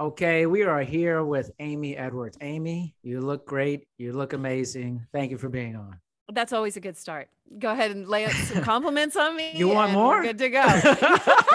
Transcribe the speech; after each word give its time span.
Okay, 0.00 0.46
we 0.46 0.62
are 0.62 0.80
here 0.80 1.22
with 1.22 1.50
Amy 1.58 1.94
Edwards. 1.94 2.38
Amy, 2.40 2.94
you 3.02 3.20
look 3.20 3.46
great. 3.46 3.86
You 3.98 4.14
look 4.14 4.32
amazing. 4.32 5.06
Thank 5.12 5.30
you 5.30 5.36
for 5.36 5.50
being 5.50 5.76
on. 5.76 6.00
That's 6.32 6.54
always 6.54 6.78
a 6.78 6.80
good 6.80 6.96
start. 6.96 7.28
Go 7.58 7.70
ahead 7.70 7.90
and 7.90 8.08
lay 8.08 8.26
some 8.30 8.62
compliments 8.64 9.14
on 9.14 9.36
me. 9.36 9.52
You 9.54 9.68
want 9.68 9.92
more? 9.92 10.22
Good 10.22 10.38
to 10.38 10.48
go. 10.48 10.64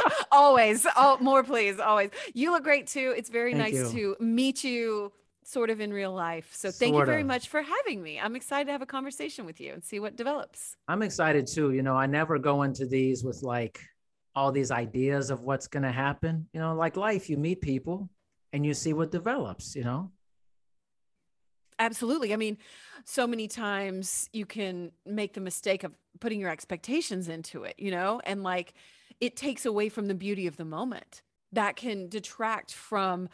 always. 0.31 0.86
Oh, 0.95 1.17
more, 1.20 1.44
please. 1.44 1.80
Always. 1.80 2.11
You 2.36 2.52
look 2.52 2.64
great 2.64 2.86
too. 2.86 3.16
It's 3.17 3.31
very 3.31 3.55
Thank 3.55 3.73
nice 3.73 3.92
to 3.94 4.16
meet 4.20 4.64
you 4.64 5.11
sort 5.44 5.72
of 5.72 5.81
in 5.81 5.92
real 5.92 6.14
life. 6.14 6.52
So 6.53 6.70
thank 6.70 6.94
Sort 6.94 7.02
you 7.02 7.05
very 7.08 7.22
of. 7.22 7.27
much 7.27 7.48
for 7.48 7.64
having 7.64 8.03
me. 8.03 8.20
I'm 8.20 8.36
excited 8.36 8.66
to 8.66 8.73
have 8.73 8.83
a 8.83 8.86
conversation 8.86 9.48
with 9.48 9.59
you 9.59 9.73
and 9.73 9.83
see 9.83 10.00
what 10.00 10.16
develops. 10.16 10.75
I'm 10.88 11.02
excited 11.02 11.48
too. 11.48 11.72
You 11.72 11.81
know, 11.81 11.95
I 11.95 12.05
never 12.05 12.38
go 12.38 12.61
into 12.61 12.86
these 12.86 13.23
with 13.23 13.42
like 13.42 13.81
all 14.36 14.52
these 14.52 14.70
ideas 14.70 15.31
of 15.31 15.42
what's 15.42 15.66
going 15.66 15.81
to 15.81 15.92
happen. 15.92 16.48
You 16.53 16.59
know, 16.59 16.75
like 16.75 16.95
life, 16.95 17.27
you 17.27 17.38
meet 17.38 17.61
people 17.61 18.08
and 18.56 18.66
you 18.66 18.73
see 18.73 18.94
what 18.94 19.11
develops, 19.11 19.75
you 19.75 19.84
know? 19.84 20.11
Absolutely. 21.78 22.31
I 22.31 22.38
mean, 22.38 22.58
so 23.03 23.28
many 23.28 23.50
times 23.50 24.30
you 24.31 24.45
can 24.45 24.94
make 25.06 25.34
the 25.34 25.42
mistake 25.42 25.84
of 25.84 25.92
putting 26.22 26.39
your 26.39 26.50
expectations 26.50 27.28
into 27.28 27.66
it, 27.66 27.76
you 27.78 27.92
know, 27.92 28.22
and 28.23 28.44
like 28.44 28.73
it 29.20 29.36
takes 29.36 29.66
away 29.66 29.89
from 29.89 30.08
the 30.08 30.16
beauty 30.16 30.48
of 30.48 30.56
the 30.56 30.64
moment. 30.64 31.22
That 31.52 31.76
can 31.76 32.08
detract 32.08 32.73
from 32.73 33.28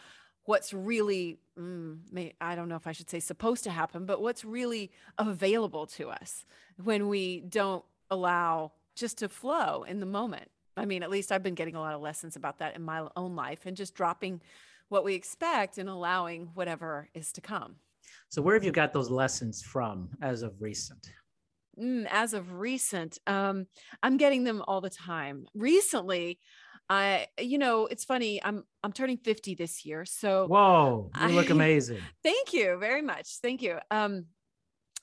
what's 0.45 0.73
really, 0.73 1.37
mm, 1.55 1.99
may, 2.11 2.33
I 2.41 2.55
don't 2.55 2.67
know 2.67 2.75
if 2.75 2.87
I 2.87 2.91
should 2.91 3.09
say 3.09 3.19
supposed 3.19 3.63
to 3.65 3.69
happen, 3.69 4.07
but 4.07 4.23
what's 4.23 4.43
really 4.43 4.89
available 5.19 5.85
to 5.97 6.09
us 6.09 6.45
when 6.83 7.09
we 7.09 7.41
don't 7.41 7.85
allow 8.09 8.71
just 8.95 9.19
to 9.19 9.29
flow 9.29 9.83
in 9.83 9.99
the 9.99 10.07
moment. 10.07 10.49
I 10.75 10.85
mean, 10.85 11.03
at 11.03 11.11
least 11.11 11.31
I've 11.31 11.43
been 11.43 11.53
getting 11.53 11.75
a 11.75 11.79
lot 11.79 11.93
of 11.93 12.01
lessons 12.01 12.35
about 12.35 12.57
that 12.57 12.75
in 12.75 12.81
my 12.81 13.07
own 13.15 13.35
life 13.35 13.67
and 13.67 13.77
just 13.77 13.93
dropping 13.93 14.41
what 14.91 15.05
we 15.05 15.15
expect 15.15 15.77
and 15.77 15.87
allowing 15.87 16.49
whatever 16.53 17.07
is 17.13 17.31
to 17.31 17.39
come. 17.39 17.77
So, 18.29 18.41
where 18.41 18.55
have 18.55 18.63
you 18.65 18.73
got 18.73 18.91
those 18.91 19.09
lessons 19.09 19.61
from 19.61 20.09
as 20.21 20.41
of 20.41 20.53
recent? 20.61 21.09
Mm, 21.79 22.05
as 22.11 22.33
of 22.33 22.51
recent, 22.59 23.17
um, 23.25 23.67
I'm 24.03 24.17
getting 24.17 24.43
them 24.43 24.61
all 24.67 24.81
the 24.81 24.89
time. 24.89 25.45
Recently, 25.55 26.39
I, 26.89 27.27
you 27.39 27.57
know, 27.57 27.85
it's 27.85 28.03
funny. 28.03 28.43
I'm 28.43 28.65
I'm 28.83 28.91
turning 28.91 29.17
50 29.17 29.55
this 29.55 29.85
year, 29.85 30.03
so 30.03 30.47
Whoa, 30.47 31.09
you 31.21 31.27
look 31.29 31.49
I- 31.49 31.53
amazing. 31.59 32.01
thank 32.21 32.51
you 32.51 32.77
very 32.77 33.01
much. 33.01 33.37
Thank 33.41 33.61
you. 33.61 33.77
Um, 33.89 34.25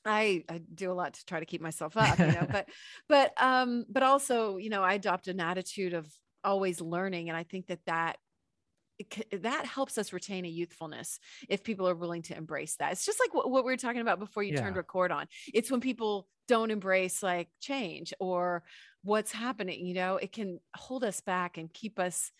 I 0.04 0.44
I 0.50 0.58
do 0.58 0.92
a 0.92 0.94
lot 0.94 1.14
to 1.14 1.24
try 1.24 1.40
to 1.40 1.46
keep 1.46 1.62
myself 1.62 1.96
up, 1.96 2.18
you 2.18 2.26
know, 2.26 2.46
but 2.52 2.68
but 3.08 3.32
um, 3.42 3.86
but 3.88 4.02
also, 4.02 4.58
you 4.58 4.68
know, 4.68 4.82
I 4.82 4.94
adopt 4.94 5.28
an 5.28 5.40
attitude 5.40 5.94
of 5.94 6.06
always 6.44 6.82
learning, 6.82 7.30
and 7.30 7.38
I 7.38 7.44
think 7.44 7.68
that 7.68 7.80
that 7.86 8.18
that 9.32 9.66
helps 9.66 9.98
us 9.98 10.12
retain 10.12 10.44
a 10.44 10.48
youthfulness 10.48 11.18
if 11.48 11.62
people 11.62 11.88
are 11.88 11.94
willing 11.94 12.22
to 12.22 12.36
embrace 12.36 12.76
that. 12.76 12.92
It's 12.92 13.06
just 13.06 13.20
like 13.20 13.34
what, 13.34 13.50
what 13.50 13.64
we 13.64 13.72
were 13.72 13.76
talking 13.76 14.00
about 14.00 14.18
before 14.18 14.42
you 14.42 14.56
turned 14.56 14.76
record 14.76 15.12
on. 15.12 15.26
It's 15.52 15.70
when 15.70 15.80
people 15.80 16.28
don't 16.48 16.70
embrace 16.70 17.22
like 17.22 17.48
change 17.60 18.12
or 18.18 18.64
what's 19.02 19.32
happening, 19.32 19.86
you 19.86 19.94
know, 19.94 20.16
it 20.16 20.32
can 20.32 20.58
hold 20.74 21.04
us 21.04 21.20
back 21.20 21.58
and 21.58 21.72
keep 21.72 21.98
us 21.98 22.32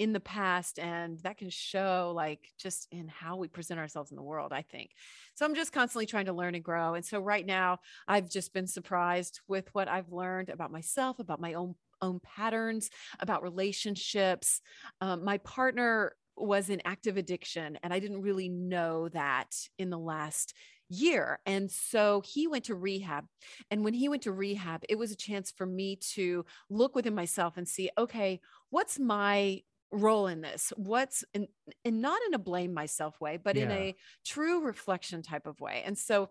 in 0.00 0.14
the 0.14 0.20
past 0.20 0.78
and 0.78 1.18
that 1.20 1.36
can 1.36 1.50
show 1.50 2.10
like 2.16 2.48
just 2.58 2.88
in 2.90 3.06
how 3.06 3.36
we 3.36 3.48
present 3.48 3.78
ourselves 3.78 4.10
in 4.10 4.16
the 4.16 4.22
world 4.22 4.50
i 4.50 4.62
think 4.62 4.92
so 5.34 5.44
i'm 5.44 5.54
just 5.54 5.74
constantly 5.74 6.06
trying 6.06 6.24
to 6.24 6.32
learn 6.32 6.54
and 6.54 6.64
grow 6.64 6.94
and 6.94 7.04
so 7.04 7.20
right 7.20 7.44
now 7.44 7.78
i've 8.08 8.26
just 8.26 8.54
been 8.54 8.66
surprised 8.66 9.40
with 9.46 9.68
what 9.74 9.88
i've 9.88 10.10
learned 10.10 10.48
about 10.48 10.72
myself 10.72 11.18
about 11.18 11.38
my 11.38 11.52
own 11.52 11.74
own 12.02 12.20
patterns 12.20 12.90
about 13.20 13.42
relationships. 13.42 14.60
Um, 15.00 15.24
my 15.24 15.38
partner 15.38 16.14
was 16.36 16.70
in 16.70 16.80
active 16.86 17.18
addiction 17.18 17.78
and 17.82 17.92
i 17.92 17.98
didn't 17.98 18.22
really 18.22 18.48
know 18.48 19.10
that 19.10 19.48
in 19.78 19.90
the 19.90 19.98
last 19.98 20.54
year 20.88 21.38
and 21.44 21.70
so 21.70 22.22
he 22.24 22.46
went 22.46 22.64
to 22.64 22.74
rehab 22.74 23.26
and 23.70 23.84
when 23.84 23.92
he 23.92 24.08
went 24.08 24.22
to 24.22 24.32
rehab 24.32 24.82
it 24.88 24.96
was 24.96 25.12
a 25.12 25.16
chance 25.16 25.50
for 25.50 25.66
me 25.66 25.96
to 25.96 26.42
look 26.70 26.94
within 26.94 27.14
myself 27.14 27.58
and 27.58 27.68
see 27.68 27.90
okay 27.98 28.40
what's 28.70 28.98
my 28.98 29.60
role 29.92 30.26
in 30.28 30.40
this? 30.40 30.72
What's 30.76 31.24
in, 31.34 31.48
and 31.84 32.00
not 32.00 32.20
in 32.26 32.34
a 32.34 32.38
blame 32.38 32.72
myself 32.72 33.20
way 33.20 33.38
but 33.42 33.56
in 33.56 33.70
a 33.70 33.94
true 34.24 34.64
reflection 34.64 35.22
type 35.22 35.46
of 35.46 35.60
way 35.60 35.82
and 35.84 35.96
so 35.96 36.30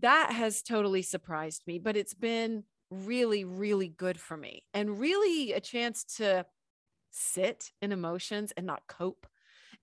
that 0.00 0.30
has 0.32 0.62
totally 0.62 1.02
surprised 1.02 1.62
me 1.66 1.78
but 1.78 1.96
it's 1.96 2.14
been 2.14 2.64
really 2.90 3.44
really 3.44 3.88
good 3.88 4.18
for 4.20 4.36
me 4.36 4.64
and 4.74 4.98
really 4.98 5.52
a 5.52 5.60
chance 5.60 6.04
to 6.04 6.46
sit 7.10 7.72
in 7.82 7.92
emotions 7.92 8.52
and 8.56 8.66
not 8.66 8.82
cope 8.88 9.26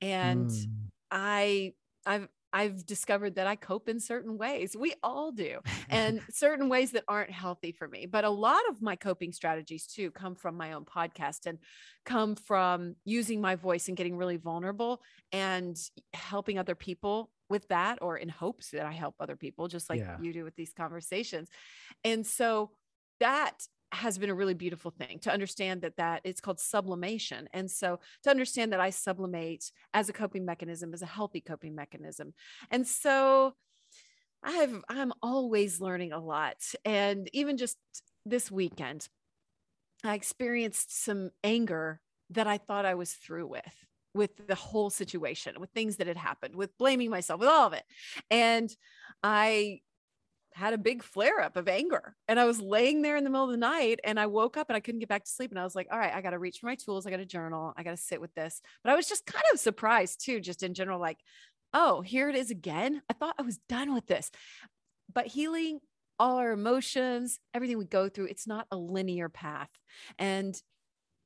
and 0.01 0.49
Mm. 0.49 0.91
i 1.11 1.73
i've 2.05 2.27
i've 2.53 2.85
discovered 2.85 3.35
that 3.35 3.47
i 3.47 3.55
cope 3.55 3.89
in 3.89 3.99
certain 3.99 4.37
ways 4.37 4.75
we 4.77 4.93
all 5.03 5.31
do 5.31 5.59
and 5.89 6.21
certain 6.29 6.69
ways 6.69 6.91
that 6.91 7.03
aren't 7.07 7.31
healthy 7.31 7.71
for 7.73 7.87
me. 7.87 8.05
But 8.05 8.23
a 8.23 8.29
lot 8.29 8.61
of 8.69 8.81
my 8.81 8.95
coping 8.95 9.33
strategies 9.33 9.87
too 9.87 10.11
come 10.11 10.35
from 10.35 10.55
my 10.55 10.73
own 10.73 10.85
podcast 10.85 11.45
and 11.47 11.59
come 12.05 12.35
from 12.35 12.95
using 13.05 13.41
my 13.41 13.55
voice 13.55 13.87
and 13.87 13.97
getting 13.97 14.17
really 14.17 14.37
vulnerable 14.37 15.01
and 15.33 15.77
helping 16.13 16.57
other 16.57 16.75
people 16.75 17.31
with 17.49 17.67
that 17.67 17.99
or 18.01 18.17
in 18.17 18.29
hopes 18.29 18.71
that 18.71 18.85
I 18.85 18.91
help 18.93 19.15
other 19.19 19.35
people 19.35 19.67
just 19.67 19.89
like 19.89 19.99
Yeah. 19.99 20.17
you 20.17 20.33
do 20.33 20.43
with 20.43 20.55
these 20.55 20.73
conversations. 20.73 21.49
And 22.03 22.25
so 22.25 22.71
that 23.19 23.53
has 23.91 24.17
been 24.17 24.29
a 24.29 24.35
really 24.35 24.53
beautiful 24.53 24.91
thing 24.91 25.19
to 25.19 25.31
understand 25.31 25.81
that 25.81 25.95
that 25.97 26.21
it's 26.23 26.41
called 26.41 26.59
sublimation 26.59 27.47
and 27.53 27.69
so 27.69 27.99
to 28.23 28.29
understand 28.29 28.73
that 28.73 28.79
i 28.79 28.89
sublimate 28.89 29.63
as 29.93 30.09
a 30.09 30.13
coping 30.13 30.43
mechanism 30.43 30.93
as 30.93 31.01
a 31.01 31.05
healthy 31.05 31.39
coping 31.39 31.75
mechanism 31.75 32.33
and 32.71 32.85
so 32.85 33.53
I've 34.45 34.83
I'm 34.87 35.11
always 35.23 35.81
learning 35.81 36.13
a 36.13 36.19
lot. 36.19 36.57
And 36.85 37.27
even 37.33 37.57
just 37.57 37.77
this 38.25 38.51
weekend, 38.51 39.09
I 40.03 40.13
experienced 40.13 41.03
some 41.03 41.31
anger 41.43 41.99
that 42.29 42.47
I 42.47 42.59
thought 42.59 42.85
I 42.85 42.93
was 42.93 43.13
through 43.13 43.47
with, 43.47 43.85
with 44.13 44.47
the 44.47 44.55
whole 44.55 44.91
situation, 44.91 45.59
with 45.59 45.71
things 45.71 45.97
that 45.97 46.07
had 46.07 46.17
happened, 46.17 46.55
with 46.55 46.77
blaming 46.77 47.09
myself, 47.09 47.39
with 47.39 47.49
all 47.49 47.67
of 47.67 47.73
it. 47.73 47.83
And 48.29 48.73
I 49.23 49.81
had 50.55 50.73
a 50.73 50.77
big 50.77 51.03
flare 51.03 51.41
up 51.41 51.57
of 51.57 51.67
anger. 51.67 52.15
And 52.29 52.39
I 52.39 52.45
was 52.45 52.61
laying 52.61 53.01
there 53.01 53.17
in 53.17 53.25
the 53.25 53.29
middle 53.29 53.43
of 53.43 53.51
the 53.51 53.57
night 53.57 53.99
and 54.05 54.17
I 54.17 54.27
woke 54.27 54.55
up 54.55 54.69
and 54.69 54.77
I 54.77 54.79
couldn't 54.79 54.99
get 54.99 55.09
back 55.09 55.25
to 55.25 55.29
sleep. 55.29 55.51
And 55.51 55.59
I 55.59 55.65
was 55.65 55.75
like, 55.75 55.87
all 55.91 55.99
right, 55.99 56.13
I 56.13 56.21
got 56.21 56.29
to 56.29 56.39
reach 56.39 56.59
for 56.59 56.67
my 56.67 56.75
tools. 56.75 57.05
I 57.05 57.11
got 57.11 57.17
to 57.17 57.25
journal. 57.25 57.73
I 57.75 57.83
got 57.83 57.91
to 57.91 57.97
sit 57.97 58.21
with 58.21 58.33
this. 58.35 58.61
But 58.81 58.93
I 58.93 58.95
was 58.95 59.07
just 59.07 59.25
kind 59.25 59.43
of 59.53 59.59
surprised 59.59 60.23
too, 60.23 60.39
just 60.39 60.63
in 60.63 60.73
general, 60.73 60.97
like, 60.99 61.19
oh, 61.73 61.99
here 61.99 62.29
it 62.29 62.35
is 62.35 62.51
again. 62.51 63.01
I 63.09 63.13
thought 63.13 63.35
I 63.37 63.41
was 63.41 63.59
done 63.67 63.93
with 63.93 64.07
this. 64.07 64.31
But 65.13 65.27
healing 65.27 65.79
all 66.17 66.37
our 66.37 66.53
emotions, 66.53 67.37
everything 67.53 67.77
we 67.77 67.83
go 67.83 68.07
through, 68.07 68.27
it's 68.27 68.47
not 68.47 68.65
a 68.71 68.77
linear 68.77 69.27
path. 69.27 69.69
And 70.17 70.55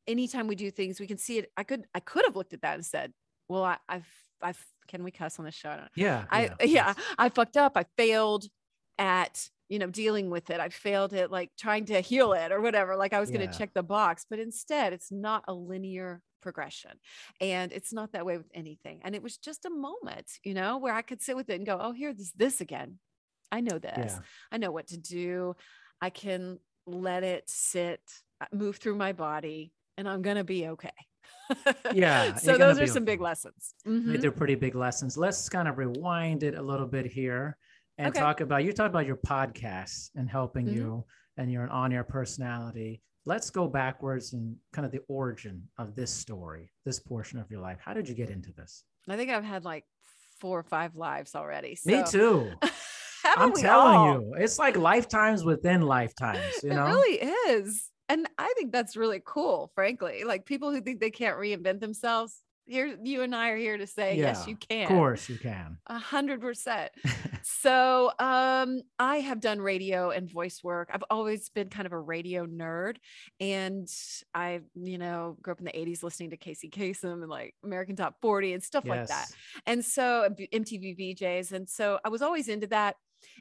anytime 0.08 0.48
we 0.48 0.56
do 0.56 0.72
things, 0.72 1.00
we 1.00 1.06
can 1.06 1.20
see 1.20 1.38
it. 1.38 1.52
I 1.56 1.64
could, 1.64 1.86
I 1.94 2.00
could 2.00 2.26
have 2.26 2.36
looked 2.36 2.54
at 2.54 2.64
that 2.64 2.74
and 2.74 2.86
said, 2.86 3.14
well, 3.48 3.64
I, 3.64 3.78
I've, 3.88 4.10
I've, 4.42 4.66
can 4.88 5.04
we 5.04 5.12
cuss 5.12 5.38
on 5.38 5.46
this 5.46 5.54
show? 5.54 5.70
I. 5.70 5.88
Yeah. 5.96 6.26
I 6.32 6.50
yeah, 6.64 6.96
I 7.20 7.30
fucked 7.30 7.58
up. 7.58 7.74
I 7.76 7.86
failed 7.96 8.46
at 9.00 9.50
you 9.70 9.80
know 9.80 9.88
dealing 9.88 10.30
with 10.30 10.52
it. 10.52 10.60
I 10.60 10.70
failed 10.70 11.14
at 11.14 11.32
like 11.32 11.50
trying 11.58 11.86
to 11.86 12.02
heal 12.02 12.34
it 12.34 12.52
or 12.52 12.62
whatever. 12.62 12.96
Like 12.96 13.14
I 13.14 13.20
was 13.20 13.32
going 13.32 13.50
to 13.50 13.58
check 13.58 13.74
the 13.74 13.82
box, 13.84 14.26
but 14.30 14.38
instead, 14.40 14.94
it's 14.94 15.12
not 15.12 15.44
a 15.48 15.54
linear 15.54 16.22
progression. 16.42 16.92
And 17.42 17.72
it's 17.72 17.94
not 17.94 18.14
that 18.14 18.26
way 18.26 18.38
with 18.38 18.50
anything. 18.54 19.02
And 19.04 19.16
it 19.16 19.24
was 19.24 19.38
just 19.38 19.66
a 19.66 19.70
moment, 19.70 20.28
you 20.44 20.54
know, 20.54 20.78
where 20.78 20.94
I 20.94 21.02
could 21.02 21.22
sit 21.22 21.36
with 21.36 21.50
it 21.50 21.56
and 21.56 21.66
go, 21.66 21.78
oh, 21.82 21.92
here's 21.92 22.32
this 22.32 22.62
again. 22.62 23.00
I 23.52 23.62
know 23.62 23.80
this. 23.80 24.14
Yeah. 24.14 24.20
I 24.52 24.58
know 24.58 24.72
what 24.72 24.88
to 24.88 24.98
do. 24.98 25.56
I 26.02 26.10
can 26.10 26.60
let 26.86 27.24
it 27.24 27.50
sit, 27.50 28.02
uh, 28.42 28.46
move 28.54 28.78
through 28.78 28.96
my 28.96 29.12
body, 29.12 29.74
and 29.98 30.08
I'm 30.08 30.22
going 30.22 30.38
to 30.38 30.44
be 30.44 30.68
okay. 30.68 30.92
Yeah, 31.94 32.36
so 32.36 32.58
those 32.58 32.80
are 32.80 32.88
some 32.88 33.06
big 33.06 33.22
lessons. 33.22 33.74
Mhm. 33.86 34.22
They're 34.22 34.32
pretty 34.32 34.56
big 34.56 34.76
lessons. 34.76 35.18
Let's 35.18 35.50
kind 35.50 35.68
of 35.68 35.78
rewind 35.78 36.44
it 36.44 36.56
a 36.56 36.62
little 36.62 36.88
bit 36.88 37.06
here 37.06 37.58
and 38.00 38.08
Okay. 38.10 38.20
talk 38.20 38.40
about 38.42 38.64
you 38.64 38.72
talked 38.74 38.90
about 38.90 39.06
your 39.06 39.18
podcast 39.18 40.10
and 40.16 40.30
helping 40.30 40.66
Mhm. 40.66 40.74
you 40.74 41.06
and 41.38 41.52
you're 41.52 41.64
an 41.64 41.70
on-air 41.70 42.04
personality. 42.04 43.02
Let's 43.26 43.50
go 43.50 43.68
backwards 43.68 44.34
and 44.34 44.58
kind 44.72 44.86
of 44.86 44.92
the 44.92 45.02
origin 45.08 45.70
of 45.78 45.96
this 45.96 46.10
story, 46.12 46.72
this 46.86 47.00
portion 47.00 47.38
of 47.40 47.52
your 47.52 47.60
life. 47.60 47.78
How 47.80 47.94
did 47.94 48.08
you 48.10 48.16
get 48.16 48.30
into 48.30 48.52
this? 48.54 48.84
I 49.08 49.18
think 49.18 49.30
I've 49.30 49.44
had 49.44 49.66
like 49.66 49.86
four 50.40 50.58
or 50.58 50.64
five 50.64 50.96
lives 50.96 51.36
already. 51.36 51.78
Me 51.86 52.02
too. 52.10 52.50
I'm 53.26 53.52
telling 53.54 53.98
all? 53.98 54.22
you, 54.22 54.34
it's 54.38 54.58
like 54.58 54.78
lifetimes 54.78 55.44
within 55.44 55.82
lifetimes, 55.82 56.64
you 56.64 56.70
know? 56.70 56.88
It 56.88 56.90
really 56.90 57.18
is. 57.60 57.92
And 58.08 58.28
I 58.38 58.52
think 58.58 58.72
that's 58.72 58.96
really 58.96 59.22
cool, 59.24 59.72
frankly. 59.76 60.24
Like 60.24 60.46
people 60.46 60.72
who 60.72 60.82
think 60.82 61.00
they 61.00 61.12
can't 61.12 61.38
reinvent 61.38 61.82
themselves. 61.82 62.42
Here, 62.70 62.96
you 63.04 63.24
and 63.24 63.36
I 63.36 63.50
are 63.50 63.58
here 63.58 63.78
to 63.78 63.88
say, 63.88 64.16
yes, 64.16 64.48
you 64.48 64.56
can. 64.56 64.84
Of 64.84 64.90
course 64.90 65.28
you 65.28 65.38
can. 65.40 65.78
A 65.88 65.98
hundred 65.98 66.42
percent. 66.42 66.92
So 67.42 68.12
um 68.20 68.82
I 69.00 69.18
have 69.18 69.40
done 69.40 69.60
radio 69.60 70.12
and 70.12 70.30
voice 70.30 70.62
work. 70.64 70.90
I've 70.94 71.04
always 71.10 71.50
been 71.50 71.70
kind 71.70 71.86
of 71.86 71.94
a 71.94 72.00
radio 72.00 72.46
nerd. 72.46 72.98
And 73.40 73.88
I, 74.34 74.60
you 74.76 74.98
know, 74.98 75.38
grew 75.42 75.54
up 75.54 75.60
in 75.60 75.66
the 75.66 75.72
80s 75.72 76.04
listening 76.04 76.30
to 76.32 76.38
Casey 76.38 76.70
Kasem 76.70 77.14
and 77.22 77.30
like 77.30 77.56
American 77.64 77.96
Top 77.96 78.16
40 78.22 78.54
and 78.54 78.64
stuff 78.64 78.86
like 78.86 79.08
that 79.08 79.28
and 79.66 79.84
so 79.84 80.30
MTV 80.54 81.18
VJs. 81.18 81.52
And 81.54 81.68
so 81.68 82.00
I 82.06 82.10
was 82.10 82.22
always 82.22 82.48
into 82.50 82.68
that. 82.68 82.96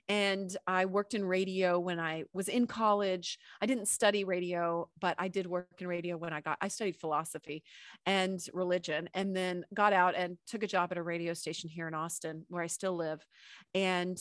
And 0.08 0.54
I 0.66 0.86
worked 0.86 1.14
in 1.14 1.24
radio 1.24 1.78
when 1.78 2.00
I 2.00 2.24
was 2.32 2.48
in 2.48 2.66
college. 2.66 3.38
I 3.60 3.66
didn't 3.66 3.88
study 3.88 4.24
radio, 4.24 4.88
but 5.00 5.16
I 5.18 5.28
did 5.28 5.46
work 5.46 5.68
in 5.78 5.86
radio 5.86 6.16
when 6.16 6.32
I 6.32 6.40
got, 6.40 6.58
I 6.60 6.68
studied 6.68 6.96
philosophy 6.96 7.62
and 8.06 8.40
religion, 8.52 9.08
and 9.14 9.36
then 9.36 9.64
got 9.74 9.92
out 9.92 10.14
and 10.14 10.38
took 10.46 10.62
a 10.62 10.68
job 10.68 10.92
at 10.92 10.98
a 10.98 11.02
radio 11.02 11.34
station 11.34 11.68
here 11.68 11.88
in 11.88 11.94
Austin, 11.94 12.44
where 12.48 12.62
I 12.62 12.68
still 12.68 12.96
live. 12.96 13.24
And 13.74 14.18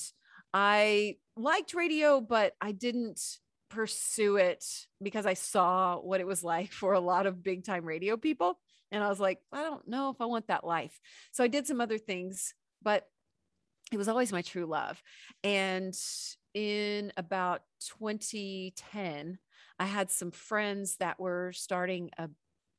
I 0.54 1.18
liked 1.36 1.74
radio, 1.74 2.22
but 2.22 2.54
I 2.60 2.72
didn't 2.72 3.22
pursue 3.70 4.38
it 4.38 4.66
because 5.02 5.26
I 5.26 5.34
saw 5.34 5.98
what 5.98 6.22
it 6.22 6.28
was 6.28 6.44
like 6.44 6.72
for 6.72 6.94
a 6.94 7.00
lot 7.00 7.26
of 7.26 7.44
big 7.44 7.66
time 7.66 7.86
radio 7.86 8.18
people. 8.18 8.60
And 8.92 9.04
I 9.04 9.10
was 9.10 9.20
like, 9.20 9.40
I 9.52 9.64
don't 9.64 9.88
know 9.88 10.10
if 10.10 10.22
I 10.22 10.26
want 10.26 10.48
that 10.48 10.66
life. 10.66 10.98
So 11.32 11.44
I 11.44 11.48
did 11.48 11.68
some 11.68 11.82
other 11.82 11.98
things, 11.98 12.54
but 12.82 13.06
it 13.92 13.98
was 13.98 14.08
always 14.08 14.32
my 14.32 14.42
true 14.42 14.66
love. 14.66 15.02
And 15.44 15.98
in 16.54 17.12
about 17.18 17.62
2010, 17.98 19.38
I 19.80 19.86
had 19.86 20.10
some 20.10 20.32
friends 20.32 20.98
that 20.98 21.20
were 21.20 21.54
starting 21.54 22.10
a 22.18 22.30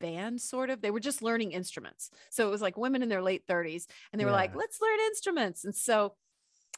band 0.01 0.41
sort 0.41 0.71
of. 0.71 0.81
They 0.81 0.91
were 0.91 1.01
just 1.01 1.23
learning 1.23 1.53
instruments. 1.53 2.11
So 2.31 2.47
it 2.47 2.51
was 2.51 2.63
like 2.63 2.77
women 2.77 3.03
in 3.03 3.09
their 3.09 3.23
late 3.23 3.47
30s 3.47 3.87
and 4.13 4.21
they 4.21 4.25
were 4.25 4.33
like 4.33 4.55
let's 4.55 4.81
learn 4.81 4.99
instruments. 5.07 5.65
And 5.65 5.75
so 5.75 6.15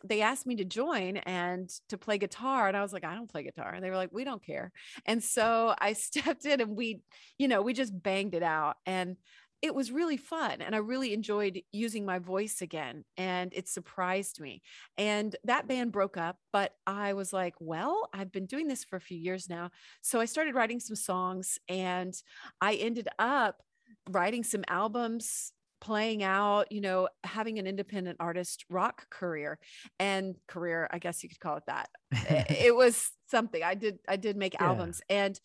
they 0.05 0.23
asked 0.23 0.47
me 0.47 0.57
to 0.57 0.65
join 0.65 1.19
and 1.19 1.69
to 1.91 1.99
play 1.99 2.17
guitar 2.17 2.69
and 2.69 2.75
i 2.75 2.81
was 2.81 2.91
like 2.91 3.05
i 3.05 3.15
don't 3.15 3.31
play 3.31 3.43
guitar. 3.43 3.73
And 3.75 3.85
they 3.85 3.91
were 3.91 3.97
like 3.97 4.13
we 4.13 4.25
don't 4.25 4.45
care. 4.45 4.73
And 5.07 5.23
so 5.23 5.75
i 5.79 5.93
stepped 5.95 6.45
in 6.45 6.61
and 6.61 6.77
we 6.77 7.01
you 7.39 7.49
know 7.49 7.63
we 7.63 7.73
just 7.73 8.01
banged 8.03 8.35
it 8.35 8.43
out. 8.43 8.77
And 8.87 9.17
it 9.63 9.75
was 9.75 9.93
really 9.93 10.17
fun 10.17 10.61
and 10.61 10.75
i 10.75 10.79
really 10.79 11.13
enjoyed 11.13 11.61
using 11.73 12.05
my 12.05 12.19
voice 12.19 12.63
again 12.63 13.05
and 13.17 13.53
it 13.55 13.69
surprised 13.69 14.41
me 14.41 14.63
and 14.99 15.37
that 15.45 15.69
band 15.69 15.93
broke 15.93 16.17
up 16.17 16.37
but 16.53 16.75
i 16.87 17.13
was 17.13 17.33
like 17.33 17.55
well 17.61 18.09
i've 18.13 18.33
been 18.33 18.47
doing 18.47 18.69
this 18.69 18.85
for 18.85 18.97
a 18.97 19.01
few 19.01 19.19
years 19.19 19.49
now 19.49 19.71
so 20.01 20.21
i 20.21 20.25
started 20.25 20.55
writing 20.55 20.81
some 20.81 20.97
songs 20.97 21.59
and 21.69 22.15
i 22.61 22.75
ended 22.75 23.09
up 23.19 23.63
writing 24.09 24.43
some 24.43 24.65
albums 24.69 25.53
playing 25.81 26.23
out 26.23 26.71
you 26.71 26.81
know 26.81 27.09
having 27.25 27.59
an 27.59 27.67
independent 27.67 28.17
artist 28.21 28.67
rock 28.69 29.09
career 29.09 29.59
and 29.99 30.37
career 30.47 30.87
i 30.91 30.99
guess 30.99 31.23
you 31.23 31.29
could 31.29 31.41
call 31.41 31.57
it 31.57 31.63
that 31.67 31.89
it 32.51 32.75
was 32.75 33.13
something 33.31 33.63
i 33.63 33.75
did 33.75 33.99
i 34.07 34.17
did 34.17 34.37
make 34.37 34.55
Yeah. 34.61 34.67
albums 34.67 35.01
and 35.09 35.41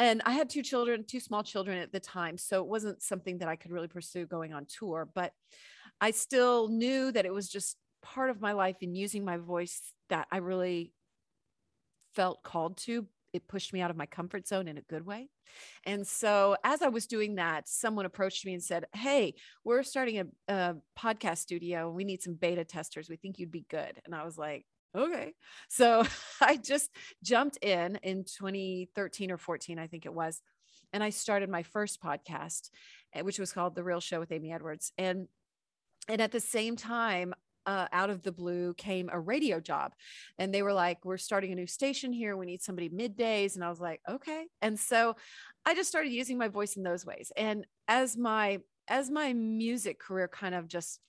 and 0.00 0.20
i 0.24 0.32
had 0.32 0.50
two 0.50 0.62
children 0.62 1.04
two 1.04 1.20
small 1.20 1.42
children 1.44 1.78
at 1.78 1.92
the 1.92 2.00
time 2.00 2.36
so 2.36 2.60
it 2.60 2.66
wasn't 2.66 3.00
something 3.02 3.38
that 3.38 3.48
i 3.48 3.54
could 3.54 3.70
really 3.70 3.88
pursue 3.88 4.26
going 4.26 4.52
on 4.52 4.66
tour 4.66 5.08
but 5.14 5.32
i 6.00 6.10
still 6.10 6.68
knew 6.68 7.12
that 7.12 7.26
it 7.26 7.32
was 7.32 7.48
just 7.48 7.76
part 8.02 8.30
of 8.30 8.40
my 8.40 8.52
life 8.52 8.76
and 8.82 8.96
using 8.96 9.24
my 9.24 9.36
voice 9.36 9.92
that 10.08 10.26
i 10.32 10.38
really 10.38 10.92
felt 12.14 12.42
called 12.42 12.76
to 12.76 13.06
it 13.32 13.46
pushed 13.46 13.72
me 13.72 13.80
out 13.80 13.90
of 13.90 13.96
my 13.96 14.06
comfort 14.06 14.46
zone 14.46 14.68
in 14.68 14.78
a 14.78 14.82
good 14.82 15.06
way. 15.06 15.28
And 15.84 16.06
so 16.06 16.56
as 16.64 16.82
i 16.82 16.88
was 16.88 17.06
doing 17.06 17.36
that 17.36 17.68
someone 17.68 18.06
approached 18.06 18.44
me 18.44 18.54
and 18.54 18.62
said 18.62 18.86
hey 18.94 19.34
we're 19.64 19.82
starting 19.82 20.18
a, 20.18 20.52
a 20.52 20.76
podcast 20.98 21.38
studio 21.38 21.90
we 21.90 22.04
need 22.04 22.22
some 22.22 22.34
beta 22.34 22.64
testers. 22.64 23.08
We 23.08 23.16
think 23.16 23.38
you'd 23.38 23.52
be 23.52 23.66
good. 23.68 24.00
And 24.04 24.14
i 24.14 24.24
was 24.24 24.38
like 24.38 24.64
okay. 24.96 25.34
So 25.68 26.04
i 26.40 26.56
just 26.56 26.90
jumped 27.22 27.58
in 27.58 27.96
in 28.02 28.24
2013 28.24 29.30
or 29.30 29.38
14 29.38 29.78
i 29.78 29.86
think 29.86 30.06
it 30.06 30.14
was 30.14 30.42
and 30.92 31.02
i 31.02 31.10
started 31.10 31.48
my 31.48 31.62
first 31.62 32.02
podcast 32.02 32.70
eh, 33.14 33.20
which 33.20 33.38
was 33.38 33.52
called 33.52 33.74
the 33.74 33.84
real 33.84 34.00
show 34.00 34.18
with 34.18 34.32
amy 34.32 34.52
edwards 34.52 34.92
and 34.98 35.28
and 36.08 36.20
at 36.20 36.32
the 36.32 36.40
same 36.40 36.76
time 36.76 37.34
uh, 37.66 37.86
out 37.92 38.10
of 38.10 38.22
the 38.22 38.32
blue 38.32 38.74
came 38.74 39.10
a 39.12 39.20
radio 39.20 39.60
job 39.60 39.92
and 40.38 40.52
they 40.52 40.62
were 40.62 40.72
like 40.72 41.04
we're 41.04 41.18
starting 41.18 41.52
a 41.52 41.54
new 41.54 41.66
station 41.66 42.12
here. 42.12 42.36
We 42.36 42.46
need 42.46 42.62
somebody 42.62 42.88
middays 42.88 43.54
and 43.54 43.62
i 43.62 43.68
was 43.68 43.80
like 43.80 44.00
okay. 44.08 44.46
And 44.62 44.78
so 44.78 45.14
i 45.66 45.74
just 45.74 45.88
started 45.88 46.10
using 46.10 46.38
my 46.38 46.48
voice 46.48 46.76
in 46.76 46.82
those 46.82 47.04
ways 47.04 47.30
and 47.36 47.66
as 47.86 48.16
my 48.16 48.60
as 48.88 49.10
my 49.10 49.32
music 49.32 50.00
career 50.00 50.26
kind 50.26 50.54
of 50.54 50.68
just 50.68 51.00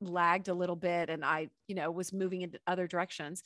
lagged 0.00 0.48
a 0.48 0.54
little 0.54 0.76
bit 0.76 1.10
and 1.10 1.24
i 1.24 1.48
you 1.68 1.74
know 1.74 1.90
was 1.90 2.12
moving 2.12 2.42
in 2.42 2.52
other 2.66 2.86
directions 2.86 3.42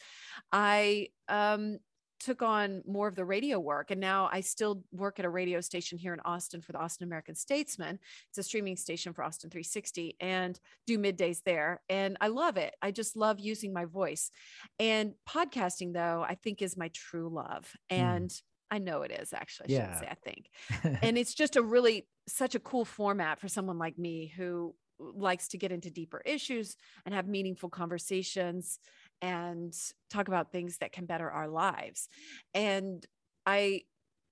i 0.52 1.08
um 1.28 1.78
took 2.20 2.42
on 2.42 2.82
more 2.86 3.06
of 3.08 3.16
the 3.16 3.24
radio 3.24 3.58
work. 3.58 3.90
And 3.90 4.00
now 4.00 4.30
i 4.32 4.40
still 4.40 4.82
work 4.92 5.18
at 5.18 5.24
a 5.26 5.28
radio 5.28 5.60
station 5.60 5.98
here 5.98 6.14
in 6.14 6.20
austin 6.20 6.62
for 6.62 6.72
the 6.72 6.78
austin 6.78 7.04
american 7.06 7.34
statesman. 7.34 7.98
It's 8.30 8.38
a 8.38 8.42
streaming 8.42 8.76
station 8.76 9.12
for 9.12 9.24
austin 9.24 9.50
360 9.50 10.16
and 10.20 10.58
do 10.86 10.96
middays 10.98 11.42
there. 11.44 11.82
And 11.90 12.16
i 12.20 12.28
love 12.28 12.56
it. 12.56 12.74
I 12.80 12.92
just 12.92 13.16
love 13.16 13.40
using 13.40 13.72
my 13.72 13.84
voice. 13.84 14.30
And 14.78 15.14
podcasting 15.28 15.92
though 15.92 16.24
i 16.26 16.34
think 16.36 16.62
is 16.62 16.76
my 16.76 16.88
true 16.94 17.28
love. 17.28 17.70
And 17.90 18.32
i 18.70 18.78
know 18.78 19.02
it 19.02 19.10
is 19.10 19.32
actually 19.34 19.66
i 19.70 19.72
Yeah. 19.72 19.80
shouldn't 19.80 19.98
say 19.98 20.08
i 20.08 20.14
think. 20.24 20.98
And 21.02 21.18
it's 21.18 21.34
just 21.34 21.56
a 21.56 21.62
really 21.62 22.06
such 22.28 22.54
a 22.54 22.60
cool 22.60 22.84
format 22.86 23.38
for 23.40 23.48
someone 23.48 23.76
like 23.78 23.98
me 23.98 24.32
who 24.34 24.74
likes 24.98 25.48
to 25.48 25.58
get 25.58 25.72
into 25.72 25.90
deeper 25.90 26.22
issues 26.24 26.76
and 27.04 27.14
have 27.14 27.26
meaningful 27.26 27.68
conversations 27.68 28.78
and 29.22 29.74
talk 30.10 30.28
about 30.28 30.52
things 30.52 30.78
that 30.78 30.92
can 30.92 31.06
better 31.06 31.30
our 31.30 31.48
lives. 31.48 32.08
And 32.54 33.04
i 33.46 33.82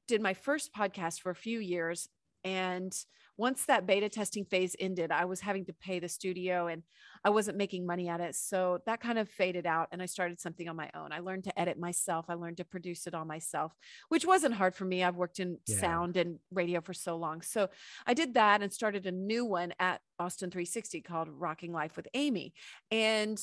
did 0.09 0.21
my 0.21 0.35
first 0.35 0.75
podcast 0.75 1.21
for 1.21 1.31
a 1.31 1.35
few 1.35 1.59
years 1.59 2.09
and 2.45 2.93
once 3.37 3.65
that 3.67 3.87
beta 3.87 4.09
testing 4.09 4.45
phase 4.45 4.77
ended 4.79 5.11
i 5.11 5.25
was 5.25 5.41
having 5.41 5.65
to 5.65 5.73
pay 5.73 5.99
the 5.99 6.09
studio 6.09 6.67
and 6.67 6.83
i 7.25 7.31
wasn't 7.31 7.57
making 7.57 7.87
money 7.87 8.09
at 8.09 8.21
it. 8.21 8.35
So 8.35 8.79
that 8.87 9.01
kind 9.01 9.19
of 9.19 9.29
faded 9.29 9.67
out 9.67 9.89
and 9.93 10.03
i 10.03 10.07
started 10.07 10.41
something 10.41 10.69
on 10.69 10.77
my 10.77 10.91
own. 10.95 11.13
I 11.13 11.21
learned 11.21 11.45
to 11.45 11.59
edit 11.59 11.79
myself. 11.79 12.27
I 12.29 12.35
learned 12.35 12.57
to 12.59 12.65
produce 12.65 13.07
it 13.07 13.15
all 13.15 13.25
myself 13.25 13.73
which 14.09 14.25
wasn't 14.27 14.55
hard 14.55 14.75
for 14.75 14.85
me. 14.85 15.03
I've 15.03 15.17
worked 15.17 15.41
in 15.41 15.59
Yeah. 15.67 15.79
sound 15.79 16.17
and 16.17 16.39
radio 16.51 16.81
for 16.81 16.93
so 16.95 17.17
long. 17.17 17.43
So 17.43 17.69
i 18.07 18.15
did 18.15 18.35
that 18.35 18.63
and 18.63 18.73
started 18.73 19.07
a 19.07 19.13
new 19.13 19.45
one 19.45 19.73
at 19.79 20.01
austin 20.19 20.51
360 20.51 21.01
called 21.01 21.29
rocking 21.29 21.73
life 21.73 21.97
with 21.97 22.09
amy. 22.15 22.53
And 22.91 23.41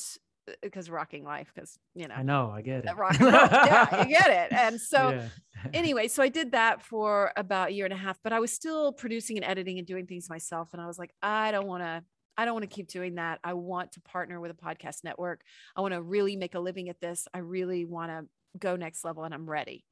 because 0.62 0.90
rocking 0.90 1.24
life 1.24 1.50
because 1.54 1.78
you 1.94 2.08
know 2.08 2.14
I 2.14 2.22
know, 2.22 2.50
I 2.54 2.62
get 2.62 2.84
it. 2.84 2.96
rock 2.96 3.16
yeah 3.20 4.02
you 4.02 4.08
get 4.08 4.30
it 4.30 4.52
and 4.56 4.80
so 4.80 5.10
Yeah. 5.10 5.28
anyway, 5.74 6.08
so 6.08 6.22
I 6.22 6.28
did 6.28 6.52
that 6.52 6.82
for 6.82 7.32
about 7.36 7.68
a 7.68 7.72
year 7.72 7.84
and 7.84 7.94
a 7.94 7.96
half, 7.96 8.18
but 8.22 8.32
I 8.32 8.40
was 8.40 8.52
still 8.52 8.92
producing 8.92 9.36
and 9.36 9.44
editing 9.44 9.78
and 9.78 9.86
doing 9.86 10.06
things 10.06 10.28
myself. 10.28 10.70
And 10.72 10.80
I 10.80 10.86
was 10.86 10.98
like, 10.98 11.12
I 11.22 11.50
don't 11.50 11.66
want 11.66 11.82
to, 11.82 12.02
I 12.36 12.44
don't 12.44 12.54
want 12.54 12.68
to 12.68 12.74
keep 12.74 12.88
doing 12.88 13.16
that. 13.16 13.40
I 13.44 13.54
want 13.54 13.92
to 13.92 14.00
partner 14.00 14.40
with 14.40 14.50
a 14.50 14.54
podcast 14.54 15.04
network. 15.04 15.42
I 15.76 15.80
want 15.80 15.94
to 15.94 16.02
really 16.02 16.36
make 16.36 16.54
a 16.54 16.60
living 16.60 16.88
at 16.88 17.00
this. 17.00 17.26
I 17.34 17.38
really 17.38 17.84
want 17.84 18.10
to 18.10 18.58
go 18.58 18.76
next 18.76 19.04
level 19.04 19.24
and 19.24 19.34
I'm 19.34 19.48
ready. 19.48 19.84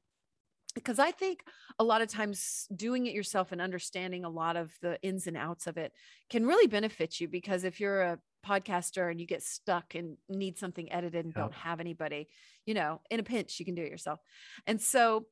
Because 0.75 0.99
I 0.99 1.11
think 1.11 1.43
a 1.79 1.83
lot 1.83 2.01
of 2.01 2.09
times 2.09 2.67
doing 2.73 3.07
it 3.07 3.13
yourself 3.13 3.51
and 3.51 3.59
understanding 3.59 4.23
a 4.23 4.29
lot 4.29 4.55
of 4.55 4.71
the 4.81 5.01
ins 5.01 5.25
and 5.25 5.35
outs 5.35 5.65
of 5.67 5.77
it 5.77 5.91
can 6.29 6.45
really 6.45 6.67
benefit 6.67 7.19
you. 7.19 7.27
Because 7.27 7.63
if 7.63 7.79
you're 7.79 8.01
a 8.01 8.19
podcaster 8.45 9.09
and 9.09 9.19
you 9.19 9.27
get 9.27 9.43
stuck 9.43 9.95
and 9.95 10.17
need 10.27 10.57
something 10.57 10.91
edited 10.91 11.25
and 11.25 11.33
Yep. 11.35 11.43
don't 11.43 11.53
have 11.53 11.79
anybody, 11.79 12.27
you 12.65 12.73
know, 12.73 13.01
in 13.09 13.19
a 13.19 13.23
pinch, 13.23 13.59
you 13.59 13.65
can 13.65 13.75
do 13.75 13.83
it 13.83 13.91
yourself. 13.91 14.19
And 14.67 14.81
so 14.81 15.25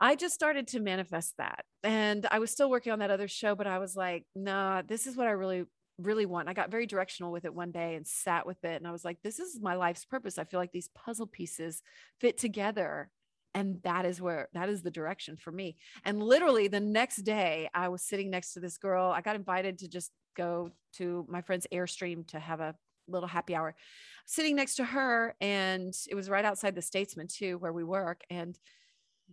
I 0.00 0.16
just 0.16 0.34
started 0.34 0.66
to 0.68 0.80
manifest 0.80 1.34
that. 1.38 1.64
And 1.82 2.26
I 2.30 2.38
was 2.38 2.50
still 2.50 2.68
working 2.68 2.92
on 2.92 2.98
that 2.98 3.10
other 3.10 3.28
show, 3.28 3.54
but 3.54 3.66
I 3.66 3.78
was 3.78 3.94
like, 3.94 4.24
nah, 4.34 4.82
this 4.82 5.06
is 5.06 5.16
what 5.16 5.28
I 5.28 5.30
really, 5.32 5.64
really 5.98 6.26
want. 6.26 6.48
I 6.48 6.52
got 6.52 6.70
very 6.70 6.86
directional 6.86 7.30
with 7.30 7.44
it 7.44 7.54
one 7.54 7.70
day 7.70 7.94
and 7.94 8.06
sat 8.06 8.44
with 8.46 8.62
it. 8.64 8.76
And 8.76 8.86
I 8.86 8.92
was 8.92 9.04
like, 9.04 9.18
this 9.22 9.38
is 9.38 9.60
my 9.60 9.76
life's 9.76 10.04
purpose. 10.04 10.38
I 10.38 10.44
feel 10.44 10.58
like 10.58 10.72
these 10.72 10.88
puzzle 10.94 11.26
pieces 11.26 11.82
fit 12.20 12.36
together. 12.38 13.10
And 13.54 13.80
that 13.84 14.04
is 14.04 14.20
where 14.20 14.48
that 14.54 14.68
is 14.68 14.82
the 14.82 14.90
direction 14.90 15.36
for 15.36 15.52
me. 15.52 15.76
And 16.04 16.20
literally 16.20 16.66
the 16.66 16.80
next 16.80 17.18
day, 17.18 17.70
I 17.72 17.88
was 17.88 18.02
sitting 18.02 18.28
next 18.30 18.54
to 18.54 18.60
this 18.60 18.78
girl. 18.78 19.12
I 19.12 19.20
got 19.20 19.36
invited 19.36 19.78
to 19.78 19.88
just 19.88 20.10
go 20.34 20.70
to 20.94 21.24
my 21.28 21.40
friend's 21.40 21.66
Airstream 21.72 22.26
to 22.28 22.38
have 22.38 22.60
a 22.60 22.74
little 23.08 23.28
happy 23.28 23.54
hour 23.54 23.74
sitting 24.26 24.56
next 24.56 24.76
to 24.76 24.84
her. 24.84 25.34
And 25.40 25.94
it 26.08 26.14
was 26.14 26.30
right 26.30 26.44
outside 26.44 26.74
the 26.74 26.82
Statesman, 26.82 27.28
too, 27.28 27.58
where 27.58 27.72
we 27.72 27.84
work. 27.84 28.22
And 28.30 28.58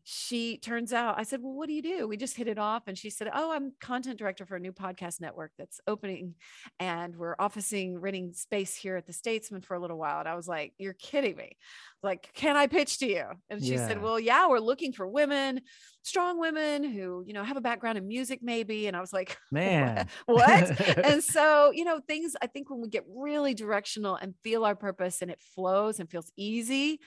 she 0.03 0.58
turns 0.58 0.91
out 0.93 1.17
i 1.17 1.24
said 1.24 1.41
well 1.41 1.53
what 1.53 1.67
do 1.67 1.74
you 1.74 1.81
do? 1.81 2.08
We 2.08 2.17
just 2.17 2.36
hit 2.36 2.48
it 2.48 2.58
off 2.58 2.84
and 2.88 2.98
she 2.98 3.10
said 3.10 3.29
oh 3.34 3.51
i'm 3.51 3.74
content 3.79 4.17
director 4.20 4.46
for 4.46 4.55
a 4.55 4.60
new 4.60 4.72
podcast 4.72 5.22
network 5.22 5.51
that's 5.58 5.79
opening 5.88 6.36
and 6.79 7.15
we're 7.15 7.36
officing 7.39 8.00
renting 8.00 8.34
space 8.34 8.75
here 8.75 8.96
at 8.96 9.05
the 9.05 9.13
statesman 9.13 9.62
for 9.62 9.75
a 9.75 9.79
little 9.79 9.98
while. 9.98 10.20
And 10.20 10.27
i 10.29 10.36
was 10.36 10.48
like 10.48 10.74
you're 10.77 10.93
kidding 10.93 11.36
me. 11.36 11.58
Like 12.03 12.31
can 12.34 12.58
i 12.58 12.67
pitch 12.67 13.00
to 13.00 13.08
you? 13.08 13.25
And 13.50 13.63
she 13.63 13.74
Yeah. 13.74 13.88
said 13.88 14.01
well 14.01 14.20
yeah 14.20 14.48
we're 14.48 14.60
looking 14.60 14.91
for 14.93 15.08
women 15.08 15.62
strong 16.03 16.39
women 16.39 16.84
who 16.84 17.24
you 17.27 17.34
know 17.34 17.43
have 17.43 17.58
a 17.58 17.62
background 17.62 17.98
in 17.98 18.08
music 18.08 18.39
maybe. 18.41 18.88
And 18.88 18.98
i 18.98 19.01
was 19.01 19.13
like 19.13 19.38
Man. 19.51 20.08
what? 20.25 20.79
And 21.05 21.24
so 21.24 21.72
you 21.74 21.86
know 21.86 22.00
things 22.00 22.36
i 22.41 22.48
think 22.48 22.70
when 22.70 22.81
we 22.81 22.88
get 22.89 23.05
really 23.08 23.53
directional 23.53 24.15
and 24.15 24.34
feel 24.43 24.65
our 24.65 24.75
purpose 24.75 25.22
and 25.22 25.29
it 25.29 25.39
flows 25.55 26.00
and 26.00 26.10
feels 26.10 26.31
easy 26.36 27.00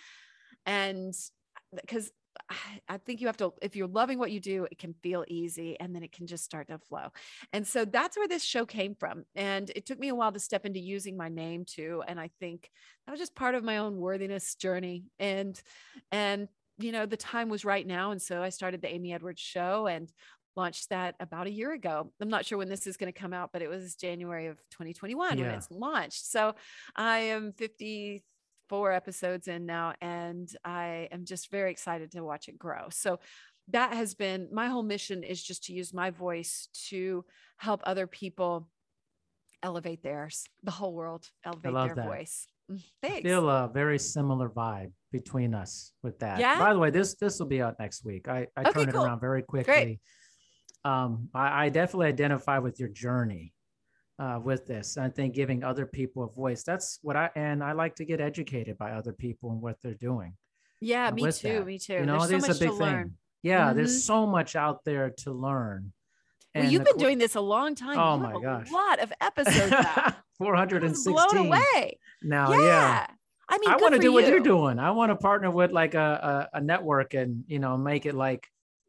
and 0.66 1.12
because 1.80 2.10
I 2.88 2.98
think 2.98 3.20
you 3.20 3.26
have 3.28 3.36
to, 3.38 3.52
if 3.62 3.76
you're 3.76 3.88
loving 3.88 4.18
what 4.18 4.30
you 4.30 4.40
do, 4.40 4.66
it 4.70 4.78
can 4.78 4.94
feel 5.02 5.24
easy 5.28 5.78
and 5.80 5.94
then 5.94 6.02
it 6.02 6.12
can 6.12 6.26
just 6.26 6.44
start 6.44 6.68
to 6.68 6.78
flow. 6.78 7.08
And 7.52 7.66
so 7.66 7.84
that's 7.84 8.16
where 8.16 8.28
this 8.28 8.44
show 8.44 8.66
came 8.66 8.94
from. 8.94 9.24
And 9.34 9.70
it 9.74 9.86
took 9.86 9.98
me 9.98 10.08
a 10.08 10.14
while 10.14 10.32
to 10.32 10.40
step 10.40 10.66
into 10.66 10.80
using 10.80 11.16
my 11.16 11.28
name 11.28 11.64
too. 11.64 12.02
And 12.06 12.18
I 12.18 12.30
think 12.40 12.70
that 13.06 13.12
was 13.12 13.20
just 13.20 13.34
part 13.34 13.54
of 13.54 13.64
my 13.64 13.78
own 13.78 13.96
worthiness 13.96 14.54
journey. 14.54 15.04
And, 15.18 15.60
and, 16.12 16.48
you 16.78 16.92
know, 16.92 17.06
the 17.06 17.16
time 17.16 17.48
was 17.48 17.64
right 17.64 17.86
now. 17.86 18.10
And 18.10 18.20
so 18.20 18.42
I 18.42 18.48
started 18.48 18.82
the 18.82 18.92
Amy 18.92 19.12
Edwards 19.12 19.40
show 19.40 19.86
and 19.86 20.10
launched 20.56 20.90
that 20.90 21.14
about 21.20 21.46
a 21.46 21.52
year 21.52 21.72
ago. 21.72 22.12
I'm 22.20 22.28
not 22.28 22.44
sure 22.44 22.58
when 22.58 22.68
this 22.68 22.86
is 22.86 22.96
going 22.96 23.12
to 23.12 23.18
come 23.18 23.32
out, 23.32 23.50
but 23.52 23.62
it 23.62 23.68
was 23.68 23.94
January 23.94 24.46
of 24.46 24.56
2021 24.70 25.38
when 25.38 25.50
it's 25.50 25.70
launched. 25.70 26.30
So 26.30 26.54
I 26.94 27.18
am 27.18 27.52
54 28.68 28.92
episodes 28.92 29.49
in 29.49 29.66
now, 29.66 29.94
and 30.00 30.49
I 30.64 31.09
am 31.12 31.25
just 31.25 31.50
very 31.50 31.71
excited 31.71 32.12
to 32.12 32.23
watch 32.25 32.49
it 32.49 32.59
grow. 32.59 32.88
So 32.90 33.21
that 33.68 33.94
has 33.94 34.14
been 34.14 34.49
my 34.52 34.68
whole 34.68 34.83
mission 34.83 35.23
is 35.23 35.42
just 35.42 35.64
to 35.64 35.73
use 35.73 35.92
my 35.92 36.11
voice 36.11 36.68
to 36.88 37.25
help 37.56 37.80
other 37.85 38.06
people 38.06 38.68
elevate 39.62 40.02
theirs, 40.02 40.44
the 40.62 40.71
whole 40.71 40.92
world 40.94 41.26
elevate 41.44 41.75
their 41.75 41.94
that. 41.94 42.06
voice. 42.06 42.47
Mm, 42.71 42.83
I 43.02 43.09
Thanks. 43.09 43.23
feel 43.28 43.49
a 43.49 43.71
very 43.73 43.99
similar 43.99 44.49
vibe 44.49 44.92
between 45.12 45.54
us 45.54 45.92
with 46.02 46.18
that. 46.21 46.40
Yeah? 46.40 46.59
By 46.59 46.73
the 46.73 46.78
way, 46.78 46.90
this 46.90 47.14
this 47.14 47.38
will 47.38 47.47
be 47.47 47.62
out 47.62 47.76
next 47.78 48.04
week. 48.04 48.28
I, 48.28 48.47
I 48.56 48.62
Okay, 48.62 48.73
turn 48.73 48.88
it 48.88 48.92
cool. 48.92 49.04
around 49.04 49.21
very 49.21 49.42
quickly. 49.42 50.00
Um, 50.85 51.30
I, 51.35 51.66
I 51.66 51.68
definitely 51.71 52.09
identify 52.09 52.59
with 52.59 52.78
your 52.78 52.90
journey 52.90 53.54
uh, 54.18 54.38
with 54.42 54.66
this. 54.66 54.97
I 54.97 55.09
think 55.09 55.35
giving 55.35 55.64
other 55.64 55.87
people 55.87 56.23
a 56.25 56.28
voice. 56.28 56.62
That's 56.62 56.99
what 57.02 57.16
I 57.16 57.30
and 57.35 57.62
I 57.62 57.73
like 57.73 57.97
to 57.97 58.04
get 58.04 58.21
educated 58.21 58.78
by 58.78 58.92
other 58.92 59.12
people 59.12 59.50
and 59.52 59.61
what 59.61 59.76
they're 59.83 59.94
doing. 59.94 60.35
yeah, 60.80 61.11
me 61.11 61.23
too. 61.33 61.49
that. 61.49 61.66
Me 61.66 61.78
too. 61.78 61.94
You 61.94 62.06
know, 62.06 62.26
There's 62.26 62.42
so 62.44 62.49
much 62.49 62.56
a 62.56 62.61
big 62.61 62.68
to 62.71 62.76
thing. 62.76 62.87
learn. 62.87 63.14
Yeah, 63.42 63.71
Mhm. 63.71 63.75
there's 63.76 64.04
so 64.04 64.26
much 64.26 64.56
out 64.56 64.85
there 64.85 65.11
to 65.18 65.33
learn. 65.33 65.92
Well, 66.54 66.64
you've 66.66 66.85
the 66.85 66.90
been 66.92 66.99
doing 66.99 67.18
this 67.18 67.35
a 67.35 67.40
long 67.40 67.75
time. 67.75 67.99
Oh 67.99 68.14
You 68.16 68.23
my 68.23 68.40
gosh. 68.40 68.71
a 68.71 68.73
lot 68.73 69.00
of 69.00 69.12
episodes 69.21 69.73
out. 69.73 69.97
I 69.99 70.04
was 70.06 70.14
416 70.38 71.12
blown 71.12 71.47
away. 71.49 71.99
now. 72.23 72.52
yeah. 72.52 72.59
Yeah. 72.61 73.06
I 73.49 73.59
mean, 73.59 73.71
I 73.71 73.76
want 73.76 73.94
to 73.94 74.00
do 74.00 74.12
what 74.12 74.26
you're 74.26 74.40
doing. 74.40 74.78
I 74.78 74.90
want 74.92 75.11
to 75.11 75.16
partner 75.16 75.50
with 75.50 75.71
like 75.73 75.94
a, 75.94 76.49
a 76.54 76.59
a 76.59 76.61
network 76.62 77.12
and 77.14 77.44
you 77.47 77.59
know 77.59 77.76
make 77.76 78.06
it 78.06 78.14
like, 78.14 78.47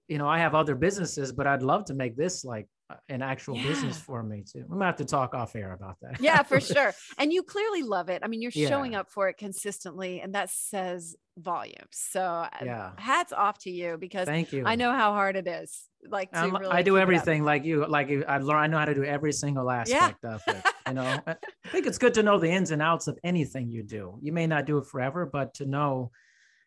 you 0.07 0.17
know, 0.17 0.27
I 0.29 0.37
have 0.39 0.55
other 0.55 0.75
businesses, 0.75 1.33
but 1.33 1.45
I'd 1.47 1.61
love 1.63 1.85
to 1.85 1.93
make 1.93 2.15
this 2.15 2.45
like 2.45 2.67
an 3.09 3.21
actual 3.21 3.55
business 3.55 3.97
for 3.97 4.21
me 4.21 4.43
too. 4.43 4.59
I'm 4.63 4.69
gonna 4.73 4.85
have 4.85 4.97
to 4.97 5.05
talk 5.05 5.33
off 5.33 5.55
air 5.55 5.73
about 5.73 5.97
that. 6.01 6.21
yeah, 6.21 6.43
for 6.43 6.59
sure. 6.73 6.93
And 7.17 7.33
you 7.33 7.41
clearly 7.43 7.81
love 7.83 8.09
it. 8.09 8.21
I 8.23 8.27
mean, 8.27 8.41
you're 8.41 8.51
showing 8.51 8.93
up 8.95 9.09
for 9.09 9.27
it 9.29 9.37
consistently, 9.37 10.21
and 10.21 10.35
that 10.35 10.49
says 10.51 11.15
volumes. 11.37 11.89
So, 11.91 12.21
uh, 12.21 12.49
Yeah. 12.63 12.91
hats 12.97 13.33
off 13.33 13.57
to 13.59 13.71
you 13.71 13.97
because 13.99 14.27
Thank 14.27 14.53
you. 14.53 14.63
I 14.65 14.75
know 14.75 14.91
how 14.91 15.11
hard 15.13 15.35
it 15.35 15.47
is. 15.47 15.89
Like, 16.07 16.31
to 16.31 16.37
I'm- 16.37 16.55
really 16.55 16.71
I 16.71 16.83
do 16.83 16.91
keep 16.91 16.93
it 16.93 16.97
up. 16.97 17.01
everything 17.01 17.43
like 17.43 17.65
you. 17.65 17.85
Like 17.87 18.09
I 18.27 18.37
learn. 18.37 18.57
I 18.57 18.67
know 18.67 18.77
how 18.77 18.85
to 18.85 18.93
do 18.93 19.03
every 19.03 19.33
single 19.33 19.69
aspect 19.71 20.23
of 20.23 20.43
it. 20.47 20.63
You 20.87 20.93
know, 20.93 21.19
I 21.25 21.35
think 21.69 21.87
it's 21.87 21.97
good 21.97 22.13
to 22.13 22.23
know 22.23 22.37
the 22.37 22.49
ins 22.51 22.69
and 22.69 22.81
outs 22.81 23.07
of 23.07 23.17
anything 23.23 23.69
you 23.71 23.81
do. 23.81 24.19
You 24.21 24.31
may 24.31 24.45
not 24.45 24.65
do 24.65 24.77
it 24.77 24.85
forever, 24.85 25.25
but 25.25 25.55
to 25.55 25.65
know 25.65 26.11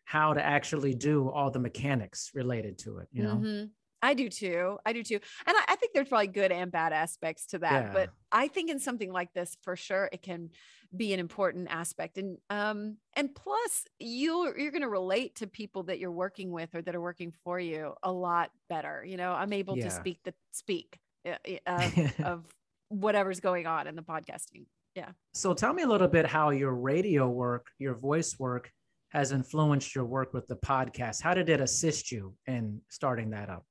how 0.03 0.33
to 0.33 0.43
actually 0.43 0.93
do 0.95 1.29
all 1.29 1.49
the 1.51 1.59
mechanics 1.59 2.31
related 2.33 2.77
to 2.79 2.97
it. 2.97 3.07
You 3.13 3.23
know. 3.23 3.35
Mhm. 3.35 3.69
I 4.01 4.13
do 4.13 4.29
too. 4.29 4.77
I 4.85 4.93
do 4.93 5.03
too. 5.03 5.19
And 5.45 5.57
I, 5.57 5.73
I 5.73 5.75
think 5.75 5.93
there's 5.93 6.07
probably 6.07 6.27
good 6.27 6.51
and 6.51 6.71
bad 6.71 6.93
aspects 6.93 7.47
to 7.47 7.59
that. 7.59 7.93
But 7.93 8.09
I 8.31 8.47
think 8.47 8.69
in 8.69 8.79
something 8.79 9.11
like 9.11 9.33
this, 9.33 9.57
for 9.63 9.75
sure, 9.75 10.09
it 10.11 10.21
can 10.21 10.49
be 10.95 11.13
an 11.13 11.19
important 11.19 11.67
aspect. 11.69 12.17
And 12.17 12.37
um, 12.49 12.97
and 13.15 13.33
plus 13.35 13.85
you're 13.99 14.57
you're 14.57 14.71
gonna 14.71 14.89
relate 14.89 15.35
to 15.35 15.47
people 15.47 15.83
that 15.83 15.99
you're 15.99 16.11
working 16.11 16.51
with 16.51 16.73
or 16.73 16.81
that 16.81 16.95
are 16.95 17.01
working 17.01 17.33
for 17.43 17.59
you 17.59 17.93
a 18.03 18.11
lot 18.11 18.51
better. 18.69 19.03
You 19.05 19.17
know, 19.17 19.31
I'm 19.33 19.53
able 19.53 19.77
Yeah. 19.77 19.85
to 19.85 19.91
speak 19.91 20.19
the 20.23 20.33
speak 20.51 20.97
uh, 21.25 21.89
of 22.23 22.45
whatever's 22.89 23.39
going 23.39 23.67
on 23.67 23.87
in 23.87 23.95
the 23.95 24.01
podcasting. 24.01 24.65
Yeah. 24.95 25.11
So 25.33 25.53
tell 25.53 25.73
me 25.73 25.83
a 25.83 25.87
little 25.87 26.07
bit 26.07 26.25
how 26.25 26.49
your 26.49 26.73
radio 26.73 27.29
work, 27.29 27.67
your 27.77 27.93
voice 27.95 28.37
work 28.39 28.71
has 29.09 29.31
influenced 29.31 29.93
your 29.95 30.05
work 30.05 30.33
with 30.33 30.47
the 30.47 30.55
podcast. 30.55 31.21
How 31.21 31.33
did 31.33 31.49
it 31.49 31.61
assist 31.61 32.11
you 32.11 32.33
in 32.47 32.81
starting 32.89 33.31
that 33.31 33.49
up? 33.49 33.65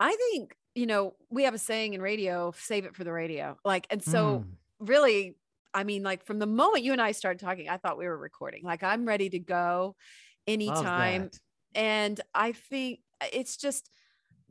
I 0.00 0.16
think, 0.32 0.56
you 0.74 0.86
know, 0.86 1.16
we 1.30 1.44
have 1.44 1.54
a 1.54 1.58
saying 1.58 1.94
in 1.94 2.02
radio, 2.02 2.52
save 2.56 2.86
it 2.86 2.96
for 2.96 3.04
the 3.04 3.12
radio. 3.12 3.58
Like, 3.64 3.86
and 3.90 4.02
so 4.02 4.46
Mm, 4.46 4.56
really, 4.80 5.36
I 5.74 5.84
mean, 5.84 6.02
like 6.02 6.24
from 6.24 6.40
the 6.40 6.46
moment 6.46 6.84
you 6.84 6.92
and 6.92 7.02
I 7.02 7.12
started 7.12 7.40
talking, 7.40 7.68
I 7.68 7.78
thought 7.78 7.98
we 7.98 8.06
were 8.06 8.18
recording. 8.18 8.64
Like, 8.64 8.82
I'm 8.82 9.06
ready 9.06 9.30
to 9.30 9.40
go 9.40 9.96
anytime. 10.46 11.30
And 11.74 12.20
I 12.34 12.52
think 12.52 13.00
it's 13.32 13.56
just 13.58 13.90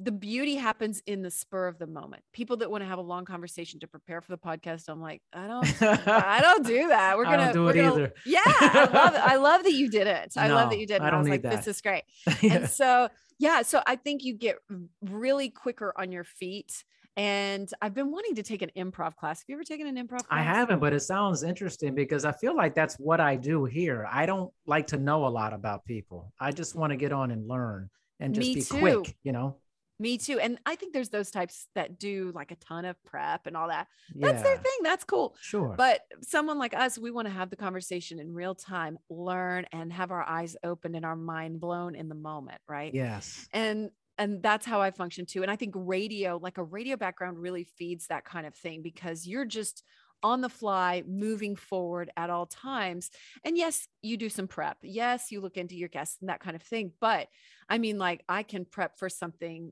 the 0.01 0.11
beauty 0.13 0.55
happens 0.55 1.01
in 1.05 1.21
the 1.21 1.29
spur 1.29 1.67
of 1.67 1.77
the 1.77 1.85
moment. 1.87 2.23
People 2.31 2.55
that 2.57 2.71
want 2.71 2.83
to 2.83 2.87
have 2.87 2.99
a 2.99 3.01
long 3.03 3.25
conversation 3.25 3.81
to 3.81 3.87
prepare 3.87 4.21
for 4.21 4.31
the 4.31 4.37
podcast, 4.37 4.87
I'm 4.87 5.01
like, 5.01 5.21
I 5.33 5.45
don't, 5.47 5.81
I 6.07 6.39
don't 6.41 6.65
do 6.65 6.87
that. 6.87 7.17
We're 7.17 7.25
gonna 7.25 7.51
do 7.51 7.65
we're 7.65 7.71
it 7.71 7.75
gonna- 7.75 7.93
either. 7.95 8.13
Yeah, 8.25 8.39
I 8.45 8.89
love 8.93 9.13
it. 9.15 9.19
I 9.19 9.35
love 9.49 9.63
that 9.63 9.73
you 9.73 9.89
did 9.89 10.07
it. 10.07 10.33
I 10.37 10.47
love 10.47 10.69
that 10.69 10.79
you 10.79 10.87
did. 10.87 10.95
it. 10.97 11.01
I 11.01 11.07
I, 11.07 11.09
don't 11.09 11.19
was 11.19 11.25
need 11.27 11.31
like, 11.31 11.41
that. 11.43 11.57
this 11.57 11.67
is 11.67 11.81
great 11.81 12.03
Yeah. 12.41 12.53
and 12.53 12.69
so 12.69 13.09
yeah 13.39 13.61
so 13.61 13.81
i 13.87 13.95
think 13.95 14.23
you 14.23 14.33
get 14.33 14.57
really 15.01 15.49
quicker 15.49 15.93
on 15.95 16.11
your 16.11 16.23
feet 16.25 16.83
and 17.15 17.69
i've 17.81 17.93
been 17.93 18.11
wanting 18.11 18.35
to 18.35 18.43
take 18.43 18.61
an 18.61 18.69
improv 18.77 19.15
class 19.15 19.39
have 19.39 19.45
you 19.47 19.55
ever 19.55 19.63
taken 19.63 19.87
an 19.87 19.95
improv 19.95 20.25
class 20.25 20.27
I 20.29 20.41
haven't, 20.41 20.79
but 20.79 20.93
it 20.93 20.99
sounds 21.01 21.43
interesting 21.43 21.95
because 21.95 22.25
I 22.25 22.31
feel 22.33 22.55
like 22.55 22.75
that's 22.75 22.95
what 22.95 23.19
I 23.19 23.35
do 23.37 23.65
here. 23.65 24.07
I 24.11 24.25
don't 24.25 24.51
like 24.65 24.87
to 24.87 24.97
know 24.97 25.25
a 25.25 25.29
lot 25.29 25.53
about 25.53 25.85
people. 25.85 26.33
I 26.39 26.51
just 26.51 26.75
want 26.75 26.91
to 26.91 26.97
get 26.97 27.11
on 27.13 27.31
and 27.31 27.47
learn 27.47 27.89
and 28.19 28.33
just 28.35 28.47
Me 28.47 28.55
be 28.55 28.61
too. 28.61 28.77
quick, 28.79 29.17
you 29.23 29.31
know? 29.31 29.55
Me 29.99 30.17
too 30.17 30.39
and 30.39 30.57
i 30.65 30.75
think 30.75 30.93
there's 30.93 31.09
those 31.09 31.29
types 31.29 31.67
that 31.75 31.99
do 31.99 32.31
like 32.33 32.51
a 32.51 32.55
ton 32.55 32.85
of 32.85 32.95
prep 33.03 33.45
and 33.47 33.57
all 33.57 33.67
that 33.67 33.87
that's 34.15 34.41
their 34.41 34.57
thing 34.57 34.77
that's 34.83 35.03
cool 35.03 35.35
Sure. 35.41 35.75
but 35.77 36.01
someone 36.21 36.57
like 36.57 36.73
us 36.73 36.97
we 36.97 37.11
want 37.11 37.27
to 37.27 37.33
have 37.33 37.49
the 37.49 37.55
conversation 37.55 38.19
in 38.19 38.33
real 38.33 38.55
time 38.55 38.97
learn 39.09 39.65
and 39.71 39.91
have 39.91 40.11
our 40.11 40.23
eyes 40.27 40.55
open 40.63 40.95
and 40.95 41.05
our 41.05 41.15
mind 41.15 41.59
blown 41.59 41.95
in 41.95 42.07
the 42.09 42.15
moment 42.15 42.61
right 42.67 42.93
yes. 42.93 43.47
and 43.53 43.89
and 44.17 44.41
that's 44.41 44.65
how 44.65 44.81
i 44.81 44.89
function 44.91 45.25
too 45.25 45.41
and 45.41 45.51
i 45.51 45.55
think 45.55 45.73
radio 45.75 46.39
like 46.41 46.57
a 46.57 46.63
radio 46.63 46.95
background 46.95 47.37
really 47.37 47.63
feeds 47.63 48.07
that 48.07 48.25
kind 48.25 48.47
of 48.47 48.55
thing 48.55 48.81
because 48.81 49.27
you're 49.27 49.45
just 49.45 49.83
on 50.21 50.41
the 50.41 50.49
fly 50.49 51.01
moving 51.07 51.55
forward 51.55 52.11
at 52.17 52.29
all 52.29 52.45
times 52.45 53.09
and 53.45 53.57
yes 53.57 53.87
you 54.01 54.17
do 54.17 54.27
some 54.27 54.47
prep 54.47 54.77
yes 54.81 55.31
you 55.31 55.39
look 55.39 55.55
into 55.55 55.75
your 55.75 55.87
guests 55.87 56.17
and 56.19 56.29
that 56.29 56.41
kind 56.41 56.57
of 56.57 56.61
thing 56.61 56.91
but 56.99 57.27
i 57.69 57.77
mean 57.77 57.97
like 57.97 58.21
i 58.27 58.43
can 58.43 58.65
prep 58.65 58.97
for 58.99 59.07
something 59.07 59.71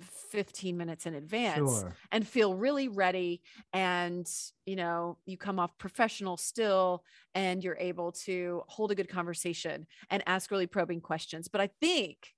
15 0.00 0.76
minutes 0.76 1.06
in 1.06 1.14
advance 1.14 1.84
Sure. 1.84 1.98
and 2.12 2.26
feel 2.26 2.54
really 2.54 2.88
ready 2.88 3.42
and 3.72 4.30
you 4.64 4.76
know 4.76 5.18
you 5.26 5.36
come 5.36 5.58
off 5.58 5.76
professional 5.78 6.36
still 6.36 7.04
and 7.34 7.62
you're 7.64 7.76
able 7.78 8.12
to 8.12 8.62
hold 8.68 8.90
a 8.90 8.94
good 8.94 9.08
conversation 9.08 9.86
and 10.10 10.22
ask 10.26 10.50
really 10.50 10.66
probing 10.66 11.00
questions 11.00 11.48
but 11.48 11.60
i 11.60 11.68
think 11.80 12.34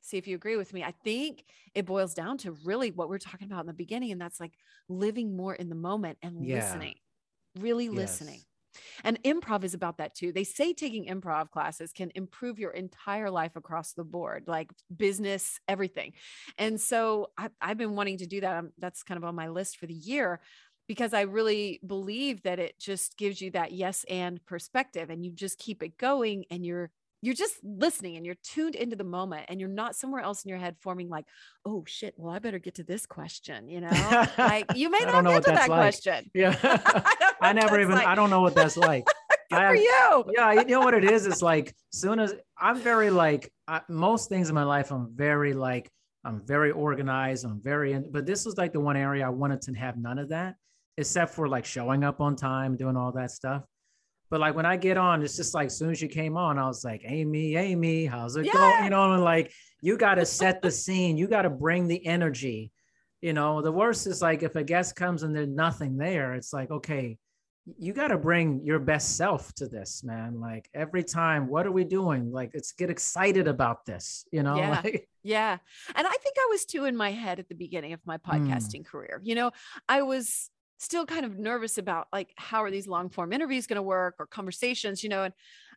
see 0.00 0.18
if 0.18 0.26
you 0.26 0.36
agree 0.36 0.56
with 0.56 0.72
me 0.72 0.82
i 0.82 0.92
think 1.04 1.44
it 1.74 1.86
boils 1.86 2.14
down 2.14 2.36
to 2.38 2.52
really 2.64 2.90
what 2.90 3.08
we 3.08 3.16
are 3.16 3.20
talking 3.20 3.46
about 3.50 3.60
in 3.60 3.66
the 3.66 3.72
beginning 3.72 4.12
and 4.12 4.20
that's 4.20 4.40
like 4.40 4.52
living 4.88 5.36
more 5.36 5.54
in 5.54 5.68
the 5.68 5.74
moment 5.74 6.18
and 6.22 6.36
Yeah. 6.38 6.52
listening 6.52 6.94
really 7.58 7.88
listening 7.88 8.42
Yes. 8.42 8.46
And 9.02 9.22
improv 9.22 9.64
is 9.64 9.74
about 9.74 9.98
that 9.98 10.14
too. 10.14 10.32
They 10.32 10.44
say 10.44 10.72
taking 10.72 11.06
improv 11.06 11.50
classes 11.50 11.92
can 11.92 12.10
improve 12.14 12.58
your 12.58 12.70
entire 12.70 13.30
life 13.30 13.56
across 13.56 13.92
the 13.92 14.04
board, 14.04 14.44
like 14.46 14.70
business, 14.94 15.60
everything. 15.68 16.12
And 16.58 16.80
so 16.80 17.30
I, 17.36 17.48
have 17.60 17.78
been 17.78 17.96
wanting 17.96 18.18
to 18.18 18.26
do 18.26 18.40
that. 18.40 18.56
I'm, 18.56 18.72
that's 18.78 19.02
kind 19.02 19.18
of 19.18 19.24
on 19.24 19.34
my 19.34 19.48
list 19.48 19.78
for 19.78 19.86
the 19.86 19.94
year 19.94 20.40
because 20.86 21.14
I 21.14 21.22
really 21.22 21.80
believe 21.86 22.42
that 22.42 22.58
it 22.58 22.78
just 22.78 23.16
gives 23.16 23.40
you 23.40 23.50
that 23.52 23.72
yes 23.72 24.04
and 24.08 24.44
perspective 24.44 25.10
and 25.10 25.24
you 25.24 25.32
just 25.32 25.58
keep 25.58 25.82
it 25.82 25.96
going 25.96 26.44
and 26.50 26.64
you're 26.64 26.90
you're 27.24 27.34
just 27.34 27.54
listening 27.62 28.16
and 28.16 28.26
you're 28.26 28.36
tuned 28.42 28.74
into 28.74 28.96
the 28.96 29.04
moment 29.04 29.46
and 29.48 29.60
you're 29.60 29.68
not 29.68 29.96
somewhere 29.96 30.22
else 30.22 30.44
in 30.44 30.48
your 30.48 30.58
head 30.58 30.76
forming 30.80 31.08
like 31.08 31.24
oh 31.64 31.84
shit 31.86 32.14
well 32.16 32.34
i 32.34 32.38
better 32.38 32.58
get 32.58 32.74
to 32.74 32.84
this 32.84 33.06
question 33.06 33.68
you 33.68 33.80
know? 33.80 34.26
Like 34.38 34.66
you 34.74 34.90
may 34.90 34.98
not 35.06 35.24
get 35.24 35.44
to 35.44 35.50
that 35.52 35.68
like. 35.68 35.80
question. 35.80 36.30
Yeah. 36.34 36.56
I, 36.62 37.32
I, 37.40 37.52
never 37.52 37.80
even 37.80 37.94
like. 37.94 38.06
i 38.06 38.14
don't 38.14 38.30
know 38.30 38.40
what 38.40 38.54
that's 38.54 38.76
like. 38.76 39.04
Good 39.50 39.58
I, 39.58 39.68
for 39.68 39.74
you. 39.74 40.24
Yeah 40.36 40.52
you 40.52 40.64
know 40.64 40.80
what 40.80 40.94
it 40.94 41.04
is? 41.04 41.26
It's 41.26 41.42
like 41.42 41.74
soon 41.90 42.18
as 42.18 42.34
i'm 42.58 42.78
very 42.78 43.10
like 43.10 43.52
I, 43.68 43.80
most 43.88 44.28
things 44.28 44.48
in 44.48 44.54
my 44.54 44.64
life 44.64 44.90
i'm 44.90 45.08
very 45.14 45.52
like 45.52 45.90
i'm 46.24 46.40
very 46.44 46.70
organized 46.70 47.44
i'm 47.44 47.60
very 47.62 47.92
in, 47.92 48.10
but 48.10 48.26
this 48.26 48.44
was 48.44 48.56
like 48.56 48.72
the 48.72 48.80
one 48.80 48.96
area 48.96 49.26
i 49.26 49.28
wanted 49.28 49.62
to 49.62 49.72
have 49.74 49.96
none 49.96 50.18
of 50.18 50.28
that 50.30 50.56
except 50.96 51.34
for 51.34 51.48
like 51.48 51.64
showing 51.64 52.04
up 52.04 52.20
on 52.20 52.36
time 52.36 52.76
doing 52.76 52.96
all 52.96 53.12
that 53.12 53.30
stuff 53.30 53.62
but 54.30 54.40
like 54.40 54.54
when 54.54 54.66
I 54.66 54.76
get 54.76 54.96
on, 54.96 55.22
it's 55.22 55.36
just 55.36 55.54
like 55.54 55.66
as 55.66 55.76
soon 55.76 55.90
as 55.90 56.00
you 56.00 56.08
came 56.08 56.36
on, 56.36 56.58
I 56.58 56.66
was 56.66 56.84
like, 56.84 57.02
Amy, 57.04 57.56
Amy, 57.56 58.06
how's 58.06 58.36
it 58.36 58.46
yeah. 58.46 58.52
going? 58.52 58.84
You 58.84 58.90
know, 58.90 59.12
and 59.12 59.22
like 59.22 59.52
you 59.80 59.96
got 59.96 60.16
to 60.16 60.26
set 60.40 60.62
the 60.62 60.70
scene, 60.70 61.16
you 61.16 61.28
got 61.28 61.42
to 61.42 61.50
bring 61.50 61.86
the 61.86 62.04
energy. 62.06 62.72
You 63.20 63.32
know, 63.32 63.62
the 63.62 63.72
worst 63.72 64.06
is 64.06 64.20
like 64.20 64.42
if 64.42 64.54
a 64.56 64.64
guest 64.64 64.96
comes 64.96 65.22
and 65.22 65.34
there's 65.34 65.48
nothing 65.48 65.96
there, 65.96 66.34
it's 66.34 66.52
like, 66.52 66.70
okay, 66.70 67.18
you 67.78 67.94
got 67.94 68.08
to 68.08 68.18
bring 68.18 68.62
your 68.64 68.78
best 68.78 69.16
self 69.16 69.54
to 69.54 69.66
this, 69.66 70.04
man. 70.04 70.40
Like 70.40 70.68
every 70.74 71.02
time, 71.02 71.48
what 71.48 71.66
are 71.66 71.72
we 71.72 71.84
doing? 71.84 72.30
Like, 72.30 72.50
let's 72.52 72.72
get 72.72 72.90
excited 72.90 73.48
about 73.48 73.86
this, 73.86 74.26
you 74.30 74.42
know? 74.42 74.56
Yeah. 74.56 74.80
Like, 74.84 75.08
yeah. 75.22 75.56
And 75.94 76.06
I 76.06 76.10
think 76.10 76.36
I 76.38 76.48
was 76.50 76.66
too 76.66 76.84
in 76.84 76.96
my 76.96 77.12
head 77.12 77.38
at 77.38 77.48
the 77.48 77.54
beginning 77.54 77.94
of 77.94 78.00
my 78.04 78.18
hmm. 78.22 78.30
podcasting 78.30 78.82
mm. 78.82 78.86
career. 78.86 79.20
You 79.24 79.34
know, 79.34 79.52
I 79.88 80.02
was 80.02 80.50
still 80.78 81.06
kind 81.06 81.24
of 81.24 81.38
nervous 81.38 81.78
about 81.78 82.08
like 82.12 82.32
how 82.36 82.62
are 82.62 82.70
these 82.70 82.86
long 82.86 83.08
form 83.08 83.32
interviews 83.32 83.66
going 83.66 83.76
to 83.76 83.82
work 83.82 84.16
or 84.18 84.26
conversations 84.26 85.02
you 85.02 85.08
know 85.08 85.24
and 85.24 85.34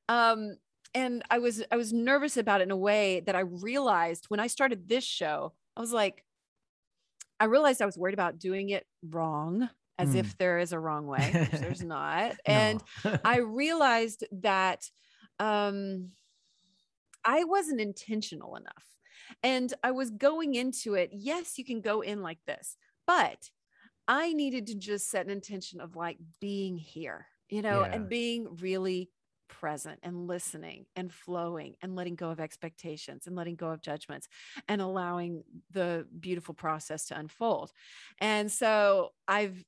um 0.09 0.57
and 0.93 1.23
i 1.29 1.37
was 1.37 1.63
i 1.71 1.75
was 1.75 1.93
nervous 1.93 2.37
about 2.37 2.61
it 2.61 2.65
in 2.65 2.71
a 2.71 2.77
way 2.77 3.21
that 3.21 3.35
i 3.35 3.41
realized 3.41 4.25
when 4.27 4.39
i 4.39 4.47
started 4.47 4.87
this 4.87 5.03
show 5.03 5.53
i 5.75 5.81
was 5.81 5.93
like 5.93 6.23
i 7.39 7.45
realized 7.45 7.81
i 7.81 7.85
was 7.85 7.97
worried 7.97 8.13
about 8.13 8.39
doing 8.39 8.69
it 8.69 8.85
wrong 9.09 9.69
as 9.99 10.09
mm. 10.09 10.19
if 10.19 10.37
there 10.37 10.59
is 10.59 10.71
a 10.71 10.79
wrong 10.79 11.07
way 11.07 11.47
there's 11.51 11.83
not 11.83 12.35
and 12.45 12.81
i 13.23 13.37
realized 13.37 14.25
that 14.31 14.89
um 15.39 16.09
i 17.23 17.43
wasn't 17.43 17.79
intentional 17.79 18.55
enough 18.55 18.85
and 19.43 19.73
i 19.83 19.91
was 19.91 20.09
going 20.09 20.55
into 20.55 20.95
it 20.95 21.11
yes 21.13 21.57
you 21.57 21.65
can 21.65 21.81
go 21.81 22.01
in 22.01 22.21
like 22.21 22.39
this 22.47 22.77
but 23.05 23.49
I 24.07 24.33
needed 24.33 24.67
to 24.67 24.75
just 24.75 25.09
set 25.09 25.25
an 25.25 25.31
intention 25.31 25.81
of 25.81 25.95
like 25.95 26.17
being 26.39 26.77
here, 26.77 27.27
you 27.49 27.61
know, 27.61 27.81
yeah. 27.81 27.93
and 27.93 28.09
being 28.09 28.57
really 28.61 29.09
present 29.47 29.99
and 30.03 30.27
listening 30.27 30.85
and 30.95 31.11
flowing 31.11 31.75
and 31.81 31.95
letting 31.95 32.15
go 32.15 32.29
of 32.29 32.39
expectations 32.39 33.27
and 33.27 33.35
letting 33.35 33.55
go 33.55 33.69
of 33.69 33.81
judgments 33.81 34.27
and 34.67 34.81
allowing 34.81 35.43
the 35.71 36.05
beautiful 36.19 36.53
process 36.53 37.05
to 37.05 37.17
unfold. 37.17 37.71
And 38.19 38.51
so 38.51 39.11
I've 39.27 39.63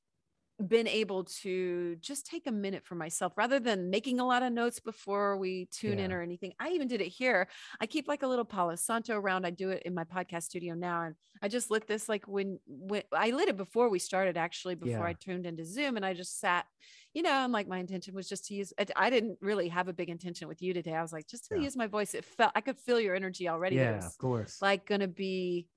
been 0.68 0.86
able 0.86 1.24
to 1.24 1.96
just 1.96 2.26
take 2.26 2.46
a 2.46 2.52
minute 2.52 2.84
for 2.84 2.94
myself 2.94 3.32
rather 3.36 3.58
than 3.58 3.90
making 3.90 4.20
a 4.20 4.26
lot 4.26 4.42
of 4.42 4.52
notes 4.52 4.80
before 4.80 5.36
we 5.36 5.68
tune 5.72 5.98
yeah. 5.98 6.06
in 6.06 6.12
or 6.12 6.22
anything. 6.22 6.52
I 6.58 6.70
even 6.70 6.88
did 6.88 7.00
it 7.00 7.08
here. 7.08 7.48
I 7.80 7.86
keep 7.86 8.08
like 8.08 8.22
a 8.22 8.26
little 8.26 8.44
Palo 8.44 8.74
Santo 8.76 9.14
around. 9.16 9.46
I 9.46 9.50
do 9.50 9.70
it 9.70 9.82
in 9.84 9.94
my 9.94 10.04
podcast 10.04 10.44
studio 10.44 10.74
now. 10.74 11.02
And 11.02 11.14
I 11.42 11.48
just 11.48 11.70
lit 11.70 11.86
this 11.86 12.08
like 12.08 12.26
when, 12.28 12.58
when 12.66 13.02
I 13.12 13.30
lit 13.30 13.48
it 13.48 13.56
before 13.56 13.88
we 13.88 13.98
started, 13.98 14.36
actually, 14.36 14.74
before 14.74 15.04
yeah. 15.04 15.10
I 15.10 15.14
tuned 15.14 15.46
into 15.46 15.64
Zoom. 15.64 15.96
And 15.96 16.04
I 16.04 16.14
just 16.14 16.38
sat, 16.38 16.66
you 17.14 17.22
know, 17.22 17.30
and 17.44 17.52
like 17.52 17.68
my 17.68 17.78
intention 17.78 18.14
was 18.14 18.28
just 18.28 18.46
to 18.46 18.54
use, 18.54 18.72
I 18.96 19.10
didn't 19.10 19.38
really 19.40 19.68
have 19.68 19.88
a 19.88 19.92
big 19.92 20.10
intention 20.10 20.48
with 20.48 20.62
you 20.62 20.74
today. 20.74 20.94
I 20.94 21.02
was 21.02 21.12
like, 21.12 21.26
just 21.26 21.48
to 21.48 21.56
yeah. 21.56 21.62
use 21.62 21.76
my 21.76 21.86
voice. 21.86 22.14
It 22.14 22.24
felt, 22.24 22.52
I 22.54 22.60
could 22.60 22.78
feel 22.78 23.00
your 23.00 23.14
energy 23.14 23.48
already. 23.48 23.76
Yeah, 23.76 24.04
of 24.04 24.18
course. 24.18 24.60
Like 24.60 24.86
going 24.86 25.00
to 25.00 25.08
be 25.08 25.68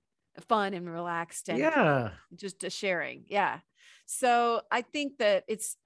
fun 0.50 0.74
and 0.74 0.90
relaxed 0.90 1.48
and 1.48 1.60
yeah 1.60 2.10
just 2.36 2.64
a 2.64 2.70
sharing 2.72 3.24
yeah 3.28 3.60
so 4.06 4.62
I 4.72 4.82
think 4.82 5.18
that 5.20 5.44
it's 5.48 5.78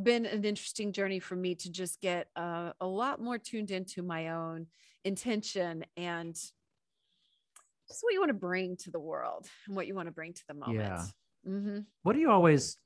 been 0.00 0.26
an 0.26 0.44
interesting 0.44 0.92
journey 0.92 1.20
for 1.20 1.36
me 1.36 1.54
to 1.54 1.70
just 1.70 2.00
get 2.00 2.28
uh, 2.36 2.72
a 2.80 2.86
lot 2.86 3.20
more 3.20 3.38
tuned 3.38 3.70
into 3.70 4.02
my 4.02 4.28
own 4.28 4.66
intention 5.04 5.84
and 5.96 6.34
just 6.34 8.02
what 8.02 8.12
you 8.12 8.20
want 8.20 8.30
to 8.30 8.34
bring 8.34 8.76
to 8.76 8.90
the 8.90 8.98
world 8.98 9.46
and 9.66 9.76
what 9.76 9.86
you 9.86 9.94
want 9.94 10.08
to 10.08 10.12
bring 10.12 10.32
to 10.34 10.42
the 10.48 10.54
moment. 10.54 10.78
Yeah. 10.78 11.04
Mm-hmm. 11.48 11.78
What 12.02 12.14
do 12.14 12.18
you 12.18 12.30
always, 12.30 12.76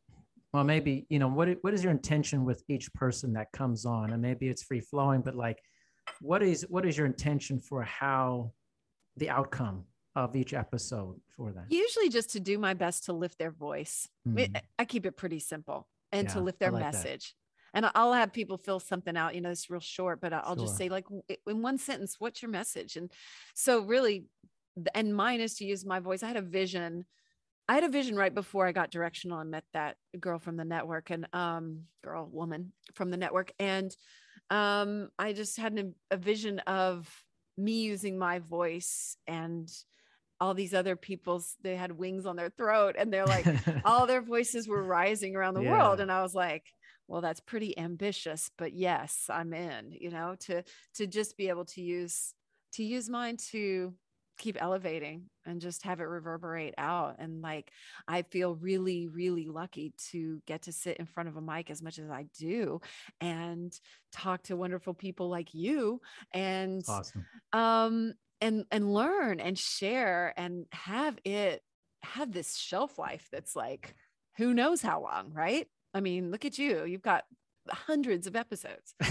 well, 0.53 0.65
maybe, 0.65 1.07
you 1.09 1.19
know, 1.19 1.29
what, 1.29 1.49
what 1.63 1.75
is 1.75 1.83
your 1.83 1.91
intention 1.91 2.45
with 2.45 2.63
each 2.69 2.93
person 2.93 3.33
that 3.33 3.51
comes 3.53 3.87
on? 3.87 4.13
And 4.13 4.21
maybe 4.21 4.49
it's 4.49 4.63
free 4.63 4.81
flowing, 4.81 5.23
but 5.23 5.35
like, 5.35 5.59
what 6.21 6.43
is, 6.43 6.67
what 6.69 6.87
is 6.87 6.97
your 6.97 7.07
intention 7.07 7.59
for 7.59 7.83
how 7.83 8.53
the 9.17 9.31
outcome 9.31 9.85
of 10.17 10.35
each 10.37 10.55
episode 10.55 11.21
for 11.37 11.53
that? 11.53 11.67
Usually 11.69 12.09
just 12.09 12.31
to 12.31 12.41
do 12.41 12.59
my 12.59 12.75
best 12.75 13.05
to 13.05 13.13
lift 13.13 13.39
their 13.39 13.51
voice. 13.51 14.09
Mm. 14.27 14.61
I 14.79 14.85
keep 14.85 15.07
it 15.07 15.17
pretty 15.17 15.39
simple 15.39 15.89
and 16.13 16.29
yeah, 16.29 16.35
to 16.35 16.41
lift 16.41 16.59
their 16.59 16.73
like 16.73 16.83
message. 16.83 17.35
That. 17.75 17.79
And 17.85 17.91
I'll 17.95 18.13
have 18.13 18.33
people 18.33 18.59
fill 18.59 18.81
something 18.81 19.17
out, 19.17 19.37
you 19.37 19.41
know, 19.41 19.51
it's 19.51 19.71
real 19.71 19.81
short, 19.81 20.21
but 20.21 20.33
I'll 20.33 20.57
sure. 20.57 20.67
just 20.67 20.77
say, 20.77 20.89
like, 20.89 21.07
in 21.47 21.63
one 21.63 21.79
sentence, 21.79 22.17
what's 22.19 22.43
your 22.43 22.51
message? 22.51 22.97
And 22.97 23.13
so, 23.55 23.83
really, 23.83 24.25
and 24.93 25.15
mine 25.15 25.41
is 25.41 25.55
to 25.57 25.65
use 25.65 25.87
my 25.87 26.01
voice. 26.01 26.23
I 26.23 26.29
had 26.29 26.37
a 26.37 26.43
vision. 26.43 27.05
I 27.69 27.75
had 27.75 27.85
a 27.85 27.89
vision 27.89 28.17
right 28.17 28.35
before 28.35 28.67
I 28.67 28.73
got 28.73 28.91
directional 28.91 29.39
and 29.39 29.53
met 29.53 29.65
that 29.73 29.97
girl 30.19 30.41
from 30.41 30.57
the 30.57 30.65
network 30.65 31.11
and 31.11 31.29
um 31.33 31.83
girl 32.03 32.29
woman 32.33 32.73
from 32.95 33.11
the 33.11 33.17
network 33.17 33.53
and 33.61 33.95
um 34.51 35.09
I 35.17 35.33
just 35.33 35.57
had 35.57 35.75
an, 35.75 35.95
a 36.11 36.17
vision 36.17 36.59
of 36.61 37.09
me 37.57 37.83
using 37.83 38.19
my 38.19 38.41
voice 38.41 39.17
and 39.29 39.71
all 40.41 40.55
these 40.55 40.75
other 40.75 40.97
people's 40.97 41.57
they 41.63 41.77
had 41.77 41.93
wings 41.93 42.27
on 42.27 42.37
their 42.37 42.51
throat 42.51 42.97
and 42.99 43.13
they're 43.13 43.27
like 43.27 43.47
all 43.85 44.07
their 44.07 44.23
voices 44.23 44.67
were 44.67 44.83
rising 44.83 45.37
around 45.37 45.55
the 45.55 45.63
yeah. 45.63 45.71
world 45.71 46.01
and 46.01 46.11
i 46.11 46.23
was 46.23 46.35
like 46.35 46.65
well 47.09 47.21
that's 47.21 47.41
pretty 47.41 47.77
ambitious 47.79 48.51
but 48.57 48.73
yes 48.73 49.27
i'm 49.29 49.53
in 49.53 49.93
you 49.93 50.11
know 50.11 50.35
to 50.41 50.63
to 50.95 51.07
just 51.07 51.37
be 51.37 51.49
able 51.49 51.65
to 51.65 51.83
use 51.83 52.35
to 52.73 52.85
use 52.85 53.09
mine 53.09 53.37
to 53.37 53.93
keep 54.39 54.57
elevating 54.59 55.25
and 55.45 55.61
just 55.61 55.83
have 55.83 56.01
it 56.01 56.05
reverberate 56.05 56.73
out 56.79 57.17
and 57.19 57.43
like 57.43 57.71
i 58.09 58.23
feel 58.23 58.55
really 58.55 59.07
really 59.07 59.47
lucky 59.47 59.93
to 59.99 60.41
get 60.47 60.63
to 60.63 60.73
sit 60.73 60.97
in 60.97 61.05
front 61.05 61.29
of 61.29 61.37
a 61.37 61.43
mic 61.43 61.71
as 61.71 61.83
much 61.83 61.99
as 61.99 62.09
i 62.09 62.25
do 62.39 62.81
and 63.21 63.79
talk 64.13 64.43
to 64.43 64.57
wonderful 64.57 64.95
people 64.95 65.29
like 65.29 65.53
you 65.53 66.01
and 66.33 66.83
awesome. 66.89 67.27
um 67.53 68.15
and 68.41 68.65
and 68.71 68.93
learn 68.93 69.41
and 69.41 69.59
share 69.59 70.33
and 70.37 70.67
have 70.73 71.19
it 71.25 71.63
have 72.03 72.33
this 72.33 72.57
shelf 72.57 72.99
life 72.99 73.29
that's 73.31 73.55
like 73.55 73.95
who 74.37 74.55
knows 74.55 74.81
how 74.81 75.03
long 75.03 75.33
right? 75.33 75.67
I 75.95 76.01
mean 76.01 76.31
look 76.31 76.45
at 76.45 76.59
you 76.59 76.85
you've 76.85 77.03
got 77.03 77.25
hundreds 77.69 78.27
of 78.27 78.37
episodes. 78.37 78.95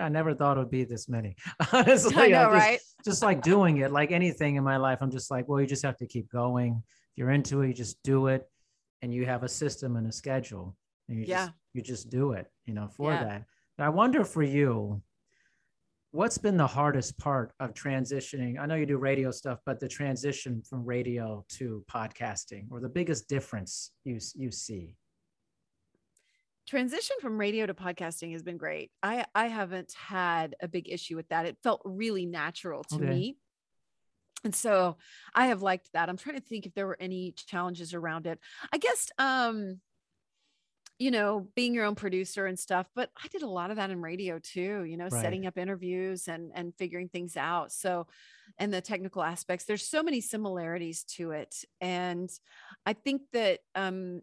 I 0.00 0.08
never 0.08 0.34
thought 0.34 0.56
it 0.56 0.60
would 0.60 0.70
be 0.70 0.84
this 0.84 1.08
many. 1.08 1.36
Honestly 1.72 2.14
I 2.16 2.28
know, 2.28 2.44
just, 2.44 2.66
right? 2.66 2.80
just 3.04 3.22
like 3.22 3.42
doing 3.42 3.78
it 3.78 3.92
like 3.92 4.10
anything 4.10 4.56
in 4.56 4.64
my 4.64 4.76
life 4.76 4.98
i'm 5.00 5.10
just 5.10 5.30
like 5.30 5.48
well 5.48 5.60
you 5.60 5.66
just 5.66 5.84
have 5.84 5.96
to 5.98 6.06
keep 6.06 6.30
going. 6.30 6.82
If 7.12 7.18
you're 7.18 7.30
into 7.30 7.62
it 7.62 7.68
you 7.68 7.74
just 7.74 8.02
do 8.02 8.26
it 8.26 8.48
and 9.02 9.14
you 9.14 9.26
have 9.26 9.44
a 9.44 9.48
system 9.48 9.96
and 9.96 10.06
a 10.06 10.12
schedule 10.12 10.76
and 11.08 11.18
you 11.18 11.26
yeah. 11.26 11.46
just, 11.46 11.52
you 11.74 11.82
just 11.82 12.10
do 12.10 12.32
it 12.32 12.46
you 12.66 12.74
know 12.74 12.88
for 12.88 13.12
yeah. 13.12 13.24
that. 13.24 13.44
I 13.78 13.88
wonder 13.88 14.24
for 14.24 14.42
you 14.42 15.02
what's 16.14 16.38
been 16.38 16.56
the 16.56 16.66
hardest 16.66 17.18
part 17.18 17.52
of 17.58 17.74
transitioning? 17.74 18.56
I 18.60 18.66
know 18.66 18.76
you 18.76 18.86
do 18.86 18.98
radio 18.98 19.32
stuff 19.32 19.58
but 19.66 19.80
the 19.80 19.88
transition 19.88 20.62
from 20.62 20.84
radio 20.84 21.44
to 21.56 21.84
podcasting 21.90 22.66
or 22.70 22.78
the 22.78 22.88
biggest 22.88 23.28
difference 23.28 23.90
you 24.04 24.20
you 24.36 24.52
see? 24.52 24.94
Transition 26.68 27.16
from 27.20 27.36
radio 27.36 27.66
to 27.66 27.74
podcasting 27.74 28.30
has 28.32 28.44
been 28.44 28.56
great. 28.56 28.92
I 29.02 29.26
i 29.34 29.48
haven't 29.48 29.92
had 29.92 30.54
a 30.60 30.68
big 30.68 30.88
issue 30.88 31.16
with 31.16 31.28
that. 31.30 31.46
It 31.46 31.58
felt 31.64 31.82
really 31.84 32.26
natural 32.26 32.84
to 32.84 32.96
okay. 32.96 33.06
me. 33.06 33.36
And 34.44 34.54
so 34.54 34.98
i 35.34 35.48
have 35.48 35.62
liked 35.62 35.90
that. 35.94 36.08
I'm 36.08 36.16
trying 36.16 36.36
to 36.36 36.46
think 36.46 36.64
if 36.64 36.74
there 36.74 36.86
were 36.86 36.98
any 37.00 37.32
challenges 37.32 37.92
around 37.92 38.28
it. 38.28 38.38
I 38.72 38.78
guess 38.78 39.10
um 39.18 39.80
you 41.04 41.10
know, 41.10 41.46
being 41.54 41.74
your 41.74 41.84
own 41.84 41.94
producer 41.94 42.46
and 42.46 42.58
stuff. 42.58 42.86
But 42.94 43.10
I 43.22 43.28
did 43.28 43.42
a 43.42 43.46
lot 43.46 43.70
of 43.70 43.76
that 43.76 43.90
in 43.90 44.00
radio 44.00 44.38
too, 44.38 44.84
you 44.84 44.96
know, 44.96 45.08
right. 45.08 45.22
setting 45.22 45.46
up 45.46 45.58
interviews 45.58 46.28
and 46.28 46.50
and 46.54 46.74
figuring 46.78 47.10
things 47.10 47.36
out. 47.36 47.72
So 47.72 48.06
and 48.56 48.72
the 48.72 48.80
technical 48.80 49.22
aspects, 49.22 49.66
there's 49.66 49.86
so 49.86 50.02
many 50.02 50.22
similarities 50.22 51.04
to 51.16 51.32
it. 51.32 51.56
And 51.78 52.30
I 52.86 52.94
think 52.94 53.20
that 53.34 53.60
um 53.74 54.22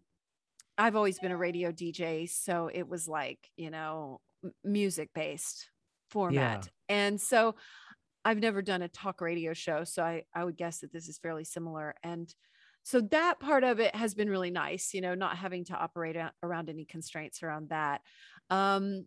I've 0.76 0.96
always 0.96 1.20
been 1.20 1.32
a 1.32 1.38
radio 1.38 1.72
DJ. 1.72 2.28
So 2.28 2.72
it 2.74 2.90
was 2.90 3.08
like, 3.08 3.52
you 3.58 3.70
know, 3.70 4.20
music 4.64 5.12
based 5.14 5.70
format. 6.10 6.68
And 6.90 7.22
so 7.22 7.54
I've 8.26 8.40
never 8.40 8.64
done 8.64 8.82
a 8.82 8.88
talk 8.88 9.22
radio 9.22 9.54
show. 9.54 9.84
So 9.84 10.02
I, 10.02 10.24
I 10.34 10.44
would 10.44 10.58
guess 10.58 10.80
that 10.80 10.92
this 10.92 11.08
is 11.08 11.20
fairly 11.20 11.44
similar. 11.44 11.94
And 12.02 12.34
so 12.84 13.02
that 13.02 13.40
part 13.40 13.64
of 13.64 13.80
it 13.80 13.96
has 13.96 14.14
been 14.14 14.30
really 14.30 14.52
nice, 14.52 14.94
you 14.94 15.02
know, 15.02 15.16
not 15.16 15.38
having 15.38 15.66
to 15.66 15.76
operate 15.76 16.18
around 16.42 16.70
any 16.70 16.86
constraints 16.86 17.44
around 17.44 17.70
that. 17.70 18.02
Um, 18.50 19.06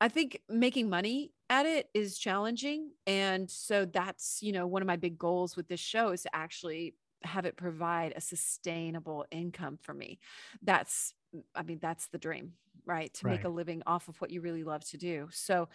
I 0.00 0.08
think 0.08 0.40
making 0.48 0.88
money 0.88 1.32
at 1.50 1.66
it 1.66 1.88
is 1.92 2.18
challenging. 2.18 2.92
And 3.06 3.50
so 3.50 3.84
that's, 3.84 4.38
you 4.40 4.52
know, 4.52 4.66
one 4.66 4.82
of 4.82 4.86
my 4.86 4.96
big 4.96 5.18
goals 5.18 5.56
with 5.56 5.68
this 5.68 5.80
show 5.80 6.10
is 6.10 6.22
to 6.22 6.34
actually 6.34 6.94
have 7.22 7.44
it 7.44 7.56
provide 7.56 8.14
a 8.16 8.20
sustainable 8.20 9.26
income 9.30 9.78
for 9.82 9.92
me. 9.92 10.18
That's, 10.62 11.12
I 11.54 11.62
mean, 11.62 11.78
that's 11.80 12.08
the 12.08 12.18
dream, 12.18 12.52
right? 12.84 13.12
To 13.14 13.26
make 13.26 13.44
a 13.44 13.48
living 13.48 13.82
off 13.86 14.08
of 14.08 14.20
what 14.20 14.30
you 14.30 14.40
really 14.40 14.64
love 14.64 14.84
to 14.90 14.96
do. 14.98 15.28
So, 15.32 15.68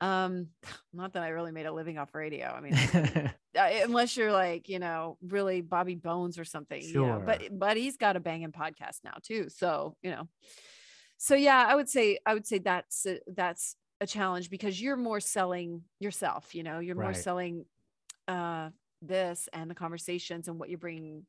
um, 0.00 0.48
not 0.92 1.12
that 1.14 1.22
I 1.22 1.28
really 1.28 1.52
made 1.52 1.66
a 1.66 1.72
living 1.72 1.98
off 1.98 2.14
radio. 2.14 2.46
I 2.48 2.60
mean, 2.60 3.30
unless 3.54 4.16
you're 4.16 4.32
like, 4.32 4.68
you 4.68 4.78
know, 4.78 5.18
really 5.22 5.60
Bobby 5.62 5.94
Bones 5.96 6.38
or 6.38 6.44
something, 6.44 6.80
you 6.82 6.94
know, 6.94 7.22
but, 7.24 7.40
Sure. 7.42 7.50
but 7.52 7.76
he's 7.76 7.96
got 7.96 8.16
a 8.16 8.20
banging 8.20 8.52
podcast 8.52 9.00
now 9.04 9.14
too. 9.22 9.48
So, 9.48 9.96
you 10.02 10.10
know, 10.10 10.28
so 11.18 11.34
yeah, 11.34 11.66
I 11.68 11.74
would 11.74 11.88
say, 11.88 12.18
I 12.24 12.34
would 12.34 12.46
say 12.46 12.58
that's, 12.58 13.04
a, 13.06 13.18
that's 13.26 13.76
a 14.00 14.06
challenge 14.06 14.48
because 14.48 14.80
you're 14.80 14.96
more 14.96 15.20
selling 15.20 15.82
yourself, 15.98 16.54
you 16.54 16.62
know, 16.62 16.78
you're 16.78 16.94
more 16.94 17.06
Right. 17.06 17.16
selling, 17.16 17.64
uh, 18.28 18.70
this 19.02 19.48
and 19.52 19.70
the 19.70 19.74
conversations 19.74 20.46
and 20.46 20.58
what 20.58 20.68
you're 20.68 20.78
bringing 20.78 21.26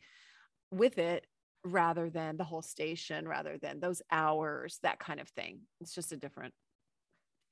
with 0.71 0.97
it 0.97 1.25
rather 1.63 2.09
than 2.09 2.37
the 2.37 2.43
whole 2.43 2.61
station, 2.61 3.27
rather 3.27 3.57
than 3.57 3.79
those 3.79 4.01
hours, 4.11 4.79
that 4.83 4.99
kind 4.99 5.19
of 5.19 5.29
thing. 5.29 5.61
It's 5.79 5.93
just 5.93 6.11
a 6.11 6.17
different 6.17 6.53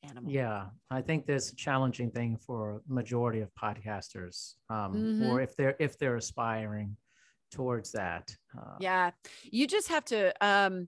animal. 0.03 0.31
Yeah, 0.31 0.69
I 0.89 1.01
think 1.01 1.25
there's 1.25 1.51
a 1.51 1.55
challenging 1.55 2.11
thing 2.11 2.37
for 2.37 2.81
majority 2.87 3.41
of 3.41 3.53
podcasters, 3.55 4.55
um, 4.69 5.11
Mhm. 5.19 5.25
or 5.25 5.41
if 5.41 5.55
they're 5.55 5.75
if 5.79 5.97
they're 5.97 6.15
aspiring 6.15 6.97
towards 7.51 7.91
that. 7.93 8.35
Uh, 8.57 8.77
yeah 8.79 9.11
you 9.43 9.67
just 9.67 9.87
have 9.89 10.05
to 10.05 10.33
um 10.45 10.87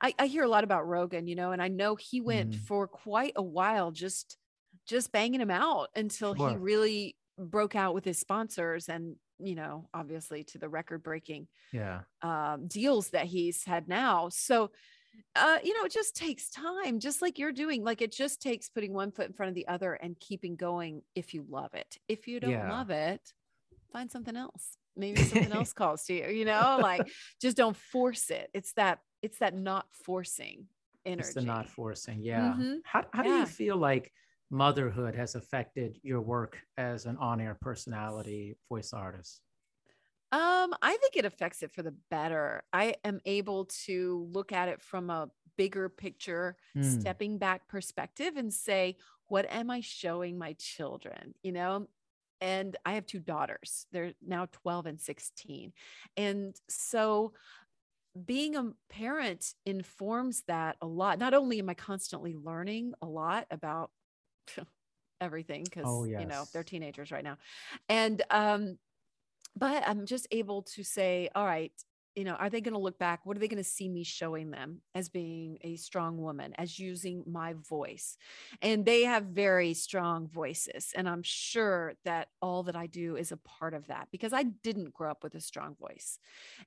I, 0.00 0.14
I 0.18 0.26
hear 0.26 0.42
a 0.44 0.48
lot 0.48 0.64
about 0.64 0.86
rogan 0.86 1.26
you 1.26 1.34
know 1.34 1.52
and 1.52 1.62
i 1.62 1.68
know 1.68 1.96
he 1.96 2.20
went 2.20 2.54
Mhm. 2.54 2.60
for 2.66 2.86
quite 2.88 3.32
a 3.36 3.42
while 3.42 3.90
just 3.92 4.38
just 4.86 5.12
banging 5.12 5.40
him 5.40 5.50
out 5.50 5.88
until 5.94 6.34
he 6.34 6.56
really 6.56 7.16
broke 7.38 7.74
out 7.74 7.94
with 7.94 8.04
his 8.04 8.18
sponsors 8.18 8.88
and 8.88 9.16
you 9.38 9.54
know 9.54 9.88
obviously 9.94 10.44
to 10.44 10.58
the 10.58 10.68
record 10.68 11.02
breaking 11.02 11.48
yeah, 11.72 12.02
um, 12.22 12.66
deals 12.66 13.10
that 13.10 13.26
he's 13.26 13.64
had 13.64 13.88
now 13.88 14.28
so 14.28 14.70
uh, 15.34 15.58
you 15.62 15.74
know 15.76 15.84
it 15.84 15.92
just 15.92 16.16
takes 16.16 16.48
time 16.50 16.98
just 17.00 17.22
like 17.22 17.38
you're 17.38 17.52
doing 17.52 17.84
like 17.84 18.02
it 18.02 18.12
just 18.12 18.40
takes 18.40 18.68
putting 18.68 18.92
one 18.92 19.10
foot 19.10 19.26
in 19.26 19.32
front 19.32 19.48
of 19.48 19.54
the 19.54 19.68
other 19.68 19.94
and 19.94 20.18
keeping 20.20 20.56
going 20.56 21.02
if 21.14 21.34
you 21.34 21.44
love 21.48 21.74
it 21.74 21.98
if 22.08 22.26
you 22.26 22.40
don't 22.40 22.52
Yeah. 22.52 22.68
love 22.68 22.90
it 22.90 23.32
find 23.92 24.10
something 24.10 24.36
else 24.36 24.78
maybe 24.96 25.22
something 25.22 25.52
else 25.52 25.72
calls 25.72 26.04
to 26.04 26.14
you 26.14 26.28
you 26.28 26.44
know 26.44 26.78
like 26.80 27.08
just 27.40 27.56
don't 27.56 27.76
force 27.76 28.30
it 28.30 28.50
it's 28.54 28.72
that 28.74 29.00
it's 29.22 29.38
that 29.38 29.54
not 29.54 29.86
forcing 29.92 30.66
energy 31.04 31.28
it's 31.28 31.34
the 31.36 31.42
not 31.42 31.68
forcing. 31.68 32.20
Yeah. 32.22 32.54
Mhm. 32.54 32.80
How 32.84 33.04
how 33.12 33.22
do 33.22 33.30
you 33.30 33.46
feel 33.46 33.76
like 33.76 34.12
motherhood 34.50 35.14
has 35.14 35.34
affected 35.34 35.98
your 36.02 36.20
work 36.20 36.58
as 36.76 37.06
an 37.06 37.16
on-air 37.18 37.56
personality 37.60 38.56
voice 38.68 38.92
artist? 38.92 39.42
Um, 40.32 40.74
I 40.82 40.96
think 41.00 41.16
it 41.16 41.24
affects 41.24 41.62
it 41.62 41.70
for 41.70 41.82
the 41.82 41.94
better. 42.10 42.64
I 42.72 42.96
am 43.04 43.20
able 43.24 43.66
to 43.86 44.28
look 44.32 44.52
at 44.52 44.68
it 44.68 44.82
from 44.82 45.08
a 45.08 45.30
bigger 45.56 45.88
picture, 45.88 46.56
Mm. 46.76 46.82
stepping 47.00 47.38
back 47.38 47.68
perspective 47.68 48.36
and 48.36 48.52
say, 48.52 48.96
what 49.28 49.46
am 49.50 49.70
I 49.70 49.80
showing 49.80 50.36
my 50.36 50.54
children? 50.54 51.34
You 51.42 51.52
know, 51.52 51.86
and 52.40 52.76
I 52.84 52.94
have 52.94 53.06
two 53.06 53.20
daughters. 53.20 53.86
They're 53.92 54.14
now 54.20 54.46
12 54.52 54.86
and 54.86 55.00
16. 55.00 55.72
And 56.16 56.54
so 56.68 57.32
being 58.24 58.56
a 58.56 58.72
parent 58.88 59.54
informs 59.66 60.42
that 60.48 60.76
a 60.80 60.86
lot. 60.86 61.18
Not 61.18 61.34
only 61.34 61.58
am 61.58 61.68
I 61.68 61.74
constantly 61.74 62.34
learning 62.34 62.94
a 63.02 63.06
lot 63.06 63.46
about 63.50 63.90
everything 65.20 65.64
because 65.64 65.90
Oh, 65.90 66.04
you 66.14 66.26
know 66.26 66.48
they're 66.52 66.64
teenagers 66.64 67.10
right 67.12 67.24
now. 67.24 67.38
And 67.88 68.22
um 68.30 68.78
but 69.56 69.82
i'm 69.86 70.06
just 70.06 70.26
able 70.30 70.62
to 70.62 70.82
say 70.82 71.28
all 71.34 71.44
right 71.46 71.72
you 72.14 72.24
know 72.24 72.34
are 72.34 72.48
they 72.50 72.60
going 72.60 72.74
to 72.74 72.80
look 72.80 72.98
back? 72.98 73.20
What 73.24 73.36
are 73.36 73.40
they 73.40 73.48
going 73.48 73.62
to 73.62 73.68
see 73.68 73.88
me 73.88 74.02
showing 74.02 74.50
them 74.50 74.80
as 74.94 75.08
being 75.08 75.58
a 75.62 75.76
strong 75.76 76.16
woman 76.18 76.54
as 76.58 76.78
using 76.78 77.22
my 77.26 77.54
voice? 77.68 78.16
And 78.62 78.84
they 78.84 79.02
have 79.04 79.24
very 79.24 79.74
strong 79.74 80.26
voices 80.28 80.92
and 80.96 81.08
i'm 81.08 81.22
sure 81.22 81.94
that 82.04 82.28
all 82.40 82.62
that 82.64 82.76
i 82.76 82.86
do 82.86 83.16
is 83.16 83.32
a 83.32 83.36
part 83.38 83.74
of 83.74 83.86
that 83.88 84.08
because 84.10 84.32
i 84.32 84.42
didn't 84.44 84.94
grow 84.94 85.10
up 85.10 85.22
with 85.22 85.34
a 85.34 85.40
strong 85.40 85.74
voice. 85.76 86.18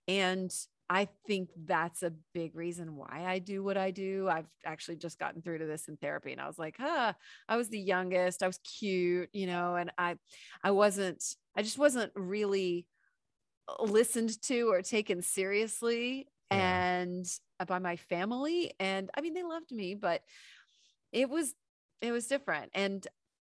And 0.07 0.51
I 0.89 1.07
think 1.27 1.49
that's 1.65 2.01
a 2.01 2.13
big 2.33 2.55
reason 2.55 2.95
why 2.95 3.25
I 3.27 3.39
do 3.39 3.63
what 3.63 3.77
I 3.77 3.91
do. 3.91 4.27
I've 4.27 4.47
actually 4.65 4.95
just 4.97 5.19
gotten 5.19 5.41
through 5.41 5.59
to 5.59 5.65
this 5.67 5.87
in 5.87 5.97
therapy 5.97 6.31
and 6.31 6.41
I 6.41 6.47
was 6.47 6.57
like, 6.57 6.75
huh, 6.79 7.13
I 7.47 7.57
was 7.57 7.69
the 7.69 7.79
youngest, 7.79 8.41
I 8.41 8.47
was 8.47 8.57
cute, 8.79 9.29
you 9.31 9.45
know, 9.47 9.75
and 9.75 9.91
I 9.97 10.17
I 10.63 10.71
wasn't 10.71 11.23
I 11.55 11.61
just 11.61 11.77
wasn't 11.77 12.11
really 12.15 12.87
uh, 13.67 13.83
listened 13.83 14.41
to 14.43 14.71
or 14.71 14.81
taken 14.81 15.21
seriously 15.21 16.27
Yeah. 16.51 16.57
and 16.57 17.25
uh, 17.59 17.65
by 17.65 17.79
my 17.79 17.95
family 17.97 18.73
and 18.79 19.09
I 19.17 19.21
mean 19.21 19.33
they 19.33 19.43
loved 19.43 19.71
me, 19.71 19.95
but 19.95 20.21
it 21.11 21.29
was 21.29 21.53
it 22.01 22.11
was 22.11 22.27
different 22.27 22.71
and 22.73 23.05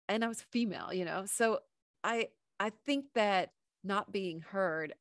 and 0.09 0.25
I 0.25 0.29
was 0.29 0.43
female, 0.53 0.93
you 0.93 1.05
know. 1.05 1.25
So 1.27 1.61
I 2.05 2.29
I 2.59 2.71
think 2.87 3.07
that 3.15 3.51
not 3.85 4.13
being 4.13 4.41
heard 4.41 4.95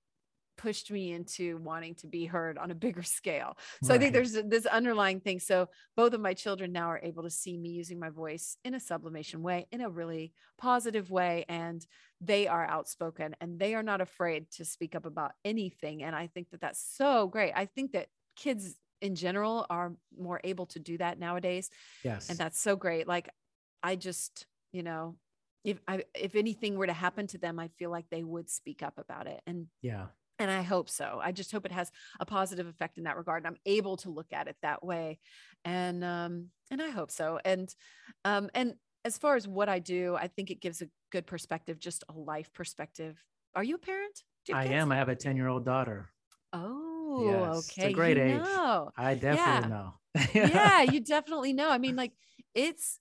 pushed 0.59 0.91
me 0.91 1.13
into 1.13 1.57
wanting 1.57 1.95
to 1.95 2.07
be 2.07 2.25
heard 2.25 2.57
on 2.57 2.69
a 2.69 2.75
bigger 2.75 3.01
scale. 3.03 3.57
So 3.81 3.93
I 3.93 3.97
think 3.97 4.13
there's 4.13 4.33
this 4.33 4.65
underlying 4.65 5.21
thing. 5.21 5.39
So 5.39 5.69
both 5.95 6.13
of 6.13 6.19
my 6.21 6.33
children 6.33 6.71
now 6.71 6.87
are 6.91 6.99
able 7.01 7.23
to 7.23 7.29
see 7.29 7.57
me 7.57 7.69
using 7.69 7.97
my 7.99 8.09
voice 8.09 8.57
in 8.65 8.73
a 8.75 8.79
sublimation 8.79 9.41
way, 9.41 9.67
in 9.71 9.81
a 9.81 9.89
really 9.89 10.33
positive 10.57 11.09
way. 11.09 11.45
And 11.47 11.85
they 12.19 12.47
are 12.47 12.65
outspoken 12.65 13.35
and 13.39 13.57
they 13.57 13.73
are 13.73 13.83
not 13.83 14.01
afraid 14.01 14.51
to 14.57 14.65
speak 14.65 14.95
up 14.95 15.05
about 15.05 15.31
anything. 15.45 16.03
And 16.03 16.13
I 16.15 16.27
think 16.27 16.49
that 16.51 16.59
that's 16.61 16.83
so 16.97 17.27
great. 17.27 17.53
I 17.55 17.65
think 17.65 17.93
that 17.93 18.07
kids 18.35 18.75
in 19.01 19.15
general 19.15 19.65
are 19.69 19.93
more 20.17 20.41
able 20.43 20.65
to 20.65 20.79
do 20.79 20.97
that 20.97 21.17
nowadays 21.17 21.69
Yes. 22.03 22.29
and 22.29 22.37
that's 22.37 22.59
so 22.59 22.75
great 22.75 23.07
like 23.07 23.29
i 23.81 23.95
just 23.95 24.45
you 24.73 24.83
know 24.83 25.15
if 25.63 25.79
i 25.87 26.03
if 26.13 26.35
anything 26.35 26.75
were 26.75 26.87
to 26.87 26.91
happen 26.93 27.25
to 27.27 27.37
them 27.37 27.59
i 27.59 27.69
feel 27.79 27.91
like 27.91 28.09
they 28.11 28.25
would 28.25 28.49
speak 28.49 28.83
up 28.83 28.95
about 28.97 29.25
it 29.27 29.39
and 29.47 29.67
yeah. 29.81 30.07
And 30.39 30.49
i 30.51 30.61
hope 30.61 30.89
so 30.89 31.19
i 31.23 31.31
just 31.31 31.51
hope 31.51 31.65
it 31.65 31.71
has 31.71 31.91
a 32.19 32.25
positive 32.25 32.67
effect 32.67 32.97
in 32.97 33.03
that 33.03 33.17
regard 33.17 33.43
and 33.43 33.47
i'm 33.47 33.61
able 33.65 33.97
to 33.97 34.09
look 34.09 34.31
at 34.33 34.47
it 34.47 34.57
that 34.61 34.83
way 34.83 35.19
and 35.65 36.03
um 36.03 36.49
and 36.71 36.81
i 36.81 36.89
hope 36.89 37.11
so 37.11 37.39
and 37.45 37.75
um 38.25 38.49
and 38.53 38.75
as 39.05 39.17
far 39.17 39.35
as 39.35 39.47
what 39.47 39.69
i 39.69 39.79
do 39.79 40.15
i 40.15 40.27
think 40.27 40.49
it 40.51 40.61
gives 40.61 40.81
a 40.81 40.89
good 41.11 41.25
perspective 41.27 41.79
just 41.79 42.03
a 42.09 42.13
life 42.13 42.51
perspective 42.53 43.23
are 43.55 43.63
you 43.63 43.75
a 43.75 43.79
parent 43.79 44.23
you 44.47 44.55
I 44.55 44.65
kids? 44.65 44.77
am. 44.77 44.91
I 44.91 44.95
have 44.97 45.09
a 45.09 45.15
10 45.15 45.35
year 45.37 45.47
old 45.47 45.65
daughter. 45.65 46.11
oh 46.53 47.05
Yes, 47.15 47.73
it's 47.75 47.83
a 47.83 47.89
okay 47.89 47.91
great 47.91 48.17
you 48.17 48.17
age. 48.17 48.63
know. 48.63 48.91
I 48.95 49.15
definitely 49.15 49.65
Yeah. 49.65 49.67
know. 49.67 49.93
yeah, 50.41 50.83
you 50.83 51.01
definitely 51.01 51.53
know. 51.53 51.69
I 51.69 51.77
mean, 51.79 51.95
like 51.95 52.13
it's 52.55 52.99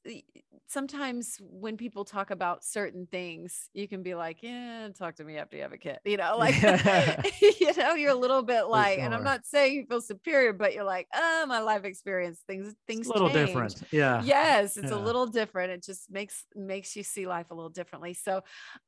sometimes 0.69 1.39
when 1.41 1.77
people 1.77 2.05
talk 2.05 2.31
about 2.31 2.65
certain 2.65 3.07
things, 3.07 3.71
you 3.75 3.89
can 3.89 4.03
be 4.03 4.15
like, 4.15 4.43
yeah, 4.43 4.89
talk 4.95 5.17
to 5.17 5.25
me 5.25 5.37
after 5.39 5.57
you 5.57 5.63
have 5.63 5.73
a 5.73 5.79
kid. 5.79 5.99
You 6.05 6.19
know, 6.19 6.37
like 6.39 6.63
you 7.41 7.75
know, 7.77 7.95
you're 7.95 8.11
a 8.13 8.15
little 8.15 8.43
bit 8.43 8.65
like, 8.65 9.01
and 9.01 9.15
I'm 9.15 9.23
not 9.25 9.47
saying 9.47 9.75
you 9.75 9.87
feel 9.87 10.01
superior, 10.01 10.53
but 10.53 10.75
you're 10.75 10.85
like, 10.85 11.09
oh, 11.15 11.47
my 11.49 11.61
life 11.61 11.85
experience, 11.85 12.43
things, 12.47 12.75
things 12.87 13.09
It's 13.09 13.11
a 13.11 13.13
little 13.13 13.31
change." 13.31 13.75
different. 13.75 13.83
Yeah. 13.91 14.25
yes 14.25 14.77
it's 14.77 14.91
a 14.91 14.99
little 14.99 15.27
different 15.29 15.71
it 15.71 15.83
just 15.83 16.11
makes 16.11 16.45
makes 16.57 16.97
you 16.97 17.05
see 17.05 17.27
life 17.29 17.51
a 17.53 17.55
little 17.55 17.71
differently 17.71 18.15
so 18.15 18.43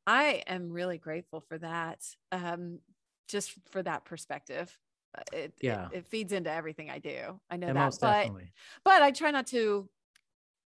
i 0.06 0.42
am 0.46 0.70
really 0.72 0.98
grateful 0.98 1.40
for 1.40 1.56
that 1.58 2.00
um 2.32 2.80
just 3.28 3.52
for 3.70 3.82
that 3.82 4.04
perspective 4.04 4.76
Uh, 5.16 5.22
it, 5.32 5.54
it- 5.60 5.60
Yeah. 5.64 5.88
it, 5.90 6.06
feeds 6.06 6.32
into 6.32 6.50
everything 6.50 6.90
i 6.90 6.98
do 6.98 7.40
i 7.50 7.56
know 7.56 7.72
Yeah, 7.72 7.72
that 7.72 7.98
but 8.00 8.00
definitely. 8.00 8.52
but 8.84 9.02
i 9.02 9.10
try 9.10 9.30
not 9.30 9.46
to 9.48 9.88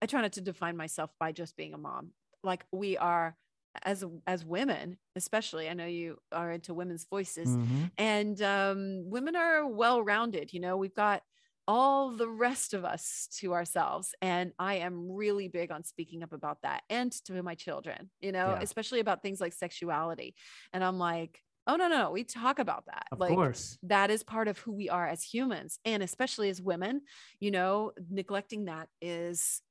i 0.02 0.06
try 0.06 0.20
not 0.22 0.32
to 0.32 0.40
define 0.40 0.76
myself 0.76 1.10
by 1.18 1.32
just 1.32 1.56
being 1.56 1.74
a 1.74 1.78
mom 1.78 2.12
like 2.42 2.64
we 2.72 2.96
are 2.96 3.36
as 3.84 4.04
as 4.26 4.44
women 4.44 4.98
especially 5.16 5.68
i 5.68 5.74
know 5.74 5.86
you 5.86 6.16
are 6.32 6.50
into 6.50 6.74
women's 6.74 7.04
voices 7.04 7.48
Mhm. 7.48 7.90
and 7.98 8.42
um, 8.42 9.08
women 9.10 9.36
are 9.36 9.66
well 9.66 10.02
rounded 10.02 10.52
you 10.52 10.60
know 10.60 10.76
we've 10.76 10.94
got 10.94 11.22
all 11.68 12.10
the 12.10 12.28
rest 12.28 12.74
of 12.74 12.84
us 12.84 13.28
to 13.38 13.52
ourselves 13.54 14.12
and 14.20 14.52
i 14.58 14.74
am 14.76 15.08
really 15.12 15.46
big 15.46 15.70
on 15.70 15.84
speaking 15.84 16.22
up 16.24 16.32
about 16.32 16.58
that 16.62 16.82
and 16.90 17.12
to 17.26 17.40
my 17.44 17.54
children 17.54 18.10
you 18.20 18.32
know 18.32 18.48
Yeah. 18.50 18.58
especially 18.60 18.98
about 19.00 19.22
things 19.22 19.40
like 19.40 19.52
sexuality 19.52 20.34
and 20.72 20.82
i'm 20.82 20.98
like 20.98 21.40
oh 21.68 21.76
no 21.76 21.86
no 21.86 22.10
we 22.10 22.24
talk 22.24 22.58
about 22.58 22.86
that 22.86 23.06
Of 23.12 23.20
like 23.20 23.36
course. 23.36 23.78
that 23.84 24.10
is 24.10 24.24
part 24.24 24.48
of 24.48 24.58
who 24.58 24.72
we 24.72 24.88
are 24.88 25.06
as 25.06 25.22
humans 25.22 25.78
and 25.84 26.02
especially 26.02 26.48
as 26.48 26.60
women 26.60 27.02
you 27.38 27.52
know 27.52 27.92
neglecting 28.10 28.64
that 28.64 28.88
is 29.00 29.62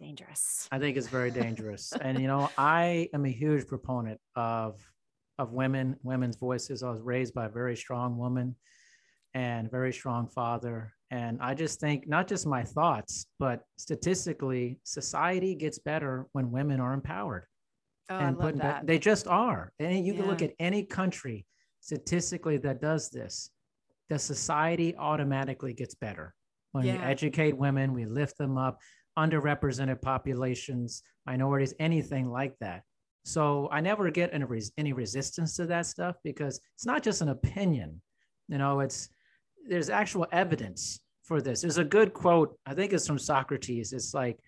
dangerous. 0.00 0.66
I 0.72 0.78
think 0.78 0.96
it's 0.96 1.06
very 1.08 1.30
dangerous. 1.44 1.92
and 2.00 2.18
you 2.20 2.26
know, 2.26 2.50
I 2.58 3.08
am 3.14 3.24
a 3.24 3.30
huge 3.30 3.66
proponent 3.66 4.20
of 4.34 4.80
of 5.38 5.52
women, 5.52 5.96
women's 6.02 6.36
voices. 6.36 6.82
I 6.82 6.90
was 6.90 7.00
raised 7.00 7.32
by 7.32 7.46
a 7.46 7.48
very 7.48 7.74
strong 7.74 8.18
woman 8.18 8.56
and 9.32 9.70
very 9.70 9.92
strong 9.92 10.28
father. 10.28 10.92
And 11.10 11.38
I 11.40 11.54
just 11.54 11.80
think 11.80 12.06
not 12.06 12.28
just 12.28 12.46
my 12.46 12.62
thoughts, 12.62 13.26
but 13.38 13.62
statistically, 13.78 14.80
society 14.84 15.54
gets 15.54 15.78
better 15.78 16.26
when 16.32 16.50
women 16.50 16.78
are 16.78 16.92
empowered. 16.92 17.46
Oh, 18.10 18.18
and 18.18 18.36
I 18.38 18.44
love 18.44 18.58
that. 18.58 18.86
they 18.86 18.98
just 18.98 19.26
are. 19.28 19.72
And 19.78 20.04
you 20.06 20.12
can 20.14 20.26
look 20.26 20.42
at 20.42 20.52
any 20.58 20.84
country 20.84 21.46
statistically 21.80 22.58
that 22.58 22.82
does 22.82 23.08
this. 23.08 23.50
The 24.10 24.18
society 24.18 24.94
automatically 24.96 25.72
gets 25.72 25.94
better. 25.94 26.34
When 26.72 26.84
we 26.84 26.90
educate 26.90 27.56
women, 27.56 27.94
we 27.94 28.04
lift 28.04 28.36
them 28.36 28.58
up, 28.58 28.78
underrepresented 29.18 30.00
populations, 30.00 31.02
minorities, 31.26 31.74
anything 31.78 32.30
like 32.30 32.54
that. 32.60 32.82
So 33.24 33.68
I 33.70 33.80
never 33.80 34.10
get 34.10 34.30
any, 34.32 34.44
res- 34.44 34.72
any 34.78 34.92
resistance 34.92 35.56
to 35.56 35.66
that 35.66 35.86
stuff 35.86 36.16
because 36.24 36.60
it's 36.74 36.86
not 36.86 37.02
just 37.02 37.20
an 37.20 37.28
opinion. 37.28 38.00
You 38.48 38.58
know, 38.58 38.80
it's 38.80 39.10
there's 39.68 39.90
actual 39.90 40.26
evidence 40.32 41.00
for 41.22 41.40
this. 41.40 41.60
There's 41.60 41.78
a 41.78 41.84
good 41.84 42.12
quote, 42.12 42.58
I 42.66 42.74
think 42.74 42.92
it's 42.92 43.06
from 43.06 43.18
Socrates. 43.18 43.92
It's 43.92 44.14
like, 44.14 44.38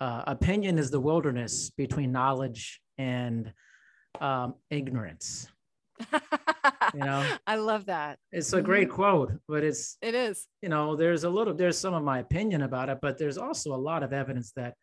uh, 0.00 0.24
opinion 0.26 0.78
is 0.78 0.90
the 0.90 0.98
wilderness 0.98 1.70
between 1.70 2.10
knowledge 2.10 2.80
and 2.98 3.52
um, 4.20 4.54
ignorance. 4.70 5.46
You 6.94 7.00
know, 7.00 7.36
I 7.46 7.56
love 7.56 7.86
that. 7.86 8.18
it's 8.30 8.52
a 8.52 8.62
great 8.62 8.90
quote, 8.90 9.32
but 9.48 9.64
it's, 9.64 9.96
It 10.02 10.14
is. 10.14 10.46
you 10.60 10.68
know, 10.68 10.96
there's 10.96 11.24
a 11.24 11.30
little, 11.30 11.54
there's 11.54 11.78
some 11.78 11.94
of 11.94 12.02
my 12.02 12.18
opinion 12.20 12.62
about 12.62 12.88
it, 12.88 12.98
but 13.00 13.18
there's 13.18 13.38
also 13.38 13.74
a 13.74 13.76
lot 13.90 14.02
of 14.02 14.12
evidence 14.12 14.52
that 14.56 14.74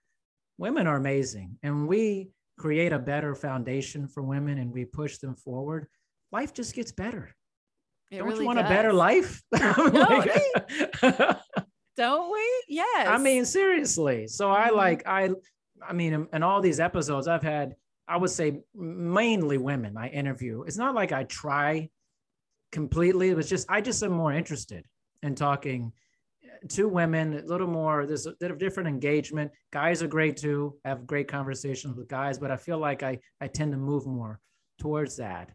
women 0.57 0.87
are 0.87 0.95
amazing. 0.97 1.57
And 1.63 1.87
we 1.87 2.29
create 2.57 2.91
a 2.93 2.99
better 2.99 3.35
foundation 3.35 4.07
for 4.07 4.23
women 4.23 4.57
and 4.57 4.71
we 4.71 4.85
push 4.85 5.17
them 5.19 5.35
forward, 5.35 5.87
life 6.31 6.53
just 6.53 6.75
gets 6.75 6.91
better. 6.91 7.33
It 8.11 8.17
Don't 8.17 8.27
really 8.27 8.39
you 8.41 8.45
want 8.47 8.59
a 8.59 8.63
better 8.63 8.89
does. 8.89 8.97
life? 8.97 9.43
Don't 11.97 12.31
we? 12.31 12.63
Yes. 12.69 13.07
I 13.07 13.17
mean, 13.17 13.45
seriously. 13.45 14.27
So 14.27 14.51
I 14.51 14.69
Mhm. 14.69 14.75
like 14.75 15.07
I, 15.07 15.29
I 15.87 15.93
mean, 15.93 16.13
in, 16.13 16.27
in 16.33 16.43
all 16.43 16.61
these 16.61 16.79
episodes, 16.79 17.27
I've 17.27 17.43
had, 17.43 17.75
I 18.07 18.17
would 18.17 18.29
say, 18.29 18.61
mainly 18.73 19.57
women 19.57 19.97
I 19.97 20.07
interview. 20.09 20.63
It's 20.63 20.77
not 20.77 20.95
like 20.95 21.11
I 21.11 21.23
try 21.25 21.89
completely. 22.71 23.29
It 23.29 23.35
was 23.35 23.49
just 23.49 23.69
I 23.69 23.81
just 23.81 24.03
am 24.03 24.11
more 24.11 24.33
interested 24.33 24.85
in 25.23 25.35
talking 25.35 25.91
to 26.69 26.87
women. 26.87 27.33
A 27.33 27.41
little 27.41 27.67
more. 27.67 28.05
There's 28.05 28.25
a 28.25 28.33
bit 28.39 28.51
of 28.51 28.57
different 28.57 28.89
engagement. 28.89 29.51
Guys 29.71 30.03
are 30.03 30.07
great 30.07 30.37
too. 30.37 30.77
I 30.85 30.89
have 30.89 31.07
great 31.07 31.27
conversations 31.27 31.95
with 31.95 32.07
guys, 32.07 32.37
but 32.37 32.51
I 32.51 32.57
feel 32.57 32.77
like 32.77 33.03
I 33.03 33.19
I 33.41 33.47
tend 33.47 33.71
to 33.71 33.77
move 33.77 34.05
more 34.05 34.39
towards 34.79 35.17
that. 35.17 35.51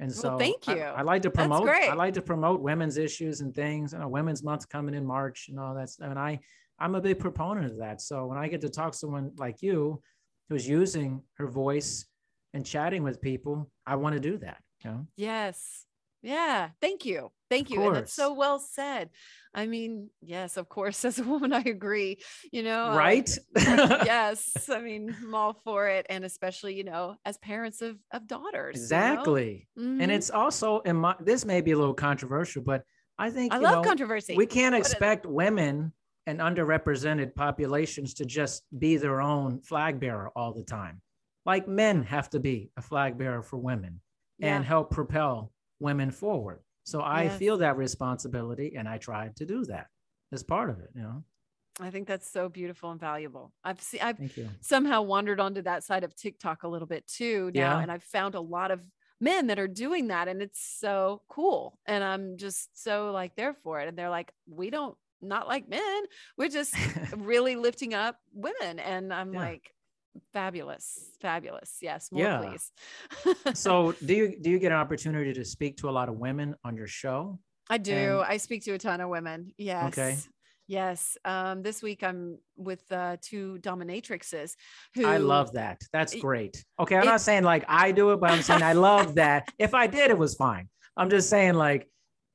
And 0.00 0.10
Well, 0.10 0.20
so 0.20 0.38
thank 0.38 0.68
you. 0.68 0.80
I, 0.80 1.02
like 1.02 1.22
to 1.22 1.30
promote. 1.30 1.68
I 1.68 1.94
like 1.94 2.14
to 2.14 2.22
promote 2.22 2.60
women's 2.60 2.98
issues 2.98 3.40
and 3.40 3.52
things. 3.52 3.92
You 3.92 3.98
know, 3.98 4.06
Women's 4.06 4.44
Month 4.44 4.68
coming 4.68 4.94
in 4.94 5.04
March 5.04 5.48
and 5.48 5.58
all 5.58 5.74
that. 5.74 5.90
stuff. 5.90 6.10
And 6.10 6.18
I 6.18 6.38
I'm 6.78 6.94
a 6.94 7.00
big 7.00 7.18
proponent 7.18 7.72
of 7.72 7.78
that. 7.78 8.00
So 8.00 8.26
when 8.26 8.38
I 8.38 8.46
get 8.48 8.60
to 8.60 8.68
talk 8.68 8.92
to 8.92 8.98
someone 8.98 9.32
like 9.36 9.62
you 9.62 10.00
who's 10.48 10.68
using 10.68 11.22
her 11.34 11.48
voice 11.48 12.06
and 12.54 12.64
chatting 12.64 13.02
with 13.02 13.20
people, 13.20 13.70
I 13.86 13.96
want 13.96 14.14
to 14.14 14.20
do 14.20 14.38
that. 14.38 14.62
You 14.84 14.90
know? 14.90 15.06
Yes. 15.16 15.84
Yeah. 16.22 16.70
Thank 16.80 17.04
you. 17.04 17.30
Thank 17.50 17.70
you. 17.70 17.82
And 17.86 17.96
that's 17.96 18.12
so 18.12 18.34
well 18.34 18.58
said. 18.58 19.10
I 19.54 19.66
mean, 19.66 20.10
yes, 20.20 20.56
of 20.56 20.68
course, 20.68 21.04
as 21.04 21.18
a 21.18 21.24
woman, 21.24 21.52
I 21.52 21.60
agree. 21.60 22.18
You 22.52 22.62
know, 22.62 22.84
I- 22.84 22.96
Right? 22.96 23.38
yes. 23.56 24.68
I 24.70 24.80
mean, 24.80 25.14
I'm 25.22 25.34
all 25.34 25.54
for 25.64 25.88
it. 25.88 26.06
And 26.08 26.24
especially, 26.24 26.74
you 26.74 26.84
know, 26.84 27.16
as 27.24 27.38
parents 27.38 27.82
of, 27.82 27.96
of 28.12 28.26
daughters. 28.26 28.76
you 28.76 28.80
know? 28.80 28.84
exactly. 28.84 29.68
And 29.76 30.00
mm-hmm. 30.00 30.10
it's 30.10 30.30
also 30.30 30.80
in 30.80 30.96
my 30.96 31.14
this 31.20 31.44
may 31.44 31.60
be 31.60 31.72
a 31.72 31.78
little 31.78 31.94
controversial, 31.94 32.62
but 32.62 32.82
I 33.18 33.30
think 33.30 33.52
I 33.52 33.58
love 33.58 33.82
know, 33.82 33.88
controversy. 33.88 34.36
we 34.36 34.46
can't 34.46 34.74
What 34.74 34.80
is- 34.80 34.88
uh, 34.88 34.92
expect 34.92 35.26
women 35.26 35.92
and 36.26 36.40
underrepresented 36.40 37.34
populations 37.34 38.12
to 38.14 38.26
just 38.26 38.62
be 38.78 38.98
their 38.98 39.22
own 39.22 39.62
flag 39.62 39.98
bearer 39.98 40.30
all 40.36 40.52
the 40.52 40.62
time. 40.62 41.00
Like 41.46 41.66
men 41.66 42.02
have 42.02 42.28
to 42.30 42.40
be 42.40 42.70
a 42.76 42.82
flag 42.82 43.16
bearer 43.16 43.42
for 43.42 43.56
women 43.56 44.02
and 44.40 44.62
help 44.62 44.90
propel 44.90 45.50
women 45.80 46.10
forward. 46.10 46.60
So 46.84 47.00
I 47.02 47.24
Yes. 47.24 47.38
feel 47.38 47.58
that 47.58 47.76
responsibility 47.76 48.76
and 48.76 48.88
I 48.88 48.98
tried 48.98 49.36
to 49.36 49.46
do 49.46 49.64
that 49.66 49.88
as 50.32 50.42
part 50.42 50.70
of 50.70 50.80
it, 50.80 50.90
you 50.94 51.02
know. 51.02 51.24
I 51.80 51.90
think 51.90 52.08
that's 52.08 52.28
so 52.28 52.48
beautiful 52.48 52.90
and 52.90 52.98
valuable. 53.00 53.52
I've 53.62 53.80
seen, 53.80 54.00
I've 54.02 54.18
somehow 54.60 55.02
wandered 55.02 55.38
onto 55.38 55.62
that 55.62 55.84
side 55.84 56.02
of 56.02 56.14
TikTok 56.16 56.64
a 56.64 56.68
little 56.68 56.88
bit 56.88 57.06
too 57.06 57.52
now. 57.54 57.76
Yeah. 57.76 57.78
And 57.78 57.92
I've 57.92 58.02
found 58.02 58.34
a 58.34 58.40
lot 58.40 58.70
of 58.72 58.82
men 59.20 59.46
that 59.48 59.58
are 59.58 59.68
doing 59.68 60.08
that 60.08 60.26
and 60.28 60.42
it's 60.42 60.60
so 60.60 61.22
cool. 61.28 61.78
And 61.86 62.02
I'm 62.02 62.36
just 62.36 62.82
so 62.82 63.12
like 63.12 63.36
there 63.36 63.54
for 63.54 63.80
it. 63.80 63.88
And 63.88 63.96
they're 63.96 64.10
like, 64.10 64.32
we 64.48 64.70
don't 64.70 64.96
not 65.20 65.46
like 65.48 65.68
men. 65.68 66.02
We're 66.36 66.48
just 66.48 66.74
really 67.16 67.54
lifting 67.56 67.94
up 67.94 68.16
women. 68.32 68.78
And 68.80 69.12
I'm 69.12 69.32
Yeah. 69.34 69.40
like, 69.40 69.72
fabulous, 70.32 71.10
fabulous. 71.20 71.78
Yes, 71.80 72.10
more 72.12 72.22
Yeah. 72.22 72.38
please. 72.38 72.72
so 73.58 73.92
do 74.04 74.14
you 74.14 74.38
do 74.40 74.50
you 74.50 74.58
get 74.58 74.72
an 74.72 74.78
opportunity 74.78 75.32
to 75.32 75.44
speak 75.44 75.76
to 75.78 75.88
a 75.88 75.92
lot 75.92 76.08
of 76.08 76.16
women 76.16 76.54
on 76.64 76.76
your 76.76 76.86
show? 76.86 77.38
I 77.70 77.78
do. 77.78 77.94
And- 77.94 78.22
I 78.22 78.36
speak 78.38 78.64
to 78.64 78.72
a 78.72 78.78
ton 78.78 79.00
of 79.00 79.08
women. 79.08 79.52
Yes. 79.58 79.86
Okay 79.88 80.16
Yes. 80.68 81.16
Um, 81.24 81.62
this 81.62 81.82
week 81.82 82.04
I'm 82.04 82.38
with 82.56 82.84
uh, 82.92 83.16
two 83.22 83.58
dominatrixes 83.62 84.54
who 84.94 85.06
I 85.06 85.16
love 85.16 85.54
that. 85.54 85.80
That's 85.94 86.14
great. 86.14 86.62
Okay, 86.78 86.94
I'm 86.96 87.06
not 87.06 87.22
saying 87.22 87.42
like 87.42 87.64
I 87.68 87.90
do 87.90 88.10
it, 88.12 88.20
but 88.20 88.30
I'm 88.30 88.42
saying 88.42 88.62
I 88.62 88.74
love 88.74 89.14
that. 89.14 89.48
If 89.58 89.72
I 89.72 89.86
did, 89.86 90.10
it 90.10 90.18
was 90.18 90.34
fine. 90.34 90.68
I'm 90.94 91.08
just 91.08 91.30
saying 91.30 91.54
like 91.54 91.88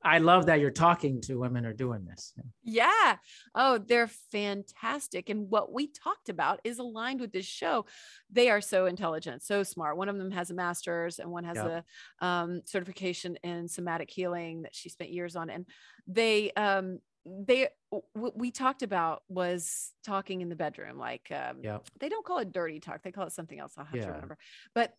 I 0.04 0.18
love 0.18 0.46
that 0.46 0.60
you're 0.60 0.70
talking 0.70 1.20
to 1.22 1.38
women 1.38 1.64
or 1.64 1.72
doing 1.72 2.04
this. 2.04 2.34
Yeah. 2.62 3.16
Oh, 3.54 3.78
they're 3.78 4.06
fantastic. 4.06 5.30
And 5.30 5.48
what 5.50 5.72
we 5.72 5.86
talked 5.86 6.28
about 6.28 6.60
is 6.62 6.78
aligned 6.78 7.20
with 7.20 7.32
this 7.32 7.46
show. 7.46 7.86
They 8.30 8.50
are 8.50 8.60
so 8.60 8.86
intelligent, 8.86 9.42
so 9.42 9.62
smart. 9.62 9.96
One 9.96 10.08
of 10.08 10.18
them 10.18 10.30
has 10.32 10.50
a 10.50 10.54
master's 10.54 11.18
and 11.18 11.30
one 11.30 11.44
has 11.44 11.56
Yep. 11.56 11.84
a 12.20 12.26
um, 12.26 12.60
certification 12.66 13.36
in 13.42 13.66
somatic 13.68 14.10
healing 14.10 14.62
that 14.62 14.74
she 14.74 14.88
spent 14.90 15.10
years 15.10 15.36
on. 15.36 15.48
And 15.48 15.66
they, 16.06 16.52
um, 16.52 16.98
they, 17.24 17.68
what 18.12 18.36
we 18.36 18.50
talked 18.50 18.82
about 18.82 19.22
was 19.28 19.92
talking 20.04 20.42
in 20.42 20.50
the 20.50 20.56
bedroom. 20.56 20.98
Like, 20.98 21.30
um, 21.30 21.60
Yeah. 21.62 21.78
they 21.98 22.10
don't 22.10 22.26
call 22.26 22.38
it 22.38 22.52
dirty 22.52 22.80
talk, 22.80 23.02
they 23.02 23.12
call 23.12 23.26
it 23.26 23.32
something 23.32 23.58
else. 23.58 23.72
I'll 23.78 23.86
have 23.86 24.00
to 24.00 24.06
remember. 24.12 24.36
But 24.74 24.92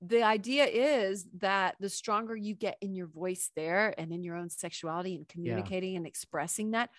the 0.00 0.22
idea 0.22 0.64
is 0.66 1.26
that 1.38 1.76
the 1.80 1.88
stronger 1.88 2.34
you 2.36 2.54
get 2.54 2.76
in 2.80 2.94
your 2.94 3.06
voice 3.06 3.50
there 3.54 3.94
and 3.98 4.12
in 4.12 4.22
your 4.22 4.36
own 4.36 4.50
sexuality 4.50 5.14
and 5.14 5.28
communicating 5.28 5.96
and 5.96 6.06
expressing 6.06 6.72
that, 6.72 6.90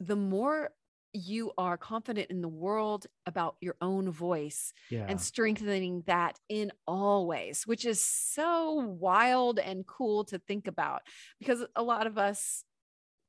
the 0.00 0.16
more 0.16 0.70
you 1.12 1.52
are 1.58 1.76
confident 1.76 2.30
in 2.30 2.40
the 2.40 2.48
world 2.48 3.06
about 3.26 3.56
your 3.60 3.74
own 3.80 4.10
voice 4.10 4.72
Yeah. 4.90 5.06
and 5.08 5.20
strengthening 5.20 6.02
that 6.06 6.38
in 6.48 6.70
all 6.86 7.26
ways, 7.26 7.66
which 7.66 7.84
is 7.84 8.02
so 8.02 8.74
wild 8.74 9.58
and 9.58 9.86
cool 9.86 10.24
to 10.26 10.38
think 10.38 10.68
about 10.68 11.02
because 11.40 11.64
a 11.74 11.82
lot 11.82 12.06
of 12.06 12.16
us 12.16 12.64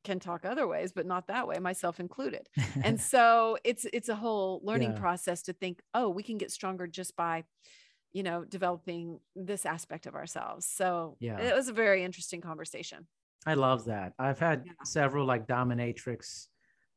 can 0.03 0.19
talk 0.19 0.45
other 0.45 0.67
ways, 0.67 0.91
but 0.91 1.05
not 1.05 1.27
that 1.27 1.47
way, 1.47 1.57
myself 1.59 1.99
included. 1.99 2.47
And 2.83 2.99
so 3.01 3.57
it's 3.63 3.85
it's 3.93 4.09
a 4.09 4.15
whole 4.15 4.61
learning 4.63 4.91
Yeah. 4.93 4.99
process 4.99 5.43
to 5.43 5.53
think, 5.53 5.81
oh, 5.93 6.09
we 6.09 6.23
can 6.23 6.37
get 6.37 6.51
stronger 6.51 6.87
just 6.87 7.15
by, 7.15 7.43
you 8.13 8.23
know, 8.23 8.43
developing 8.43 9.19
this 9.35 9.65
aspect 9.65 10.05
of 10.05 10.15
ourselves. 10.15 10.65
So 10.65 11.17
Yeah. 11.19 11.39
it 11.39 11.55
was 11.55 11.69
a 11.69 11.73
very 11.73 12.03
interesting 12.03 12.41
conversation. 12.41 13.07
I 13.45 13.55
love 13.55 13.85
that. 13.85 14.13
I've 14.19 14.39
had 14.39 14.63
Yeah. 14.65 14.73
several 14.83 15.25
like 15.25 15.47
dominatrix 15.47 16.47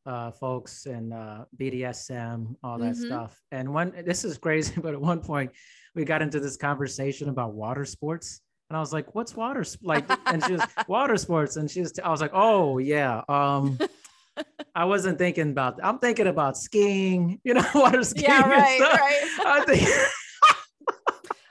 uh, 0.06 0.30
folks 0.32 0.84
and 0.84 1.14
uh, 1.14 1.46
BDSM, 1.56 2.56
all 2.62 2.78
that 2.78 2.94
Mhm. 2.94 3.06
stuff. 3.06 3.42
And 3.50 3.72
one, 3.72 3.90
this 4.04 4.22
is 4.24 4.36
crazy, 4.36 4.74
but 4.82 4.92
at 4.92 5.00
one 5.00 5.20
point 5.22 5.52
we 5.94 6.04
got 6.04 6.20
into 6.20 6.40
this 6.40 6.56
conversation 6.58 7.30
about 7.30 7.54
water 7.54 7.86
sports. 7.86 8.42
And 8.68 8.76
I 8.76 8.80
was 8.80 8.92
like, 8.92 9.14
what's 9.14 9.34
water? 9.34 9.64
sp-" 9.64 9.80
Like, 9.82 10.04
and 10.26 10.44
she 10.44 10.52
was 10.52 10.62
water 10.88 11.16
sports. 11.16 11.56
And 11.56 11.70
she 11.70 11.80
was, 11.80 11.98
I 12.04 12.10
was 12.10 12.20
like, 12.20 12.32
oh, 12.34 12.76
yeah. 12.78 13.22
Um, 13.30 13.78
I 14.74 14.84
wasn't 14.84 15.16
thinking 15.16 15.50
about, 15.50 15.78
I'm 15.82 15.98
thinking 16.00 16.26
about 16.26 16.58
skiing, 16.58 17.40
you 17.44 17.54
know, 17.54 17.64
water 17.74 18.02
skiing. 18.02 18.24
Yeah, 18.28 18.42
and 18.42 18.50
right, 18.52 18.80
right. 18.80 19.46
I 19.46 19.64
think 19.64 19.88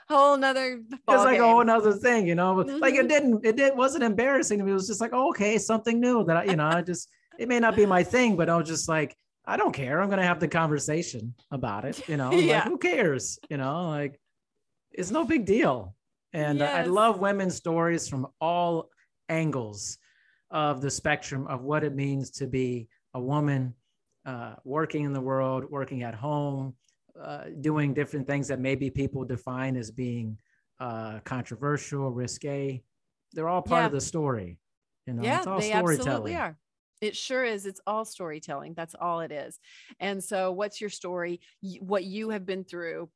Whole 0.08 0.36
nother 0.36 0.80
it's 0.90 1.00
like 1.06 1.38
a 1.38 1.44
whole 1.44 1.64
nother 1.64 1.92
thing, 1.92 2.26
you 2.26 2.34
know. 2.34 2.54
But 2.56 2.80
like 2.80 2.94
it 2.94 3.06
Mhm. 3.06 3.08
didn't, 3.08 3.46
it 3.46 3.56
did, 3.56 3.76
wasn't 3.76 4.04
embarrassing 4.04 4.58
to 4.58 4.64
me. 4.64 4.70
It 4.70 4.74
was 4.74 4.86
just 4.86 5.00
like, 5.00 5.12
oh, 5.14 5.28
okay, 5.30 5.56
something 5.58 6.00
new 6.00 6.24
that 6.24 6.36
I, 6.36 6.44
you 6.44 6.56
know, 6.56 6.66
I 6.66 6.82
just, 6.92 7.08
it 7.38 7.48
may 7.48 7.58
not 7.60 7.74
be 7.76 7.86
my 7.86 8.02
thing, 8.02 8.36
but 8.36 8.48
I 8.48 8.56
was 8.56 8.68
just 8.68 8.88
like, 8.88 9.16
I 9.46 9.56
don't 9.56 9.72
care. 9.72 10.00
I'm 10.00 10.08
gonna 10.10 10.24
have 10.26 10.40
the 10.40 10.48
conversation 10.48 11.34
about 11.50 11.84
it, 11.84 12.06
you 12.08 12.16
know. 12.16 12.30
Like, 12.30 12.44
Yeah. 12.48 12.64
who 12.64 12.78
cares? 12.78 13.38
You 13.50 13.56
know, 13.58 13.88
like 13.88 14.20
it's 14.92 15.10
no 15.10 15.24
big 15.24 15.44
deal. 15.44 15.94
And 16.32 16.62
uh, 16.62 16.66
I 16.66 16.82
love 16.84 17.20
women's 17.20 17.54
stories 17.56 18.08
from 18.08 18.26
all 18.40 18.90
angles 19.28 19.98
of 20.50 20.80
the 20.80 20.90
spectrum 20.90 21.46
of 21.46 21.62
what 21.62 21.84
it 21.84 21.94
means 21.94 22.30
to 22.32 22.46
be 22.46 22.88
a 23.14 23.20
woman 23.20 23.74
uh, 24.26 24.54
working 24.64 25.04
in 25.04 25.12
the 25.12 25.20
world, 25.20 25.64
working 25.70 26.02
at 26.02 26.14
home, 26.14 26.74
uh, 27.20 27.44
doing 27.60 27.94
different 27.94 28.26
things 28.26 28.48
that 28.48 28.60
maybe 28.60 28.90
people 28.90 29.24
define 29.24 29.76
as 29.76 29.90
being 29.90 30.38
uh, 30.80 31.20
controversial, 31.20 32.10
risque. 32.10 32.82
They're 33.32 33.48
all 33.48 33.62
part 33.62 33.82
Yeah. 33.82 33.86
of 33.86 33.92
the 33.92 34.00
story. 34.00 34.58
You 35.06 35.14
know, 35.14 35.22
yeah, 35.22 35.38
it's 35.38 35.46
all 35.46 35.58
they 35.58 35.72
absolutely 35.72 36.34
are. 36.34 36.58
It 37.00 37.16
sure 37.16 37.44
is. 37.44 37.66
It's 37.66 37.80
all 37.86 38.04
storytelling. 38.04 38.74
That's 38.74 38.94
all 38.94 39.20
it 39.20 39.30
is. 39.30 39.58
And 40.00 40.22
so, 40.22 40.52
what's 40.52 40.80
your 40.80 40.90
story? 40.90 41.40
What 41.80 42.04
you 42.04 42.30
have 42.30 42.46
been 42.46 42.64
through 42.64 43.10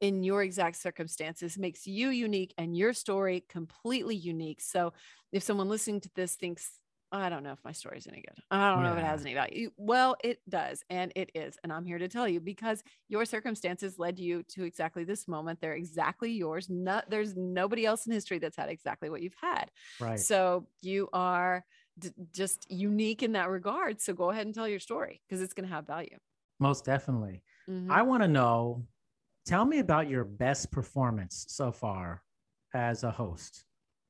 in 0.00 0.22
your 0.22 0.42
exact 0.42 0.76
circumstances 0.76 1.58
makes 1.58 1.86
you 1.86 2.08
unique 2.08 2.54
and 2.56 2.74
your 2.76 2.94
story 2.94 3.44
completely 3.48 4.16
unique. 4.16 4.62
So, 4.62 4.94
if 5.32 5.42
someone 5.42 5.68
listening 5.68 6.00
to 6.02 6.10
this 6.14 6.34
thinks, 6.34 6.80
I 7.12 7.28
don't 7.28 7.42
know 7.44 7.52
if 7.52 7.62
my 7.64 7.72
story's 7.72 8.06
any 8.06 8.20
good. 8.20 8.42
I 8.50 8.72
don't 8.74 8.82
know 8.82 8.92
if 8.92 8.98
it 8.98 9.04
has 9.04 9.22
any 9.22 9.34
value. 9.34 9.70
Well, 9.76 10.16
it 10.24 10.40
does. 10.48 10.82
And 10.90 11.12
it 11.14 11.30
is. 11.34 11.56
And 11.62 11.72
I'm 11.72 11.84
here 11.86 11.98
to 11.98 12.08
tell 12.08 12.28
you 12.28 12.40
because 12.40 12.82
your 13.08 13.24
circumstances 13.24 13.98
led 13.98 14.18
you 14.18 14.42
to 14.50 14.64
exactly 14.64 15.04
this 15.04 15.28
moment. 15.28 15.60
They're 15.60 15.74
exactly 15.74 16.32
yours. 16.32 16.68
Not, 16.68 17.08
there's 17.08 17.36
nobody 17.36 17.86
else 17.86 18.06
in 18.06 18.12
history 18.12 18.38
that's 18.38 18.56
had 18.56 18.68
exactly 18.68 19.08
what 19.08 19.22
you've 19.22 19.36
had. 19.40 19.70
Right. 20.00 20.18
So 20.18 20.66
you 20.82 21.08
are 21.12 21.64
d- 21.98 22.10
just 22.32 22.70
unique 22.70 23.22
in 23.22 23.32
that 23.32 23.50
regard. 23.50 24.00
So 24.00 24.12
go 24.12 24.30
ahead 24.30 24.46
and 24.46 24.54
tell 24.54 24.68
your 24.68 24.80
story 24.80 25.22
because 25.28 25.40
it's 25.42 25.54
going 25.54 25.68
to 25.68 25.74
have 25.74 25.86
value. 25.86 26.18
Most 26.58 26.84
definitely. 26.84 27.42
Mhm. 27.68 27.90
I 27.90 28.02
want 28.02 28.22
to 28.24 28.28
know. 28.28 28.86
Tell 29.44 29.64
me 29.64 29.78
about 29.78 30.08
your 30.08 30.24
best 30.24 30.72
performance 30.72 31.46
so 31.48 31.70
far 31.70 32.24
as 32.74 33.04
a 33.04 33.12
host. 33.12 33.64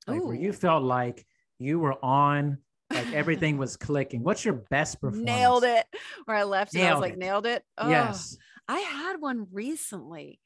Like 0.07 0.23
where 0.25 0.35
you 0.35 0.53
felt 0.53 0.83
like 0.83 1.27
you 1.59 1.79
were 1.79 2.03
on, 2.03 2.59
like 2.91 3.13
everything 3.13 3.59
was 3.59 3.77
clicking. 3.77 4.23
What's 4.23 4.45
your 4.45 4.55
best 4.71 5.01
performance? 5.01 5.25
Nailed 5.27 5.65
it. 5.65 5.87
Where 6.25 6.37
I 6.37 6.45
left 6.45 6.75
it, 6.75 6.83
I 6.83 6.93
was 6.93 7.01
like, 7.01 7.15
it. 7.15 7.19
nailed 7.19 7.47
it. 7.47 7.63
Oh, 7.79 7.89
Yes. 7.89 8.37
I 8.69 8.81
had 8.81 9.21
one 9.21 9.47
recently. 9.53 10.41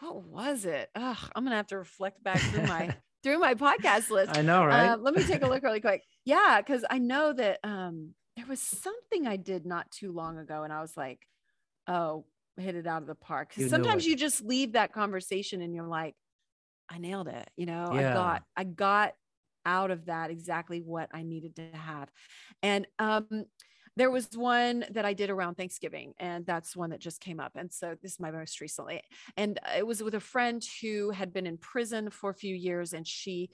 What 0.00 0.24
was 0.24 0.64
it? 0.64 0.90
Ugh, 0.96 1.16
I'm 1.34 1.44
gonna 1.44 1.56
have 1.56 1.68
to 1.68 1.78
reflect 1.78 2.22
back 2.24 2.38
through 2.38 2.66
my 2.66 2.94
through 3.22 3.38
my 3.38 3.54
podcast 3.54 4.10
list. 4.10 4.36
I 4.36 4.42
know, 4.42 4.64
right? 4.64 4.90
Uh, 4.90 4.96
let 4.96 5.14
me 5.14 5.22
take 5.22 5.42
a 5.42 5.48
look 5.48 5.62
really 5.62 5.80
quick. 5.80 6.02
Yeah, 6.24 6.60
because 6.60 6.84
I 6.88 6.98
know 6.98 7.32
that 7.32 7.58
um, 7.64 8.14
there 8.36 8.46
was 8.46 8.60
something 8.60 9.26
I 9.26 9.34
did 9.34 9.66
not 9.66 9.90
too 9.90 10.12
long 10.12 10.38
ago, 10.38 10.62
and 10.62 10.72
I 10.72 10.80
was 10.80 10.96
like, 10.96 11.18
"Oh, 11.88 12.26
hit 12.56 12.76
it 12.76 12.86
out 12.86 13.02
of 13.02 13.08
the 13.08 13.16
park." 13.16 13.50
You 13.56 13.64
Because 13.64 13.70
sometimes 13.72 14.06
you 14.06 14.14
just 14.14 14.40
leave 14.40 14.74
that 14.74 14.92
conversation, 14.92 15.62
and 15.62 15.74
you're 15.74 15.88
like, 15.88 16.14
"I 16.88 16.98
nailed 16.98 17.26
it." 17.26 17.50
You 17.56 17.66
know, 17.66 17.88
I 17.90 18.02
got, 18.02 18.42
I 18.56 18.62
got 18.62 19.14
out 19.66 19.90
of 19.90 20.06
that 20.06 20.30
exactly 20.30 20.80
what 20.80 21.08
I 21.12 21.22
needed 21.22 21.56
to 21.56 21.68
have, 21.72 22.10
and 22.62 22.86
um, 22.98 23.44
there 23.96 24.10
was 24.10 24.28
one 24.34 24.86
that 24.92 25.04
I 25.04 25.12
did 25.12 25.28
around 25.28 25.56
Thanksgiving, 25.56 26.14
and 26.18 26.46
that's 26.46 26.74
one 26.74 26.90
that 26.90 27.00
just 27.00 27.20
came 27.20 27.38
up. 27.38 27.52
And 27.56 27.70
so 27.70 27.94
this 28.00 28.12
is 28.12 28.20
my 28.20 28.30
most 28.30 28.60
recently, 28.60 29.02
and 29.36 29.60
it 29.76 29.86
was 29.86 30.02
with 30.02 30.14
a 30.14 30.20
friend 30.20 30.64
who 30.80 31.10
had 31.10 31.32
been 31.32 31.46
in 31.46 31.58
prison 31.58 32.10
for 32.10 32.30
a 32.30 32.34
few 32.34 32.54
years, 32.54 32.94
and 32.94 33.06
she 33.06 33.50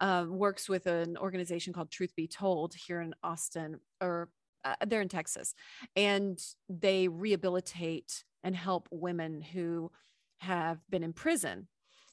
um, 0.00 0.36
works 0.36 0.68
with 0.68 0.86
an 0.86 1.16
organization 1.16 1.72
called 1.72 1.90
Truth 1.90 2.14
Be 2.16 2.28
Told 2.28 2.74
here 2.74 3.00
in 3.00 3.14
Austin, 3.22 3.80
or 4.00 4.28
uh, 4.64 4.74
they're 4.86 5.00
in 5.00 5.08
Texas, 5.08 5.54
and 5.96 6.38
they 6.68 7.08
rehabilitate 7.08 8.24
and 8.44 8.54
help 8.54 8.88
women 8.90 9.40
who 9.40 9.90
have 10.38 10.78
been 10.90 11.02
in 11.02 11.12
prison. 11.12 11.66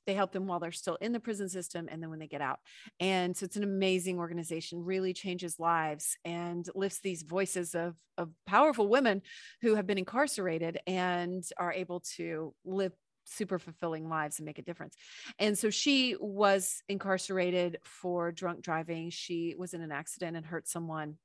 They 0.05 0.13
help 0.13 0.31
them 0.31 0.47
while 0.47 0.59
they're 0.59 0.71
still 0.71 0.97
in 1.01 1.11
the 1.11 1.19
prison 1.19 1.49
system 1.49 1.87
and 1.89 2.01
then 2.01 2.09
when 2.09 2.19
they 2.19 2.27
get 2.27 2.41
out. 2.41 2.59
And 2.99 3.35
so 3.35 3.45
it's 3.45 3.55
an 3.55 3.63
amazing 3.63 4.19
organization, 4.19 4.83
really 4.83 5.13
changes 5.13 5.59
lives 5.59 6.17
and 6.23 6.67
lifts 6.75 6.99
these 6.99 7.23
voices 7.23 7.75
of, 7.75 7.95
of 8.17 8.29
powerful 8.45 8.87
women 8.87 9.21
who 9.61 9.75
have 9.75 9.87
been 9.87 9.97
incarcerated 9.97 10.79
and 10.87 11.43
are 11.57 11.73
able 11.73 12.01
to 12.17 12.53
live 12.63 12.93
super 13.25 13.59
fulfilling 13.59 14.07
lives 14.07 14.39
and 14.39 14.45
make 14.45 14.59
a 14.59 14.63
difference. 14.63 14.95
And 15.39 15.57
so 15.57 15.69
she 15.69 16.15
was 16.19 16.81
incarcerated 16.87 17.79
for 17.83 18.31
drunk 18.31 18.61
driving. 18.61 19.09
She 19.09 19.55
was 19.57 19.73
in 19.73 19.81
an 19.81 19.91
accident 19.91 20.37
and 20.37 20.45
hurt 20.45 20.67
someone. 20.67 21.17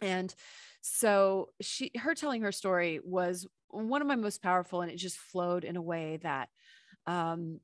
And 0.00 0.34
so 0.82 1.48
she 1.60 1.90
her 1.96 2.14
telling 2.14 2.42
her 2.42 2.52
story 2.52 3.00
was 3.02 3.46
one 3.68 4.02
of 4.02 4.08
my 4.08 4.16
most 4.16 4.42
powerful 4.42 4.82
and 4.82 4.90
it 4.90 4.96
just 4.96 5.16
flowed 5.16 5.64
in 5.64 5.76
a 5.76 5.82
way 5.82 6.18
that 6.22 6.48
um 7.06 7.60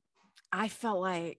I 0.53 0.69
felt 0.69 1.01
like 1.01 1.39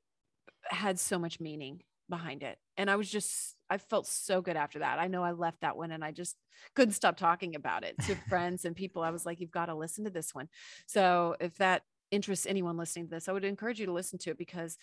had 0.65 0.99
so 0.99 1.19
much 1.19 1.39
meaning 1.39 1.81
behind 2.09 2.43
it. 2.43 2.57
And 2.77 2.89
I 2.89 2.95
was 2.95 3.09
just 3.09 3.55
I 3.69 3.77
felt 3.77 4.05
so 4.05 4.41
good 4.41 4.57
after 4.57 4.79
that. 4.79 4.99
I 4.99 5.07
know 5.07 5.23
I 5.23 5.31
left 5.31 5.61
that 5.61 5.77
one 5.77 5.91
and 5.91 6.03
I 6.03 6.11
just 6.11 6.35
couldn't 6.75 6.93
stop 6.93 7.17
talking 7.17 7.55
about 7.55 7.83
it 7.83 7.95
to 8.05 8.15
friends 8.29 8.65
and 8.65 8.75
people. 8.75 9.01
I 9.01 9.11
was 9.11 9.25
like, 9.25 9.39
you've 9.39 9.49
got 9.49 9.67
to 9.67 9.75
listen 9.75 10.03
to 10.03 10.09
this 10.09 10.35
one. 10.35 10.49
So 10.87 11.35
if 11.39 11.55
that 11.57 11.83
interests 12.11 12.45
anyone 12.45 12.75
listening 12.75 13.05
to 13.05 13.11
this, 13.11 13.29
I 13.29 13.31
would 13.31 13.45
encourage 13.45 13.79
you 13.79 13.85
to 13.85 13.93
listen 13.93 14.19
to 14.19 14.31
it 14.31 14.37
because 14.37 14.77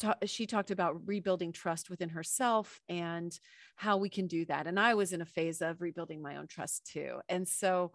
ta- 0.00 0.16
she 0.26 0.46
talked 0.46 0.72
about 0.72 1.06
rebuilding 1.06 1.52
trust 1.52 1.88
within 1.88 2.08
herself 2.08 2.80
and 2.88 3.38
how 3.76 3.96
we 3.96 4.08
can 4.08 4.26
do 4.26 4.44
that. 4.46 4.66
And 4.66 4.78
I 4.78 4.94
was 4.94 5.12
in 5.12 5.22
a 5.22 5.26
phase 5.26 5.62
of 5.62 5.80
rebuilding 5.80 6.20
my 6.20 6.36
own 6.36 6.48
trust 6.48 6.90
too. 6.92 7.20
And 7.28 7.46
so 7.46 7.92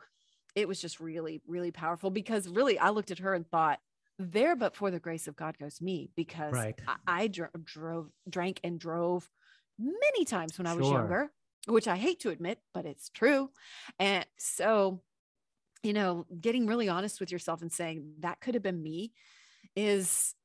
it 0.55 0.67
was 0.67 0.81
just 0.81 1.01
really, 1.01 1.41
really 1.45 1.71
powerful 1.71 2.09
because 2.09 2.47
really 2.47 2.79
I 2.79 2.89
looked 2.89 3.11
at 3.11 3.19
her 3.19 3.33
and 3.33 3.45
thought, 3.45 3.79
there, 4.19 4.55
but 4.55 4.75
for 4.75 4.91
the 4.91 4.99
grace 4.99 5.27
of 5.27 5.35
God 5.35 5.57
goes 5.57 5.81
me 5.81 6.11
because 6.15 6.53
Right. 6.53 6.79
I, 6.87 6.95
I 7.07 7.27
dr- 7.27 7.51
drove, 7.63 8.11
drank 8.29 8.59
and 8.63 8.79
drove 8.79 9.29
many 9.79 10.25
times 10.25 10.57
when 10.57 10.67
I 10.67 10.73
was 10.75 10.85
Sure. 10.85 10.99
younger, 10.99 11.31
which 11.67 11.87
I 11.87 11.95
hate 11.95 12.19
to 12.21 12.29
admit, 12.29 12.59
but 12.73 12.85
it's 12.85 13.09
true. 13.09 13.49
And 13.97 14.25
so, 14.37 15.01
you 15.83 15.93
know, 15.93 16.25
getting 16.39 16.67
really 16.67 16.89
honest 16.89 17.19
with 17.19 17.31
yourself 17.31 17.61
and 17.61 17.71
saying 17.71 18.15
that 18.19 18.41
could 18.41 18.53
have 18.55 18.63
been 18.63 18.81
me 18.83 19.13
is 19.75 20.35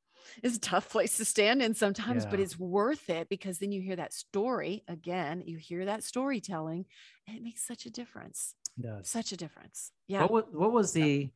is 0.42 0.56
a 0.56 0.60
tough 0.60 0.88
place 0.90 1.16
to 1.18 1.24
stand 1.24 1.60
in 1.62 1.74
sometimes, 1.74 2.24
but 2.26 2.40
it's 2.40 2.58
worth 2.58 3.10
it 3.10 3.28
because 3.28 3.58
then 3.58 3.72
you 3.72 3.82
hear 3.82 3.96
that 3.96 4.12
story 4.12 4.84
again, 4.88 5.42
you 5.44 5.58
hear 5.58 5.84
that 5.84 6.02
storytelling, 6.04 6.86
and 7.26 7.36
it 7.36 7.42
makes 7.42 7.66
such 7.66 7.86
a 7.86 7.90
difference. 7.90 8.54
It 8.78 8.82
does. 8.82 9.08
Such 9.08 9.32
a 9.32 9.36
difference. 9.36 9.90
Yeah. 10.06 10.22
What 10.22 10.30
was, 10.32 10.44
what 10.52 10.72
was 10.72 10.92
the 10.92 11.30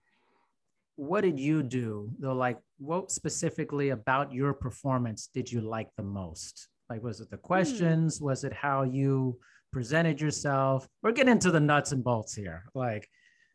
what 0.99 1.21
did 1.21 1.39
you 1.39 1.63
do 1.63 2.11
though? 2.19 2.35
Like 2.35 2.59
what 2.79 3.13
specifically 3.13 3.91
about 3.91 4.33
your 4.33 4.53
performance 4.53 5.29
did 5.33 5.51
you 5.51 5.61
like 5.61 5.89
the 5.97 6.03
most? 6.03 6.69
Like 6.91 7.03
was 7.05 7.19
Hmm. 7.19 7.23
it 7.25 7.31
the 7.31 7.37
questions? 7.37 8.21
Was 8.21 8.43
it 8.43 8.53
how 8.53 8.83
you 8.83 9.39
presented 9.73 10.21
yourself? 10.21 10.89
We're 11.03 11.13
getting 11.13 11.31
into 11.33 11.53
the 11.53 11.61
nuts 11.61 11.93
and 11.93 12.03
bolts 12.03 12.35
here. 12.35 12.65
Like 12.75 13.09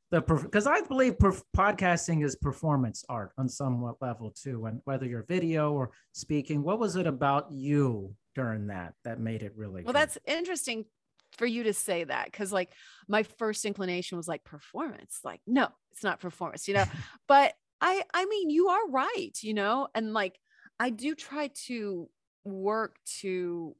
the 0.09 0.21
because 0.21 0.67
I 0.67 0.81
believe 0.81 1.17
perf- 1.17 1.43
podcasting 1.57 2.23
is 2.23 2.37
performance 2.37 3.03
art 3.09 3.31
on 3.37 3.49
some 3.49 3.83
level 3.99 4.31
too. 4.31 4.65
And 4.67 4.79
whether 4.85 5.05
you're 5.05 5.23
video 5.23 5.73
or 5.73 5.91
speaking, 6.13 6.63
what 6.63 6.79
was 6.79 6.95
it 6.95 7.07
about 7.07 7.51
you 7.51 8.15
during 8.35 8.67
that 8.67 8.93
that 9.03 9.19
made 9.19 9.43
it 9.43 9.51
really? 9.57 9.83
Well, 9.83 9.91
good? 9.91 9.99
that's 9.99 10.17
interesting 10.25 10.85
for 11.33 11.45
you 11.45 11.63
to 11.63 11.73
say 11.73 12.03
that 12.03 12.25
because, 12.25 12.51
like, 12.53 12.73
my 13.07 13.23
first 13.23 13.65
inclination 13.65 14.17
was 14.17 14.27
like 14.27 14.43
performance. 14.43 15.19
Like, 15.23 15.41
no, 15.47 15.69
it's 15.91 16.03
not 16.03 16.19
performance, 16.19 16.67
you 16.67 16.73
know. 16.73 16.87
but 17.27 17.53
I, 17.81 18.03
I 18.13 18.25
mean, 18.25 18.49
you 18.49 18.69
are 18.69 18.87
right, 18.89 19.31
you 19.41 19.53
know, 19.53 19.87
and 19.95 20.13
like, 20.13 20.39
I 20.79 20.89
do 20.89 21.15
try 21.15 21.49
to 21.67 22.09
work 22.43 22.97
to 23.21 23.75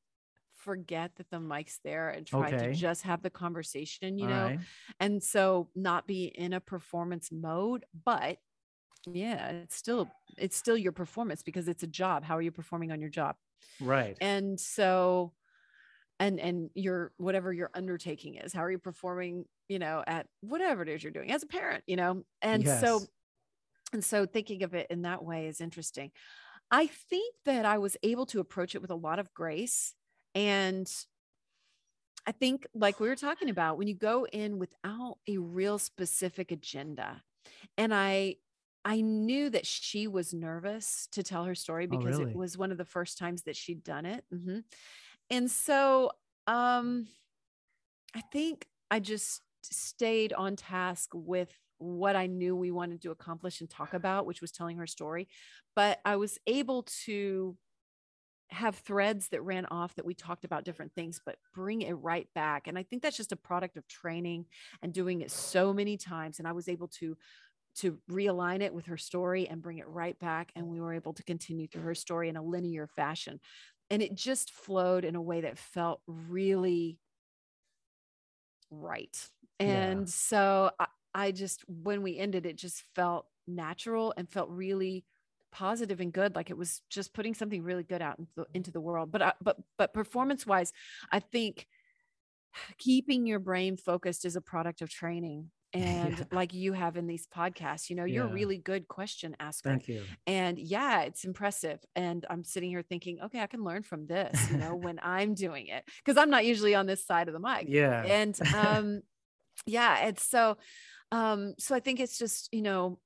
forget 0.53 1.15
that 1.17 1.29
the 1.29 1.39
mic's 1.39 1.79
there 1.83 2.09
and 2.09 2.25
try 2.25 2.53
Okay. 2.53 2.53
to 2.53 2.67
just 2.69 3.03
have 3.03 3.21
the 3.21 3.29
conversation, 3.29 4.17
you 4.17 4.27
All 4.27 4.29
know, 4.29 4.53
right. 4.53 4.59
and 4.99 5.21
so 5.21 5.69
not 5.75 6.07
be 6.07 6.25
in 6.25 6.53
a 6.53 6.61
performance 6.61 7.31
mode, 7.31 7.85
but 8.05 8.39
yeah, 9.05 9.49
it's 9.51 9.75
still 9.75 10.15
it's 10.37 10.57
still 10.57 10.77
your 10.77 10.91
performance 10.93 11.43
because 11.43 11.67
it's 11.67 11.83
a 11.83 11.87
job. 11.87 12.23
How 12.23 12.37
are 12.37 12.41
you 12.41 12.51
performing 12.51 12.91
on 12.91 13.01
your 13.01 13.09
job? 13.09 13.35
Right. 13.79 14.19
and 14.21 14.59
so 14.59 15.33
and 16.19 16.39
and 16.39 16.69
your 16.75 17.13
whatever 17.17 17.51
your 17.53 17.69
undertaking 17.73 18.35
is 18.35 18.53
how 18.53 18.63
are 18.63 18.71
you 18.71 18.79
performing 18.79 19.45
you 19.67 19.79
know 19.79 20.03
at 20.07 20.27
whatever 20.41 20.81
it 20.83 20.89
is 20.89 21.03
you're 21.03 21.11
doing 21.11 21.31
as 21.31 21.43
a 21.43 21.47
parent 21.47 21.83
you 21.87 21.95
know 21.95 22.23
and 22.41 22.67
so 22.67 23.07
and 23.93 24.03
so 24.03 24.25
thinking 24.25 24.63
of 24.63 24.73
it 24.75 24.87
in 24.89 25.03
that 25.03 25.23
way 25.23 25.47
is 25.47 25.61
interesting 25.61 26.11
i 26.71 26.87
think 26.87 27.35
that 27.45 27.65
i 27.65 27.77
was 27.77 27.97
able 28.03 28.25
to 28.27 28.39
approach 28.39 28.75
it 28.75 28.81
with 28.81 28.91
a 28.91 28.95
lot 28.95 29.19
of 29.19 29.33
grace 29.33 29.95
and 30.35 31.05
i 32.25 32.31
think 32.31 32.65
like 32.73 32.99
we 32.99 33.07
were 33.07 33.15
talking 33.15 33.49
about 33.49 33.77
when 33.77 33.87
you 33.87 33.95
go 33.95 34.25
in 34.27 34.57
without 34.59 35.17
a 35.27 35.37
real 35.37 35.77
specific 35.79 36.51
agenda 36.51 37.23
and 37.77 37.93
i 37.93 38.35
i 38.85 39.01
knew 39.01 39.49
that 39.49 39.67
she 39.67 40.07
was 40.07 40.33
nervous 40.33 41.07
to 41.11 41.23
tell 41.23 41.45
her 41.45 41.55
story 41.55 41.87
Oh, 41.89 41.99
because 41.99 42.19
really? 42.19 42.31
it 42.33 42.35
was 42.35 42.57
one 42.57 42.71
of 42.71 42.77
the 42.79 42.85
first 42.85 43.17
times 43.17 43.43
that 43.43 43.57
she'd 43.57 43.83
done 43.83 44.05
it 44.05 44.25
Mhm. 44.33 44.63
And 45.33 45.49
so 45.49 46.11
um 46.45 47.07
i 48.15 48.21
think 48.31 48.67
i 48.91 48.99
just 48.99 49.41
stayed 49.63 50.31
on 50.33 50.55
task 50.55 51.09
with 51.13 51.49
what 51.79 52.15
i 52.15 52.27
knew 52.27 52.55
we 52.55 52.71
wanted 52.71 53.01
to 53.01 53.11
accomplish 53.11 53.59
and 53.59 53.69
talk 53.69 53.93
about 53.93 54.25
which 54.25 54.41
was 54.41 54.51
telling 54.51 54.77
her 54.77 54.85
story 54.85 55.27
but 55.75 55.99
i 56.05 56.15
was 56.15 56.37
able 56.45 56.83
to 56.83 57.57
have 58.49 58.75
threads 58.75 59.29
that 59.29 59.41
ran 59.41 59.65
off 59.71 59.95
that 59.95 60.05
we 60.05 60.13
talked 60.13 60.45
about 60.45 60.63
different 60.63 60.93
things 60.93 61.19
but 61.25 61.37
bring 61.55 61.81
it 61.81 61.93
right 61.93 62.27
back 62.35 62.67
and 62.67 62.77
i 62.77 62.83
think 62.83 63.01
that's 63.01 63.17
just 63.17 63.31
a 63.31 63.37
product 63.37 63.75
of 63.75 63.87
training 63.87 64.45
and 64.83 64.93
doing 64.93 65.21
it 65.21 65.31
so 65.31 65.73
many 65.73 65.97
times 65.97 66.37
and 66.37 66.47
i 66.47 66.51
was 66.51 66.69
able 66.69 66.87
to 66.87 67.17
to 67.75 67.97
realign 68.09 68.61
it 68.61 68.73
with 68.73 68.85
her 68.85 68.97
story 68.97 69.47
and 69.47 69.61
bring 69.61 69.79
it 69.79 69.87
right 69.87 70.17
back. 70.19 70.51
And 70.55 70.67
we 70.67 70.79
were 70.79 70.93
able 70.93 71.13
to 71.13 71.23
continue 71.23 71.67
through 71.67 71.83
her 71.83 71.95
story 71.95 72.29
in 72.29 72.37
a 72.37 72.43
linear 72.43 72.87
fashion. 72.87 73.39
And 73.89 74.01
it 74.01 74.15
just 74.15 74.51
flowed 74.51 75.05
in 75.05 75.15
a 75.15 75.21
way 75.21 75.41
that 75.41 75.57
felt 75.57 76.01
really 76.07 76.97
right. 78.71 79.15
And 79.59 80.01
yeah. 80.01 80.05
so 80.07 80.71
I, 80.79 80.85
I 81.13 81.31
just, 81.31 81.63
when 81.67 82.01
we 82.01 82.17
ended, 82.17 82.45
it 82.45 82.57
just 82.57 82.83
felt 82.95 83.27
natural 83.47 84.13
and 84.17 84.29
felt 84.29 84.49
really 84.49 85.05
positive 85.51 86.01
and 86.01 86.11
good 86.11 86.35
like 86.35 86.49
it 86.49 86.57
was 86.57 86.81
just 86.89 87.13
putting 87.13 87.35
something 87.35 87.61
really 87.61 87.83
good 87.83 88.01
out 88.01 88.17
into 88.17 88.31
the, 88.35 88.45
into 88.55 88.71
the 88.71 88.81
world 88.81 89.11
but 89.11 89.21
uh, 89.21 89.33
but 89.39 89.57
but 89.77 89.93
performance 89.93 90.47
wise 90.47 90.73
i 91.11 91.19
think 91.19 91.67
keeping 92.79 93.27
your 93.27 93.37
brain 93.37 93.77
focused 93.77 94.25
is 94.25 94.35
a 94.35 94.41
product 94.41 94.81
of 94.81 94.89
training 94.89 95.51
and 95.83 96.19
yeah. 96.19 96.25
like 96.31 96.53
you 96.53 96.73
have 96.73 96.97
in 96.97 97.07
these 97.07 97.27
podcasts 97.27 97.89
you 97.89 97.95
know 97.95 98.03
you're 98.03 98.25
yeah. 98.25 98.31
a 98.31 98.33
really 98.33 98.57
good 98.57 98.87
question 98.87 99.35
asker 99.39 99.69
thank 99.69 99.87
you 99.87 100.03
and 100.27 100.59
yeah 100.59 101.01
it's 101.01 101.23
impressive 101.23 101.79
and 101.95 102.25
i'm 102.29 102.43
sitting 102.43 102.69
here 102.69 102.83
thinking 102.83 103.19
okay 103.21 103.39
i 103.39 103.47
can 103.47 103.63
learn 103.63 103.81
from 103.81 104.05
this 104.05 104.51
you 104.51 104.57
know 104.57 104.75
when 104.75 104.99
i'm 105.01 105.33
doing 105.33 105.67
it 105.67 105.83
because 106.03 106.17
i'm 106.17 106.29
not 106.29 106.45
usually 106.45 106.75
on 106.75 106.85
this 106.85 107.05
side 107.05 107.27
of 107.27 107.33
the 107.33 107.39
mic 107.39 107.65
yeah 107.67 108.03
and 108.03 108.39
um 108.55 109.01
yeah 109.65 110.05
it's 110.05 110.27
so 110.27 110.57
um 111.11 111.53
so 111.57 111.75
i 111.75 111.79
think 111.79 111.99
it's 111.99 112.17
just 112.17 112.49
you 112.51 112.61
know 112.61 112.99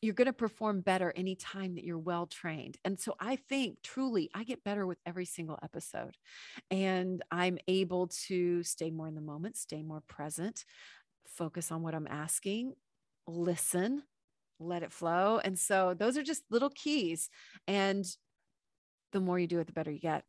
you're 0.00 0.14
going 0.14 0.26
to 0.26 0.32
perform 0.32 0.80
better 0.80 1.12
anytime 1.16 1.74
that 1.74 1.84
you're 1.84 1.98
well 1.98 2.26
trained. 2.26 2.76
And 2.84 2.98
so 2.98 3.14
I 3.18 3.36
think 3.36 3.78
truly 3.82 4.30
I 4.32 4.44
get 4.44 4.62
better 4.62 4.86
with 4.86 4.98
every 5.04 5.24
single 5.24 5.58
episode. 5.62 6.16
And 6.70 7.22
I'm 7.30 7.58
able 7.66 8.08
to 8.26 8.62
stay 8.62 8.90
more 8.90 9.08
in 9.08 9.16
the 9.16 9.20
moment, 9.20 9.56
stay 9.56 9.82
more 9.82 10.02
present, 10.08 10.64
focus 11.38 11.70
on 11.70 11.82
what 11.82 11.94
I'm 11.94 12.08
asking, 12.10 12.74
listen, 13.26 14.02
let 14.58 14.82
it 14.82 14.92
flow. 14.92 15.40
And 15.42 15.56
so 15.58 15.94
those 15.96 16.18
are 16.18 16.22
just 16.22 16.42
little 16.50 16.70
keys. 16.70 17.30
And 17.66 18.04
the 19.12 19.20
more 19.20 19.38
you 19.38 19.46
do 19.46 19.60
it, 19.60 19.68
the 19.68 19.72
better 19.72 19.92
you 19.92 20.00
get. 20.00 20.24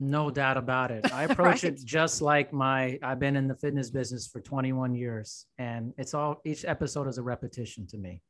No 0.00 0.30
doubt 0.40 0.56
about 0.56 0.90
it. 0.90 1.10
I 1.12 1.24
approach 1.30 1.62
right? 1.62 1.72
it 1.72 1.84
just 1.84 2.20
like 2.20 2.52
my 2.52 2.98
I've 3.02 3.20
been 3.20 3.36
in 3.36 3.46
the 3.46 3.54
fitness 3.54 3.90
business 3.90 4.26
for 4.26 4.40
21 4.40 4.94
years 4.94 5.46
and 5.58 5.94
it's 5.96 6.12
all 6.12 6.40
each 6.44 6.64
episode 6.64 7.06
is 7.06 7.18
a 7.18 7.22
repetition 7.22 7.86
to 7.88 7.98
me. 7.98 8.20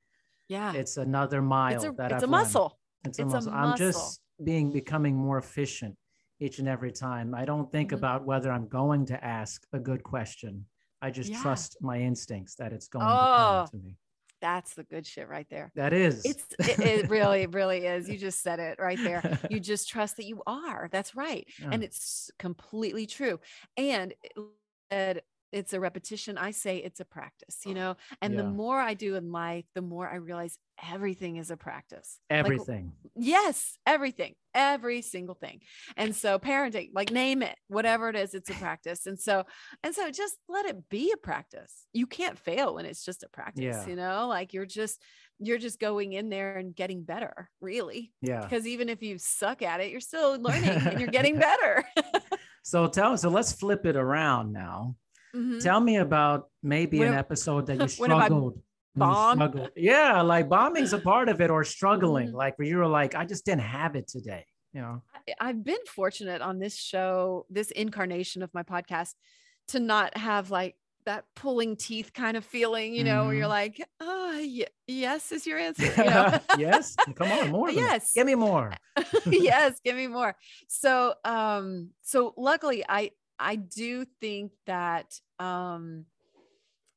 Yeah. 0.49 0.75
It's 0.75 0.99
another 0.99 1.43
mile 1.43 1.75
it's 1.75 1.85
a, 1.85 1.93
that 1.93 2.13
it's 2.13 2.23
I've 2.23 2.29
a 2.29 2.31
muscle. 2.31 2.79
It's, 3.05 3.19
it's, 3.19 3.33
a, 3.33 3.37
muscle. 3.37 3.53
a 3.53 3.57
muscle. 3.57 3.73
I'm 3.73 3.79
just 3.79 4.21
being 4.45 4.71
becoming 4.71 5.17
more 5.17 5.39
efficient 5.39 5.97
each 6.39 6.59
and 6.59 6.69
every 6.69 6.93
time. 6.93 7.35
I 7.35 7.47
don't 7.47 7.73
think 7.73 7.89
mm-hmm. 7.89 7.99
about 7.99 8.27
whether 8.27 8.53
I'm 8.53 8.69
going 8.69 9.07
to 9.07 9.25
ask 9.25 9.67
a 9.73 9.79
good 9.79 10.03
question. 10.03 10.67
I 11.03 11.11
just 11.11 11.31
yeah. 11.31 11.43
trust 11.43 11.77
my 11.81 11.99
instincts 11.99 12.55
that 12.57 12.73
it's 12.73 12.89
going 12.89 13.05
oh, 13.05 13.09
to 13.09 13.15
come 13.15 13.63
oh, 13.63 13.67
to 13.71 13.77
me. 13.77 13.97
That's 14.41 14.75
the 14.75 14.85
good 14.85 15.07
shit 15.07 15.29
right 15.29 15.47
there. 15.51 15.73
That 15.75 15.93
is. 15.93 16.25
It's 16.25 16.45
it, 16.59 16.79
it 16.79 17.11
really, 17.11 17.47
really 17.51 17.87
is. 17.87 18.09
You 18.09 18.19
just 18.19 18.43
said 18.43 18.59
it 18.59 18.79
right 18.79 18.99
there. 19.03 19.39
You 19.51 19.61
just 19.61 19.89
trust 19.89 20.17
that 20.19 20.27
you 20.27 20.43
are. 20.47 20.89
That's 20.93 21.15
right. 21.15 21.47
Yeah. 21.61 21.71
And 21.73 21.83
it's 21.83 22.31
completely 22.39 23.07
true. 23.07 23.41
And 23.77 24.15
it, 24.91 25.25
it's 25.57 25.73
a 25.73 25.81
repetition. 25.81 26.37
I 26.37 26.51
say 26.51 26.77
it's 26.77 27.01
a 27.01 27.05
practice, 27.05 27.61
you 27.65 27.73
know, 27.73 27.97
and 28.21 28.35
yeah. 28.35 28.43
the 28.43 28.49
more 28.49 28.79
I 28.79 28.93
do 28.93 29.15
in 29.15 29.33
life, 29.33 29.65
the 29.75 29.81
more 29.81 30.07
I 30.07 30.17
realize 30.17 30.59
everything 30.93 31.37
is 31.37 31.51
a 31.51 31.57
practice. 31.57 32.19
Everything. 32.29 32.93
Like, 33.03 33.13
yes, 33.17 33.79
everything, 33.87 34.35
every 34.55 35.01
single 35.01 35.35
thing. 35.35 35.61
And 35.97 36.15
so 36.15 36.39
parenting, 36.39 36.91
like 36.93 37.11
name 37.11 37.43
it, 37.43 37.57
whatever 37.69 38.11
it 38.11 38.17
is, 38.17 38.35
it's 38.35 38.51
a 38.51 38.55
practice. 38.55 39.07
And 39.07 39.19
so, 39.19 39.45
and 39.83 39.95
so 39.95 40.11
just 40.11 40.37
let 40.47 40.67
it 40.67 40.91
be 40.91 41.11
a 41.13 41.17
practice. 41.17 41.87
You 41.95 42.07
can't 42.07 42.39
fail 42.39 42.75
when 42.75 42.85
it's 42.85 43.05
just 43.05 43.23
a 43.25 43.29
practice, 43.29 43.65
yeah. 43.65 43.87
you 43.87 43.97
know, 43.97 44.29
like 44.29 44.53
you're 44.53 44.67
just, 44.67 45.01
you're 45.39 45.59
just 45.59 45.81
going 45.81 46.13
in 46.13 46.29
there 46.29 46.59
and 46.59 46.77
getting 46.77 47.03
better, 47.03 47.49
really. 47.63 48.13
Yeah. 48.21 48.43
Because 48.43 48.67
even 48.67 48.91
if 48.91 49.03
you 49.03 49.17
suck 49.19 49.63
at 49.63 49.81
it, 49.81 49.91
you're 49.91 50.01
still 50.01 50.39
learning 50.39 50.69
and 50.69 51.01
you're 51.01 51.09
getting 51.09 51.39
better. 51.39 51.83
so 52.63 52.87
tell 52.89 53.17
so 53.17 53.31
let's 53.31 53.53
flip 53.53 53.87
it 53.87 53.97
around 53.97 54.53
now 54.53 54.97
Mm-hmm. 55.37 55.59
Tell 55.59 55.81
me 55.81 55.97
about 55.97 56.49
maybe 56.63 56.99
when 56.99 57.09
an 57.09 57.15
episode 57.15 57.67
that 57.67 57.81
you 57.81 57.89
struggled. 57.89 58.61
Bomb? 58.95 59.69
Yeah, 59.77 60.23
like 60.23 60.49
bombing's 60.49 60.95
a 60.95 60.99
part 60.99 61.29
of 61.29 61.43
it 61.43 61.51
or 61.51 61.65
struggling, 61.65 62.29
mm-hmm. 62.29 62.37
like 62.37 62.59
where 62.59 62.67
you 62.67 62.79
were 62.79 62.87
like, 62.87 63.15
I 63.15 63.27
just 63.27 63.45
didn't 63.45 63.61
have 63.61 63.95
it 63.95 64.09
today. 64.09 64.47
You 64.73 64.81
know, 64.81 65.03
I've 65.39 65.63
been 65.63 65.85
fortunate 65.87 66.41
on 66.41 66.59
this 66.59 66.77
show, 66.77 67.47
this 67.51 67.71
incarnation 67.71 68.43
of 68.43 68.53
my 68.55 68.63
podcast, 68.63 69.15
to 69.69 69.81
not 69.81 70.17
have 70.17 70.51
like 70.51 70.77
that 71.07 71.25
pulling 71.35 71.77
teeth 71.77 72.13
kind 72.13 72.37
of 72.37 72.45
feeling, 72.45 72.95
you 72.95 73.05
know, 73.05 73.21
mm-hmm. 73.21 73.27
where 73.27 73.37
you're 73.37 73.45
mm-hmm. 73.45 73.51
like, 73.51 73.89
oh, 74.01 74.33
y- 74.39 74.67
yes, 74.87 75.33
is 75.33 75.47
your 75.47 75.59
answer. 75.69 75.87
You 75.97 76.05
know? 76.05 76.39
yes, 76.59 76.97
come 77.15 77.31
on, 77.33 77.51
more. 77.51 77.71
yes, 77.71 78.13
give 78.15 78.27
me 78.27 78.35
more. 78.35 78.73
yes, 79.27 79.81
give 79.85 79.97
me 79.97 80.07
more. 80.07 80.35
So, 80.69 81.15
um, 81.25 81.91
so 82.03 82.35
luckily, 82.37 82.85
I 82.89 83.13
I 83.39 83.57
do 83.57 84.05
think 84.21 84.53
that 84.67 85.21
um 85.39 86.07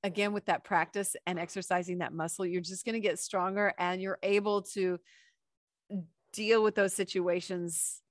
again 0.04 0.34
with 0.34 0.46
that 0.46 0.64
practice 0.64 1.16
and 1.26 1.38
exercising 1.38 1.98
that 2.00 2.14
muscle, 2.14 2.46
you're 2.46 2.62
just 2.62 2.86
going 2.86 2.94
to 2.94 3.00
get 3.00 3.20
stronger 3.20 3.74
and 3.78 4.02
you're 4.02 4.20
able 4.24 4.62
to 4.62 5.00
deal 6.32 6.64
with 6.64 6.76
those 6.76 6.94
situations 6.94 8.02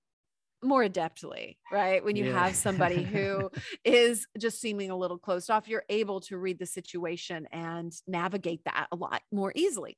more 0.63 0.85
adeptly, 0.85 1.57
right? 1.71 2.05
When 2.05 2.17
you 2.17 2.27
yeah. 2.27 2.45
have 2.45 2.57
somebody 2.57 3.03
who 3.13 3.51
is 3.85 4.27
just 4.39 4.61
seeming 4.61 4.91
a 4.91 4.97
little 4.97 5.19
closed 5.19 5.51
off, 5.51 5.69
you're 5.69 5.85
able 5.89 6.21
to 6.23 6.39
read 6.39 6.59
the 6.59 6.67
situation 6.67 7.47
and 7.53 7.93
navigate 8.07 8.65
that 8.65 8.89
a 8.91 8.97
lot 8.97 9.23
more 9.33 9.53
easily. 9.55 9.97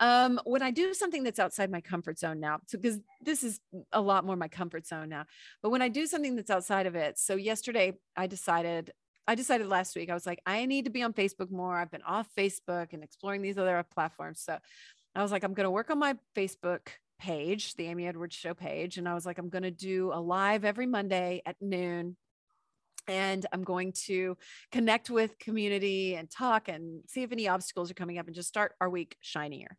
Um, 0.00 0.40
when 0.44 0.62
I 0.62 0.70
do 0.70 0.94
something 0.94 1.22
that's 1.22 1.38
outside 1.38 1.70
my 1.70 1.80
comfort 1.80 2.18
zone 2.18 2.40
now, 2.40 2.60
because 2.70 3.00
this 3.22 3.42
is 3.42 3.60
a 3.92 4.00
lot 4.00 4.24
more 4.24 4.36
my 4.36 4.48
comfort 4.48 4.86
zone 4.86 5.08
now, 5.08 5.24
but 5.62 5.70
when 5.70 5.82
I 5.82 5.88
do 5.88 6.06
something 6.06 6.36
that's 6.36 6.50
outside 6.50 6.86
of 6.86 6.94
it, 6.94 7.18
so 7.18 7.36
yesterday 7.36 7.94
I 8.16 8.26
decided. 8.26 8.92
I 9.26 9.36
decided 9.36 9.68
last 9.68 9.96
week, 9.96 10.10
I 10.10 10.14
was 10.14 10.26
like, 10.26 10.42
I 10.44 10.66
need 10.66 10.84
to 10.84 10.90
be 10.90 11.02
on 11.02 11.14
Facebook 11.14 11.50
more. 11.50 11.78
I've 11.78 11.90
been 11.90 12.02
off 12.02 12.28
Facebook 12.36 12.92
and 12.92 13.02
exploring 13.02 13.40
these 13.40 13.56
other 13.56 13.82
platforms. 13.94 14.42
So 14.42 14.58
I 15.14 15.22
was 15.22 15.32
like, 15.32 15.44
I'm 15.44 15.54
going 15.54 15.64
to 15.64 15.70
work 15.70 15.88
on 15.90 15.98
my 15.98 16.16
Facebook 16.36 16.88
page, 17.18 17.74
the 17.74 17.86
Amy 17.86 18.06
Edwards 18.06 18.36
Show 18.36 18.54
page. 18.54 18.98
And 18.98 19.08
I 19.08 19.14
was 19.14 19.26
like, 19.26 19.38
I'm 19.38 19.48
going 19.48 19.62
to 19.62 19.70
do 19.70 20.10
a 20.12 20.20
live 20.20 20.64
every 20.64 20.86
Monday 20.86 21.42
at 21.46 21.56
noon. 21.60 22.16
And 23.06 23.44
I'm 23.52 23.64
going 23.64 23.92
to 24.06 24.36
connect 24.72 25.10
with 25.10 25.38
community 25.38 26.14
and 26.14 26.30
talk 26.30 26.68
and 26.68 27.02
see 27.06 27.22
if 27.22 27.32
any 27.32 27.48
obstacles 27.48 27.90
are 27.90 27.94
coming 27.94 28.18
up 28.18 28.26
and 28.26 28.34
just 28.34 28.48
start 28.48 28.72
our 28.80 28.88
week 28.88 29.16
shinier. 29.20 29.76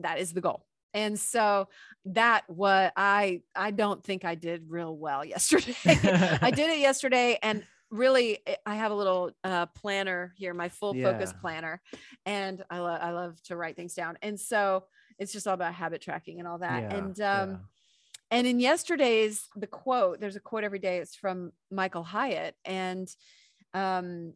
That 0.00 0.18
is 0.18 0.32
the 0.32 0.42
goal. 0.42 0.66
And 0.92 1.18
so 1.18 1.68
that 2.06 2.44
what 2.48 2.92
I 2.96 3.42
I 3.54 3.70
don't 3.70 4.02
think 4.02 4.24
I 4.24 4.34
did 4.34 4.64
real 4.68 4.96
well 4.96 5.24
yesterday. 5.24 5.76
I 5.84 6.50
did 6.50 6.70
it 6.70 6.78
yesterday 6.78 7.38
and 7.42 7.64
really 7.90 8.38
eh, 8.46 8.54
i 8.66 8.74
have 8.74 8.92
a 8.92 8.94
little 8.94 9.30
uh, 9.44 9.66
planner 9.66 10.32
here 10.36 10.52
my 10.52 10.68
full 10.68 10.94
yeah. 10.94 11.10
focus 11.10 11.32
planner 11.40 11.80
and 12.26 12.62
I, 12.70 12.78
lo- 12.80 12.98
I 13.00 13.10
love 13.12 13.42
to 13.44 13.56
write 13.56 13.76
things 13.76 13.94
down 13.94 14.18
and 14.22 14.38
so 14.38 14.84
it's 15.18 15.32
just 15.32 15.46
all 15.46 15.54
about 15.54 15.74
habit 15.74 16.00
tracking 16.00 16.38
and 16.38 16.48
all 16.48 16.58
that 16.58 16.82
yeah, 16.82 16.96
and 16.96 17.20
um 17.20 17.50
yeah. 17.50 17.56
and 18.30 18.46
in 18.46 18.60
yesterday's 18.60 19.46
the 19.56 19.66
quote 19.66 20.20
there's 20.20 20.36
a 20.36 20.40
quote 20.40 20.64
every 20.64 20.78
day 20.78 20.98
it's 20.98 21.14
from 21.14 21.52
michael 21.70 22.02
hyatt 22.02 22.54
and 22.64 23.14
um 23.74 24.32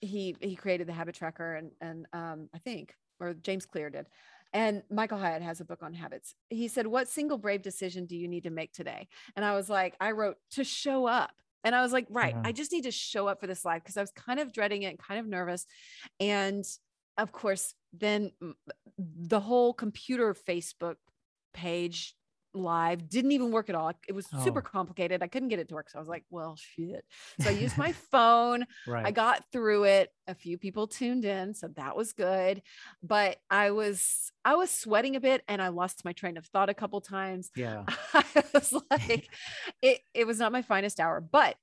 he 0.00 0.36
he 0.40 0.54
created 0.56 0.86
the 0.86 0.92
habit 0.92 1.14
tracker 1.14 1.54
and 1.54 1.70
and 1.80 2.06
um 2.12 2.48
i 2.54 2.58
think 2.58 2.94
or 3.20 3.34
james 3.34 3.66
clear 3.66 3.90
did 3.90 4.06
and 4.52 4.82
Michael 4.90 5.18
Hyatt 5.18 5.42
has 5.42 5.60
a 5.60 5.64
book 5.64 5.82
on 5.82 5.92
habits. 5.92 6.34
He 6.48 6.68
said, 6.68 6.86
What 6.86 7.08
single 7.08 7.38
brave 7.38 7.62
decision 7.62 8.06
do 8.06 8.16
you 8.16 8.28
need 8.28 8.44
to 8.44 8.50
make 8.50 8.72
today? 8.72 9.08
And 9.36 9.44
I 9.44 9.54
was 9.54 9.68
like, 9.68 9.94
I 10.00 10.12
wrote 10.12 10.36
to 10.52 10.64
show 10.64 11.06
up. 11.06 11.32
And 11.64 11.74
I 11.74 11.82
was 11.82 11.92
like, 11.92 12.06
right, 12.08 12.34
yeah. 12.34 12.42
I 12.44 12.52
just 12.52 12.72
need 12.72 12.84
to 12.84 12.90
show 12.90 13.26
up 13.26 13.40
for 13.40 13.46
this 13.46 13.64
live 13.64 13.82
because 13.82 13.96
I 13.96 14.00
was 14.00 14.12
kind 14.12 14.38
of 14.38 14.52
dreading 14.52 14.84
it, 14.84 14.98
kind 14.98 15.20
of 15.20 15.26
nervous. 15.26 15.66
And 16.20 16.64
of 17.18 17.32
course, 17.32 17.74
then 17.92 18.32
mm, 18.42 18.54
the 18.96 19.40
whole 19.40 19.74
computer 19.74 20.34
Facebook 20.34 20.96
page 21.52 22.14
live 22.54 23.08
didn't 23.08 23.32
even 23.32 23.50
work 23.50 23.68
at 23.68 23.74
all. 23.74 23.92
It 24.08 24.14
was 24.14 24.26
oh. 24.34 24.42
super 24.42 24.62
complicated. 24.62 25.22
I 25.22 25.26
couldn't 25.26 25.48
get 25.48 25.58
it 25.58 25.68
to 25.68 25.74
work 25.74 25.90
so 25.90 25.98
i 25.98 26.00
was 26.00 26.08
like 26.08 26.24
well 26.30 26.56
shit. 26.56 27.04
So 27.40 27.50
i 27.50 27.52
used 27.52 27.76
my 27.76 27.92
phone. 28.10 28.64
Right. 28.86 29.06
i 29.06 29.10
got 29.10 29.44
through 29.52 29.84
it. 29.84 30.10
A 30.26 30.34
few 30.34 30.58
people 30.58 30.86
tuned 30.86 31.24
in 31.24 31.54
so 31.54 31.68
that 31.76 31.96
was 31.96 32.12
good. 32.12 32.62
But 33.02 33.38
i 33.50 33.70
was 33.70 34.32
i 34.44 34.54
was 34.54 34.70
sweating 34.70 35.16
a 35.16 35.20
bit 35.20 35.42
and 35.48 35.60
i 35.60 35.68
lost 35.68 36.04
my 36.04 36.12
train 36.12 36.36
of 36.36 36.46
thought 36.46 36.70
a 36.70 36.74
couple 36.74 37.00
times. 37.00 37.50
Yeah. 37.54 37.84
I 38.14 38.44
was 38.54 38.72
like 38.90 39.28
it, 39.82 40.00
it 40.14 40.26
was 40.26 40.38
not 40.38 40.52
my 40.52 40.62
finest 40.62 41.00
hour 41.00 41.20
but 41.20 41.56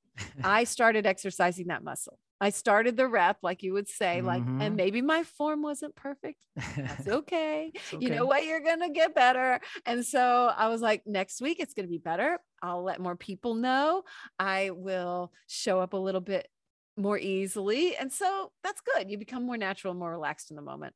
i 0.43 0.63
started 0.63 1.05
exercising 1.05 1.67
that 1.67 1.83
muscle 1.83 2.17
I 2.41 2.49
started 2.49 2.97
the 2.97 3.07
rep, 3.07 3.37
like 3.41 3.63
you 3.63 3.73
would 3.73 3.87
say, 3.87 4.21
like, 4.21 4.43
mm-hmm. 4.43 4.61
and 4.61 4.75
maybe 4.75 5.01
my 5.01 5.23
form 5.23 5.61
wasn't 5.61 5.95
perfect. 5.95 6.37
That's 6.75 7.07
okay. 7.07 7.71
okay. 7.93 8.05
You 8.05 8.09
know 8.09 8.25
what? 8.25 8.45
You're 8.45 8.61
going 8.61 8.81
to 8.81 8.89
get 8.89 9.15
better. 9.15 9.61
And 9.85 10.05
so 10.05 10.51
I 10.55 10.67
was 10.67 10.81
like, 10.81 11.03
next 11.05 11.41
week 11.41 11.59
it's 11.59 11.73
going 11.73 11.85
to 11.85 11.91
be 11.91 11.97
better. 11.97 12.39
I'll 12.61 12.83
let 12.83 12.99
more 12.99 13.15
people 13.15 13.55
know. 13.55 14.03
I 14.37 14.71
will 14.71 15.31
show 15.47 15.79
up 15.79 15.93
a 15.93 15.97
little 15.97 16.21
bit 16.21 16.47
more 16.97 17.17
easily. 17.17 17.95
And 17.95 18.11
so 18.11 18.51
that's 18.63 18.81
good. 18.81 19.09
You 19.09 19.17
become 19.17 19.45
more 19.45 19.57
natural, 19.57 19.93
more 19.93 20.11
relaxed 20.11 20.49
in 20.49 20.55
the 20.55 20.61
moment. 20.61 20.93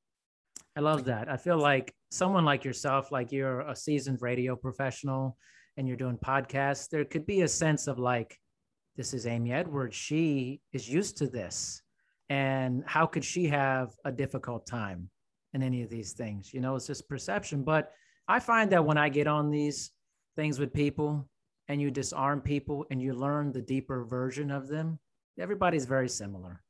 I 0.75 0.81
love 0.81 1.05
that. 1.05 1.29
I 1.29 1.37
feel 1.37 1.57
like 1.57 1.93
someone 2.11 2.45
like 2.45 2.63
yourself, 2.63 3.11
like 3.11 3.31
you're 3.31 3.61
a 3.61 3.75
seasoned 3.75 4.21
radio 4.21 4.55
professional 4.55 5.37
and 5.77 5.87
you're 5.87 5.97
doing 5.97 6.17
podcasts, 6.17 6.89
there 6.89 7.05
could 7.05 7.25
be 7.25 7.41
a 7.41 7.47
sense 7.47 7.87
of 7.87 7.97
like, 7.97 8.37
this 8.99 9.13
is 9.13 9.25
Amy 9.25 9.53
Edwards. 9.53 9.95
She 9.95 10.59
is 10.73 10.89
used 10.89 11.15
to 11.19 11.27
this. 11.27 11.81
And 12.27 12.83
how 12.85 13.05
could 13.05 13.23
she 13.23 13.45
have 13.45 13.91
a 14.03 14.11
difficult 14.11 14.67
time 14.67 15.09
in 15.53 15.63
any 15.63 15.83
of 15.83 15.89
these 15.89 16.11
things? 16.11 16.53
You 16.53 16.59
know, 16.59 16.75
it's 16.75 16.87
just 16.87 17.07
perception. 17.07 17.63
But 17.63 17.93
I 18.27 18.41
find 18.41 18.69
that 18.73 18.83
when 18.83 18.97
I 18.97 19.07
get 19.07 19.25
on 19.25 19.51
these 19.51 19.91
things 20.35 20.59
with 20.59 20.73
people 20.73 21.29
and 21.69 21.81
you 21.81 21.91
disarm 21.91 22.41
people 22.41 22.85
and 22.91 23.01
you 23.01 23.13
learn 23.13 23.53
the 23.53 23.61
deeper 23.61 24.03
version 24.03 24.51
of 24.51 24.67
them, 24.67 24.99
everybody's 25.39 25.85
very 25.85 26.09
similar. 26.09 26.61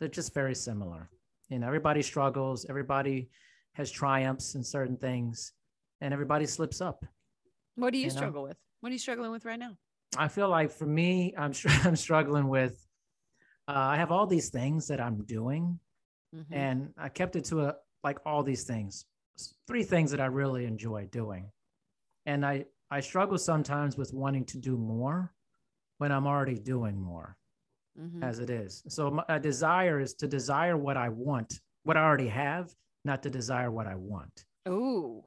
They're 0.00 0.08
just 0.08 0.34
very 0.34 0.56
similar. 0.56 1.08
You 1.50 1.60
know, 1.60 1.68
everybody 1.68 2.02
struggles, 2.02 2.66
everybody 2.68 3.30
has 3.74 3.92
triumphs 3.92 4.56
in 4.56 4.64
certain 4.64 4.96
things, 4.96 5.52
and 6.00 6.12
everybody 6.12 6.46
slips 6.46 6.80
up. 6.80 7.04
What 7.76 7.92
do 7.92 7.98
you, 7.98 8.06
you 8.06 8.10
struggle 8.10 8.42
know? 8.42 8.48
with? 8.48 8.56
What 8.80 8.90
are 8.90 8.92
you 8.92 8.98
struggling 8.98 9.30
with 9.30 9.44
right 9.44 9.60
now? 9.60 9.78
I 10.18 10.28
feel 10.28 10.48
like 10.48 10.70
for 10.70 10.86
me, 10.86 11.34
I'm 11.36 11.52
I'm 11.84 11.96
struggling 11.96 12.48
with. 12.48 12.86
Uh, 13.68 13.72
I 13.74 13.96
have 13.96 14.12
all 14.12 14.26
these 14.26 14.50
things 14.50 14.86
that 14.88 15.00
I'm 15.00 15.24
doing, 15.24 15.78
mm-hmm. 16.34 16.54
and 16.54 16.90
I 16.96 17.08
kept 17.08 17.36
it 17.36 17.44
to 17.46 17.62
a 17.62 17.74
like 18.04 18.18
all 18.24 18.42
these 18.42 18.64
things. 18.64 19.06
Three 19.66 19.82
things 19.82 20.10
that 20.12 20.20
I 20.20 20.26
really 20.26 20.64
enjoy 20.64 21.08
doing, 21.10 21.50
and 22.24 22.44
I 22.46 22.66
I 22.90 23.00
struggle 23.00 23.38
sometimes 23.38 23.96
with 23.96 24.12
wanting 24.12 24.44
to 24.46 24.58
do 24.58 24.76
more 24.76 25.32
when 25.98 26.12
I'm 26.12 26.26
already 26.26 26.58
doing 26.58 27.00
more 27.00 27.36
mm-hmm. 27.98 28.22
as 28.22 28.38
it 28.38 28.50
is. 28.50 28.82
So 28.88 29.10
my 29.10 29.24
a 29.28 29.40
desire 29.40 30.00
is 30.00 30.14
to 30.14 30.26
desire 30.26 30.76
what 30.76 30.96
I 30.96 31.08
want, 31.08 31.60
what 31.84 31.96
I 31.96 32.04
already 32.04 32.28
have, 32.28 32.72
not 33.04 33.22
to 33.24 33.30
desire 33.30 33.70
what 33.70 33.86
I 33.86 33.94
want. 33.96 34.44
Oh. 34.66 35.24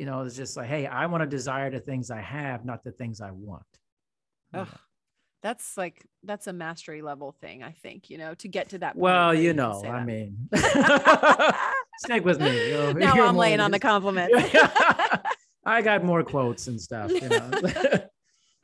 You 0.00 0.06
know, 0.06 0.22
it's 0.22 0.34
just 0.34 0.56
like, 0.56 0.66
hey, 0.66 0.86
I 0.86 1.04
want 1.04 1.20
to 1.24 1.26
desire 1.26 1.70
the 1.70 1.78
things 1.78 2.10
I 2.10 2.22
have, 2.22 2.64
not 2.64 2.82
the 2.82 2.90
things 2.90 3.20
I 3.20 3.32
want. 3.32 3.66
Ugh. 4.54 4.66
That's 5.42 5.76
like 5.76 6.06
that's 6.22 6.46
a 6.46 6.54
mastery 6.54 7.02
level 7.02 7.36
thing, 7.38 7.62
I 7.62 7.72
think, 7.72 8.08
you 8.08 8.16
know, 8.16 8.32
to 8.36 8.48
get 8.48 8.70
to 8.70 8.78
that 8.78 8.96
Well, 8.96 9.34
you 9.34 9.52
know, 9.52 9.84
I 9.84 10.02
mean 10.02 10.48
stick 11.98 12.24
with 12.24 12.40
me. 12.40 12.70
You 12.70 12.74
know, 12.76 12.92
now 12.96 13.26
I'm 13.26 13.36
laying 13.36 13.60
on 13.60 13.72
the 13.72 13.78
compliment. 13.78 14.32
I 15.66 15.82
got 15.82 16.02
more 16.02 16.24
quotes 16.24 16.66
and 16.66 16.80
stuff, 16.80 17.10
you 17.10 17.28
know. 17.28 17.50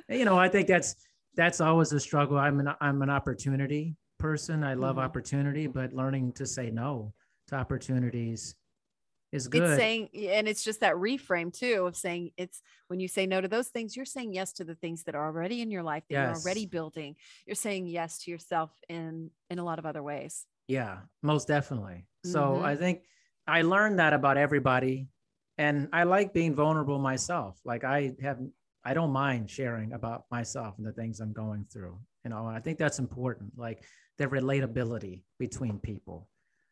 you 0.09 0.25
know, 0.25 0.39
I 0.39 0.49
think 0.49 0.69
that's 0.69 0.97
that's 1.35 1.61
always 1.61 1.93
a 1.93 2.01
struggle. 2.01 2.39
I'm 2.39 2.61
an 2.61 2.71
I'm 2.81 3.03
an 3.03 3.11
opportunity 3.11 3.95
person. 4.19 4.65
I 4.65 4.73
love 4.73 4.97
mm-hmm. 4.97 5.05
opportunity, 5.05 5.67
but 5.67 5.93
learning 5.93 6.33
to 6.33 6.47
say 6.47 6.71
no 6.71 7.13
to 7.49 7.57
opportunities 7.57 8.55
is 9.37 9.47
good. 9.47 9.63
It's 9.63 9.77
saying, 9.77 10.09
and 10.15 10.49
it's 10.49 10.65
just 10.65 10.81
that 10.81 10.95
reframe 10.95 11.57
too 11.57 11.87
of 11.87 11.97
saying 11.97 12.33
it's 12.37 12.61
when 12.89 12.99
you 12.99 13.07
say 13.07 13.27
no 13.27 13.41
to 13.41 13.49
those 13.49 13.69
things, 13.69 13.97
you're 13.97 14.05
saying 14.05 14.33
yes 14.33 14.53
to 14.55 14.65
the 14.65 14.75
things 14.75 15.05
that 15.05 15.15
are 15.15 15.25
already 15.25 15.63
in 15.63 15.71
your 15.71 15.83
life 15.83 16.03
that 16.09 16.15
yes. 16.15 16.27
you're 16.27 16.43
already 16.43 16.67
building. 16.67 17.15
You're 17.47 17.55
saying 17.55 17.87
yes 17.87 18.19
to 18.25 18.31
yourself 18.31 18.73
in 18.89 19.31
in 19.51 19.59
a 19.59 19.65
lot 19.65 19.79
of 19.79 19.87
other 19.87 20.03
ways. 20.03 20.45
Yeah, 20.67 20.99
most 21.23 21.47
definitely. 21.47 22.07
So 22.25 22.41
mm-hmm. 22.41 22.65
I 22.65 22.75
think 22.75 23.03
I 23.47 23.63
learned 23.63 24.01
that 24.01 24.13
about 24.13 24.37
everybody, 24.37 25.09
and 25.59 25.89
I 25.93 26.03
like 26.03 26.33
being 26.33 26.55
vulnerable 26.55 26.99
myself. 26.99 27.61
Like 27.65 27.85
I 27.85 28.15
have 28.23 28.39
I 28.85 28.95
don't 28.95 29.13
mind 29.13 29.51
sharing 29.51 29.93
about 29.93 30.25
myself 30.31 30.75
and 30.79 30.87
the 30.87 30.93
things 30.93 31.21
I'm 31.21 31.33
going 31.33 31.67
through. 31.73 31.99
You 32.25 32.31
know, 32.31 32.47
I 32.47 32.61
think 32.61 32.79
that's 32.79 32.99
important, 32.99 33.53
like 33.57 33.85
the 34.19 34.27
relatability 34.27 35.23
between 35.39 35.79
people. 35.79 36.29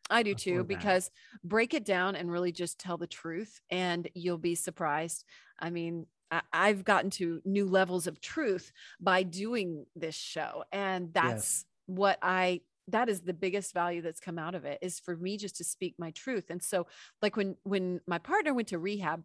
I 0.09 0.23
do 0.23 0.35
too, 0.35 0.63
because 0.63 1.09
break 1.43 1.73
it 1.73 1.83
down 1.83 2.15
and 2.15 2.31
really 2.31 2.51
just 2.51 2.79
tell 2.79 2.97
the 2.97 3.07
truth, 3.07 3.59
and 3.69 4.07
you'll 4.13 4.37
be 4.37 4.55
surprised. 4.55 5.25
I 5.59 5.69
mean, 5.69 6.05
I, 6.31 6.67
have 6.67 6.83
gotten 6.83 7.09
to 7.11 7.41
new 7.45 7.65
levels 7.65 8.07
of 8.07 8.21
truth 8.21 8.71
by 8.99 9.23
doing 9.23 9.85
this 9.95 10.15
show, 10.15 10.63
and 10.71 11.13
that's 11.13 11.33
yes. 11.33 11.65
what 11.87 12.19
I 12.21 12.61
that 12.89 13.09
is 13.09 13.21
the 13.21 13.33
biggest 13.33 13.73
value 13.73 14.01
that's 14.01 14.19
come 14.19 14.37
out 14.37 14.53
of 14.53 14.65
it 14.65 14.77
is 14.81 14.99
for 14.99 15.15
me 15.15 15.37
just 15.37 15.55
to 15.57 15.63
speak 15.63 15.95
my 15.97 16.11
truth 16.11 16.51
and 16.51 16.61
so 16.61 16.85
like 17.19 17.35
when 17.35 17.55
when 17.63 17.99
my 18.05 18.19
partner 18.19 18.53
went 18.53 18.67
to 18.67 18.77
rehab 18.77 19.23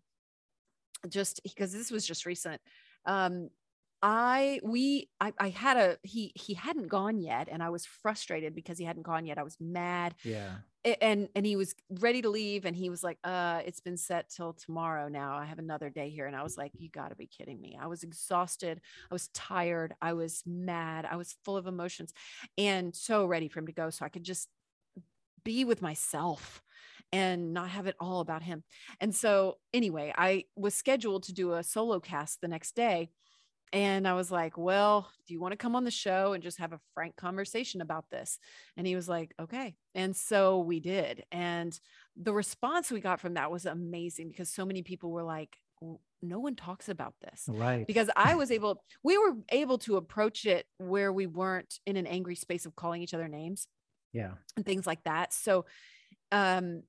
just 1.11 1.43
because 1.43 1.70
this 1.70 1.91
was 1.91 2.07
just 2.07 2.24
recent 2.24 2.59
um 3.05 3.51
I 4.03 4.61
we 4.62 5.11
I, 5.20 5.33
I 5.39 5.49
had 5.51 5.76
a 5.76 5.99
he 6.03 6.33
he 6.35 6.55
hadn't 6.55 6.89
gone 6.89 7.20
yet 7.20 7.49
and 7.51 7.62
I 7.62 7.68
was 7.68 7.85
frustrated 7.85 8.55
because 8.55 8.78
he 8.78 8.85
hadn't 8.85 9.03
gone 9.03 9.26
yet. 9.26 9.37
I 9.37 9.43
was 9.43 9.59
mad. 9.61 10.14
Yeah. 10.24 10.57
And 10.85 11.28
and 11.35 11.45
he 11.45 11.57
was 11.57 11.74
ready 11.91 12.22
to 12.22 12.31
leave 12.31 12.64
and 12.64 12.74
he 12.74 12.89
was 12.89 13.03
like, 13.03 13.18
uh, 13.22 13.61
it's 13.66 13.81
been 13.81 13.99
set 13.99 14.31
till 14.31 14.55
tomorrow 14.55 15.09
now. 15.09 15.37
I 15.37 15.45
have 15.45 15.59
another 15.59 15.91
day 15.91 16.09
here. 16.09 16.26
And 16.26 16.35
I 16.35 16.43
was 16.43 16.57
like, 16.57 16.72
you 16.78 16.89
gotta 16.89 17.14
be 17.14 17.26
kidding 17.26 17.61
me. 17.61 17.78
I 17.81 17.87
was 17.87 18.03
exhausted, 18.03 18.81
I 19.11 19.14
was 19.14 19.28
tired, 19.28 19.95
I 20.01 20.14
was 20.14 20.43
mad, 20.47 21.07
I 21.11 21.16
was 21.16 21.37
full 21.45 21.59
of 21.59 21.66
emotions 21.66 22.14
and 22.57 22.97
so 22.97 23.26
ready 23.26 23.49
for 23.49 23.59
him 23.59 23.66
to 23.66 23.72
go. 23.72 23.91
So 23.91 24.07
I 24.07 24.09
could 24.09 24.24
just 24.24 24.49
be 25.45 25.64
with 25.64 25.83
myself 25.83 26.62
and 27.12 27.53
not 27.53 27.70
have 27.70 27.87
it 27.87 27.97
all 28.01 28.20
about 28.20 28.43
him. 28.43 28.62
And 29.01 29.14
so, 29.14 29.59
anyway, 29.74 30.12
I 30.16 30.45
was 30.57 30.74
scheduled 30.74 31.24
to 31.24 31.33
do 31.33 31.55
a 31.55 31.62
solo 31.62 32.01
cast 32.01 32.41
the 32.41 32.49
next 32.49 32.76
day. 32.76 33.11
And 33.72 34.06
I 34.06 34.14
was 34.14 34.30
like, 34.30 34.56
Well, 34.56 35.10
do 35.26 35.34
you 35.34 35.40
want 35.40 35.52
to 35.52 35.56
come 35.56 35.76
on 35.76 35.84
the 35.84 35.90
show 35.90 36.32
and 36.32 36.42
just 36.42 36.58
have 36.58 36.72
a 36.72 36.80
frank 36.94 37.16
conversation 37.16 37.80
about 37.80 38.04
this? 38.10 38.38
And 38.76 38.86
he 38.86 38.96
was 38.96 39.08
like, 39.08 39.32
Okay. 39.40 39.74
And 39.94 40.14
so 40.16 40.60
we 40.60 40.80
did. 40.80 41.24
And 41.30 41.78
the 42.16 42.32
response 42.32 42.90
we 42.90 43.00
got 43.00 43.20
from 43.20 43.34
that 43.34 43.50
was 43.50 43.66
amazing 43.66 44.28
because 44.28 44.50
so 44.50 44.64
many 44.64 44.82
people 44.82 45.10
were 45.10 45.24
like, 45.24 45.56
no 46.22 46.38
one 46.38 46.54
talks 46.54 46.90
about 46.90 47.14
this 47.22 47.46
right 47.48 47.86
because 47.86 48.10
i 48.14 48.34
was 48.34 48.50
able 48.50 48.84
we 49.02 49.16
were 49.16 49.32
able 49.48 49.78
to 49.78 49.96
approach 49.96 50.44
it 50.44 50.66
where 50.76 51.10
we 51.10 51.26
weren't 51.26 51.78
in 51.86 51.96
an 51.96 52.06
angry 52.06 52.34
space 52.34 52.66
of 52.66 52.76
calling 52.76 53.00
each 53.00 53.14
other 53.14 53.26
names 53.26 53.66
yeah 54.12 54.32
and 54.54 54.66
things 54.66 54.86
like 54.86 55.02
that 55.04 55.32
so 55.32 55.64
um 56.30 56.82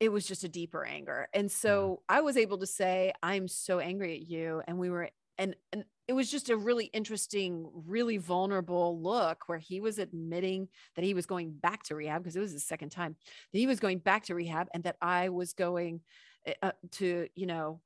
it 0.00 0.10
was 0.10 0.26
just 0.26 0.44
a 0.44 0.48
deeper 0.48 0.84
anger. 0.84 1.28
And 1.32 1.50
so 1.50 2.02
yeah. 2.08 2.16
I 2.18 2.20
was 2.20 2.36
able 2.36 2.58
to 2.58 2.66
say, 2.66 3.12
I'm 3.22 3.48
so 3.48 3.78
angry 3.78 4.14
at 4.14 4.26
you. 4.26 4.62
And 4.66 4.78
we 4.78 4.90
were, 4.90 5.10
and, 5.38 5.56
and 5.72 5.84
it 6.08 6.12
was 6.12 6.30
just 6.30 6.50
a 6.50 6.56
really 6.56 6.86
interesting, 6.86 7.68
really 7.86 8.16
vulnerable 8.16 9.00
look 9.00 9.48
where 9.48 9.58
he 9.58 9.80
was 9.80 9.98
admitting 9.98 10.68
that 10.94 11.04
he 11.04 11.14
was 11.14 11.26
going 11.26 11.52
back 11.52 11.82
to 11.84 11.96
rehab 11.96 12.22
because 12.22 12.36
it 12.36 12.40
was 12.40 12.52
his 12.52 12.64
second 12.64 12.90
time 12.90 13.16
that 13.52 13.58
he 13.58 13.66
was 13.66 13.80
going 13.80 13.98
back 13.98 14.24
to 14.24 14.34
rehab 14.34 14.68
and 14.72 14.84
that 14.84 14.96
I 15.02 15.30
was 15.30 15.52
going 15.52 16.00
eh, 16.46 16.54
uh, 16.62 16.72
to, 16.92 17.28
you 17.34 17.46
know, 17.46 17.80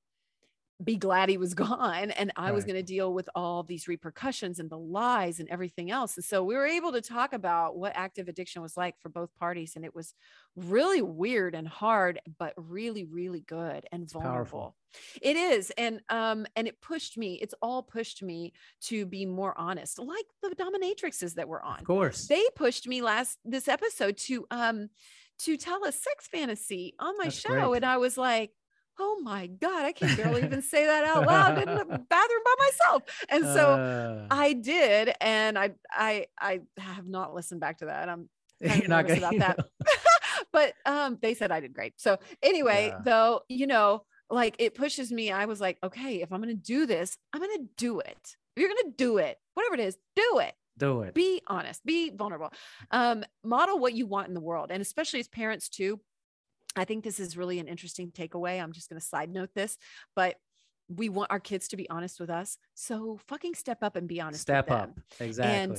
be 0.83 0.97
glad 0.97 1.29
he 1.29 1.37
was 1.37 1.55
gone 1.61 2.11
and 2.11 2.33
i 2.37 2.47
right. 2.47 2.55
was 2.55 2.65
going 2.65 2.77
to 2.77 2.83
deal 2.83 3.13
with 3.13 3.29
all 3.35 3.63
these 3.63 3.89
repercussions 3.89 4.59
and 4.59 4.71
the 4.71 4.79
lies 4.79 5.41
and 5.41 5.49
everything 5.49 5.91
else 5.91 6.17
and 6.17 6.25
so 6.25 6.43
we 6.43 6.55
were 6.55 6.67
able 6.67 6.93
to 6.93 7.01
talk 7.01 7.33
about 7.33 7.77
what 7.77 7.93
active 7.95 8.29
addiction 8.29 8.63
was 8.63 8.77
like 8.77 8.99
for 9.01 9.09
both 9.09 9.35
parties 9.37 9.77
and 9.77 9.85
it 9.85 9.95
was 9.95 10.15
really 10.57 11.03
weird 11.03 11.55
and 11.55 11.69
hard 11.69 12.21
but 12.39 12.53
really 12.57 13.05
really 13.05 13.41
good 13.41 13.87
and 13.93 14.03
it's 14.03 14.13
vulnerable 14.13 14.31
powerful. 14.33 14.77
it 15.23 15.37
is 15.37 15.71
and 15.77 16.01
um 16.09 16.47
and 16.57 16.67
it 16.67 16.81
pushed 16.81 17.17
me 17.19 17.35
it's 17.43 17.55
all 17.63 17.83
pushed 17.83 18.23
me 18.23 18.53
to 18.81 19.07
be 19.07 19.27
more 19.27 19.59
honest 19.59 19.99
like 19.99 20.25
the 20.43 20.55
dominatrixes 20.57 21.35
that 21.35 21.49
were 21.49 21.63
on 21.63 21.79
of 21.79 21.85
course 21.85 22.27
they 22.27 22.45
pushed 22.57 22.87
me 22.87 23.03
last 23.03 23.39
this 23.45 23.69
episode 23.69 24.17
to 24.17 24.47
um 24.51 24.89
to 25.39 25.57
tell 25.57 25.85
a 25.85 25.93
sex 25.93 26.27
fantasy 26.27 26.95
on 26.99 27.17
my 27.17 27.25
That's 27.25 27.37
show 27.39 27.69
great. 27.69 27.77
and 27.77 27.85
i 27.85 27.97
was 27.97 28.19
like 28.19 28.51
oh 28.99 29.21
my 29.23 29.47
God, 29.47 29.85
I 29.85 29.93
can 29.93 30.15
barely 30.17 30.43
even 30.43 30.63
say 30.63 30.87
that 30.87 31.05
out 31.05 31.27
loud 31.27 31.59
in 31.59 31.67
the 31.67 31.85
bathroom 32.11 32.43
by 32.45 32.55
myself. 32.59 33.03
And 33.29 33.45
so 33.45 33.73
uh, 33.73 34.27
I 34.31 34.53
did. 34.53 35.15
And 35.21 35.59
I, 35.59 35.73
I, 35.91 36.27
I 36.39 36.61
have 36.79 37.07
not 37.07 37.35
listened 37.35 37.61
back 37.61 37.79
to 37.79 37.87
that. 37.87 38.09
I'm 38.09 38.29
of 38.63 38.89
nervous 38.89 39.21
gonna, 39.21 39.37
about 39.37 39.57
that. 39.57 39.67
but 40.53 40.75
um, 40.85 41.19
they 41.23 41.35
said 41.35 41.51
I 41.51 41.61
did 41.61 41.73
great. 41.73 41.95
So 41.97 42.19
anyway, 42.43 42.89
yeah. 42.89 43.01
though, 43.05 43.41
you 43.49 43.67
know, 43.67 44.05
like 44.29 44.57
it 44.59 44.75
pushes 44.75 45.11
me. 45.11 45.33
I 45.33 45.47
was 45.47 45.61
like, 45.61 45.79
okay, 45.83 46.21
if 46.23 46.33
I'm 46.33 46.43
going 46.43 46.55
to 46.55 46.63
do 46.63 46.87
this, 46.87 47.17
I'm 47.33 47.41
going 47.41 47.59
to 47.59 47.65
do 47.77 48.01
it. 48.01 48.37
If 48.57 48.61
you're 48.61 48.69
going 48.69 48.91
to 48.91 48.97
do 48.97 49.19
it, 49.19 49.39
whatever 49.55 49.75
it 49.75 49.81
is, 49.81 49.97
do 50.15 50.39
it 50.39 50.55
do 50.81 51.03
it 51.03 51.15
be 51.15 51.43
honest 51.47 51.85
be 51.85 52.11
vulnerable 52.11 52.51
um 52.91 53.23
model 53.45 53.79
what 53.79 53.93
you 53.93 54.07
want 54.07 54.29
in 54.29 54.35
the 54.35 54.41
world 54.41 54.71
and 54.71 54.81
especially 54.81 55.21
as 55.21 55.29
parents 55.29 55.69
too 55.69 56.01
I 56.77 56.85
think 56.85 57.05
this 57.05 57.21
is 57.21 57.37
really 57.37 57.59
an 57.59 57.69
interesting 57.69 58.11
takeaway. 58.11 58.63
I'm 58.63 58.73
just 58.73 58.89
going 58.89 59.01
to 59.01 59.07
side 59.07 59.31
note 59.31 59.51
this, 59.55 59.77
but 60.15 60.37
we 60.89 61.09
want 61.09 61.31
our 61.31 61.39
kids 61.39 61.69
to 61.69 61.77
be 61.77 61.89
honest 61.89 62.19
with 62.19 62.31
us. 62.31 62.59
So 62.75 63.21
fucking 63.29 63.55
step 63.55 63.79
up 63.83 63.95
and 63.95 64.09
be 64.09 64.21
honest. 64.21 64.43
Step 64.43 64.71
up. 64.71 64.99
Exactly. 65.21 65.55
And 65.55 65.79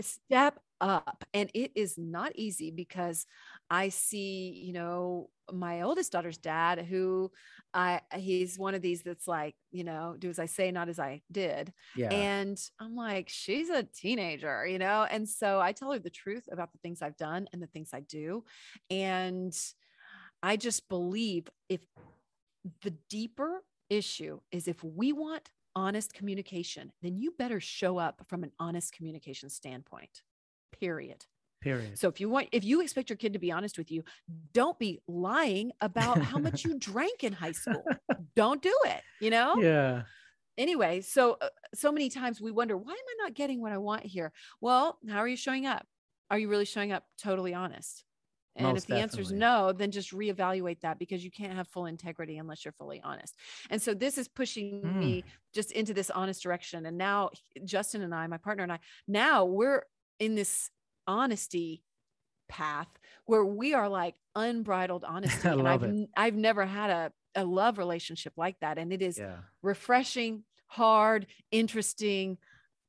step 0.00 0.60
up. 0.80 1.24
And 1.34 1.50
it 1.52 1.72
is 1.74 1.98
not 1.98 2.32
easy 2.36 2.70
because 2.70 3.26
I 3.70 3.88
see, 3.88 4.50
you 4.64 4.72
know, 4.72 5.30
my 5.52 5.82
oldest 5.82 6.12
daughter's 6.12 6.38
dad 6.38 6.78
who 6.78 7.32
I 7.74 8.02
he's 8.14 8.56
one 8.56 8.74
of 8.74 8.82
these 8.82 9.02
that's 9.02 9.26
like, 9.26 9.56
you 9.72 9.82
know, 9.82 10.14
do 10.16 10.30
as 10.30 10.38
I 10.38 10.46
say, 10.46 10.70
not 10.70 10.88
as 10.88 11.00
I 11.00 11.22
did. 11.32 11.72
Yeah. 11.96 12.10
And 12.10 12.56
I'm 12.78 12.94
like, 12.94 13.28
she's 13.28 13.68
a 13.68 13.82
teenager, 13.82 14.64
you 14.64 14.78
know? 14.78 15.06
And 15.10 15.28
so 15.28 15.60
I 15.60 15.72
tell 15.72 15.90
her 15.90 15.98
the 15.98 16.08
truth 16.08 16.44
about 16.52 16.70
the 16.70 16.78
things 16.78 17.02
I've 17.02 17.16
done 17.16 17.48
and 17.52 17.60
the 17.60 17.66
things 17.66 17.90
I 17.92 18.00
do. 18.00 18.44
And 18.90 19.52
I 20.42 20.56
just 20.56 20.88
believe 20.88 21.48
if 21.68 21.80
the 22.82 22.94
deeper 23.08 23.62
issue 23.90 24.40
is 24.50 24.68
if 24.68 24.82
we 24.82 25.12
want 25.12 25.50
honest 25.74 26.14
communication, 26.14 26.92
then 27.02 27.16
you 27.16 27.32
better 27.38 27.60
show 27.60 27.98
up 27.98 28.22
from 28.28 28.44
an 28.44 28.52
honest 28.58 28.92
communication 28.92 29.50
standpoint. 29.50 30.22
Period. 30.78 31.24
Period. 31.60 31.96
So 31.96 32.08
if 32.08 32.20
you 32.20 32.28
want, 32.28 32.48
if 32.50 32.64
you 32.64 32.80
expect 32.80 33.08
your 33.08 33.16
kid 33.16 33.34
to 33.34 33.38
be 33.38 33.52
honest 33.52 33.78
with 33.78 33.90
you, 33.90 34.02
don't 34.52 34.78
be 34.78 34.98
lying 35.06 35.70
about 35.80 36.20
how 36.20 36.38
much 36.38 36.64
you 36.64 36.76
drank 36.78 37.22
in 37.22 37.32
high 37.32 37.52
school. 37.52 37.84
Don't 38.34 38.60
do 38.60 38.74
it. 38.86 39.00
You 39.20 39.30
know. 39.30 39.56
Yeah. 39.60 40.02
Anyway, 40.58 41.00
so 41.00 41.38
uh, 41.40 41.48
so 41.72 41.92
many 41.92 42.10
times 42.10 42.40
we 42.40 42.50
wonder 42.50 42.76
why 42.76 42.92
am 42.92 42.96
I 42.96 43.24
not 43.24 43.34
getting 43.34 43.62
what 43.62 43.72
I 43.72 43.78
want 43.78 44.04
here? 44.04 44.32
Well, 44.60 44.98
how 45.08 45.18
are 45.18 45.28
you 45.28 45.36
showing 45.36 45.66
up? 45.66 45.86
Are 46.30 46.38
you 46.38 46.48
really 46.48 46.64
showing 46.64 46.90
up 46.90 47.04
totally 47.22 47.54
honest? 47.54 48.04
And 48.56 48.66
Most 48.68 48.82
if 48.82 48.86
the 48.86 48.96
answer 48.96 49.20
is 49.20 49.32
no, 49.32 49.72
then 49.72 49.90
just 49.90 50.12
reevaluate 50.12 50.80
that 50.80 50.98
because 50.98 51.24
you 51.24 51.30
can't 51.30 51.54
have 51.54 51.68
full 51.68 51.86
integrity 51.86 52.36
unless 52.36 52.64
you're 52.64 52.72
fully 52.72 53.00
honest. 53.02 53.34
And 53.70 53.80
so 53.80 53.94
this 53.94 54.18
is 54.18 54.28
pushing 54.28 54.82
Mm. 54.82 54.98
me 54.98 55.24
just 55.54 55.72
into 55.72 55.94
this 55.94 56.10
honest 56.10 56.42
direction. 56.42 56.84
And 56.86 56.98
now 56.98 57.30
Justin 57.64 58.02
and 58.02 58.14
I, 58.14 58.26
my 58.26 58.36
partner 58.36 58.62
and 58.62 58.72
I, 58.72 58.80
now 59.08 59.44
we're 59.46 59.84
in 60.18 60.34
this 60.34 60.70
honesty 61.06 61.82
path 62.48 62.88
where 63.24 63.44
we 63.44 63.72
are 63.72 63.88
like 63.88 64.16
unbridled 64.34 65.04
honesty. 65.08 65.48
I 65.48 65.52
and 65.52 65.66
I've, 65.68 65.82
it. 65.82 66.08
I've 66.16 66.34
never 66.36 66.66
had 66.66 66.90
a, 66.90 67.12
a 67.34 67.44
love 67.46 67.78
relationship 67.78 68.34
like 68.36 68.60
that. 68.60 68.76
And 68.76 68.92
it 68.92 69.00
is 69.00 69.18
Yeah. 69.18 69.38
refreshing, 69.62 70.44
hard, 70.66 71.26
interesting, 71.50 72.36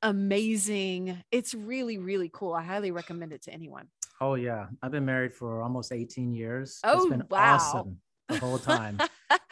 amazing. 0.01 1.23
It's 1.31 1.53
really, 1.53 1.97
really 1.97 2.29
cool. 2.31 2.53
I 2.53 2.63
highly 2.63 2.91
recommend 2.91 3.31
it 3.33 3.43
to 3.43 3.53
anyone. 3.53 3.87
Oh 4.21 4.35
yeah. 4.35 4.67
I've 4.81 4.91
been 4.91 5.05
married 5.05 5.33
for 5.33 5.61
almost 5.61 5.91
18 5.91 6.33
years. 6.33 6.79
Oh, 6.83 7.01
it's 7.01 7.09
been 7.09 7.23
wow. 7.29 7.55
awesome 7.55 7.97
the 8.29 8.37
whole 8.37 8.59
time. 8.59 8.99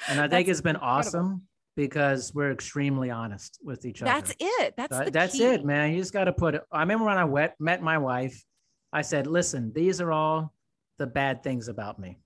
and 0.08 0.20
I 0.20 0.28
think 0.28 0.48
it's 0.48 0.62
been 0.62 0.76
incredible. 0.76 0.98
awesome 0.98 1.42
because 1.76 2.34
we're 2.34 2.52
extremely 2.52 3.10
honest 3.10 3.60
with 3.64 3.86
each 3.86 4.02
other. 4.02 4.12
That's 4.12 4.36
it. 4.40 4.74
That's 4.78 5.12
that's 5.12 5.38
key. 5.38 5.46
it, 5.46 5.66
man. 5.66 5.92
You 5.92 5.98
just 6.00 6.14
got 6.14 6.26
to 6.26 6.34
put 6.34 6.56
it. 6.56 6.62
I 6.72 6.82
remember 6.82 7.06
when 7.06 7.18
I 7.18 7.26
wet, 7.26 7.56
met 7.60 7.82
my 7.82 7.98
wife, 7.98 8.44
I 8.92 9.02
said, 9.02 9.28
"Listen, 9.28 9.72
these 9.74 10.02
are 10.02 10.12
all 10.12 10.54
the 11.00 11.08
bad 11.08 11.44
things 11.44 11.68
about 11.68 12.00
me, 12.00 12.18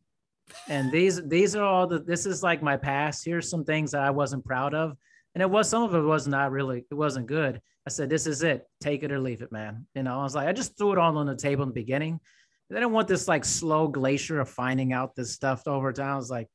and 0.68 0.92
these 0.92 1.26
these 1.28 1.56
are 1.56 1.64
all 1.64 1.88
the. 1.88 2.00
This 2.00 2.26
is 2.26 2.44
like 2.44 2.62
my 2.64 2.78
past. 2.78 3.24
Here's 3.24 3.50
some 3.50 3.64
things 3.64 3.92
that 3.92 4.02
I 4.02 4.12
wasn't 4.12 4.46
proud 4.46 4.74
of, 4.74 4.98
and 5.36 5.42
it 5.42 5.50
was 5.50 5.70
some 5.70 5.84
of 5.84 5.94
it 5.94 6.02
was 6.02 6.28
not 6.28 6.52
really. 6.52 6.86
It 6.90 6.96
wasn't 6.96 7.28
good. 7.28 7.62
I 7.86 7.92
said, 7.92 8.10
"This 8.10 8.26
is 8.26 8.42
it. 8.42 8.66
Take 8.82 9.04
it 9.04 9.12
or 9.12 9.20
leave 9.20 9.42
it, 9.42 9.52
man." 9.52 9.86
You 9.94 10.04
know, 10.04 10.20
I 10.20 10.24
was 10.24 10.34
like, 10.34 10.48
I 10.48 10.54
just 10.54 10.78
threw 10.78 10.94
it 10.94 10.98
all 10.98 11.18
on 11.18 11.28
the 11.28 11.36
table 11.36 11.64
in 11.64 11.70
the 11.70 11.74
beginning. 11.74 12.20
I 12.72 12.74
didn't 12.74 12.94
want 12.94 13.08
this 13.08 13.28
like 13.28 13.46
slow 13.46 13.88
glacier 13.88 14.40
of 14.40 14.50
finding 14.50 14.92
out 14.92 15.16
this 15.16 15.34
stuff 15.34 15.68
over 15.68 15.94
time. 15.94 16.14
I 16.14 16.16
was 16.16 16.32
like, 16.32 16.48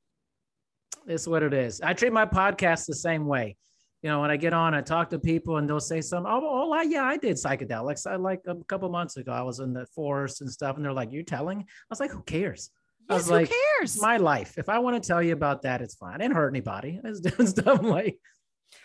it's 1.07 1.29
what 1.29 1.45
it 1.45 1.55
is. 1.55 1.81
I 1.81 1.93
treat 1.93 2.13
my 2.13 2.27
podcast 2.27 2.87
the 2.87 2.97
same 2.97 3.27
way 3.27 3.57
you 4.03 4.09
know, 4.09 4.21
when 4.21 4.31
I 4.31 4.37
get 4.37 4.55
on, 4.55 4.75
I 4.75 4.81
talk 4.81 5.11
to 5.11 5.19
people 5.19 5.59
and 5.59 5.69
they'll 5.69 5.79
say 5.79 6.01
something. 6.01 6.31
Oh, 6.31 6.41
oh 6.43 6.73
I, 6.73 6.83
yeah, 6.83 7.05
I 7.05 7.19
did 7.19 7.37
psychedelics. 7.37 8.07
I 8.07 8.17
like 8.17 8.41
a 8.47 8.55
couple 8.65 8.89
months 8.89 9.19
ago, 9.19 9.33
I 9.33 9.43
was 9.43 9.61
in 9.61 9.75
the 9.75 9.87
forest 9.95 10.41
and 10.41 10.51
stuff. 10.51 10.77
And 10.77 10.85
they're 10.85 10.93
like, 10.93 11.13
you're 11.13 11.23
telling? 11.23 11.61
I 11.61 11.65
was 11.91 12.01
like, 12.01 12.11
who 12.11 12.23
cares? 12.23 12.71
I 13.11 13.15
Yes, 13.15 13.29
was 13.29 13.49
who 13.49 13.55
cares? 13.79 14.01
My 14.01 14.17
life. 14.17 14.57
If 14.57 14.69
I 14.71 14.79
want 14.79 15.03
to 15.03 15.07
tell 15.07 15.23
you 15.23 15.35
about 15.35 15.63
that, 15.63 15.83
it's 15.83 15.97
fine. 15.97 16.15
I 16.15 16.19
didn't 16.19 16.35
hurt 16.35 16.49
anybody. 16.49 16.99
I 17.05 17.09
was 17.09 17.21
doing 17.21 17.47
stuff 17.47 17.83
like, 17.83 18.19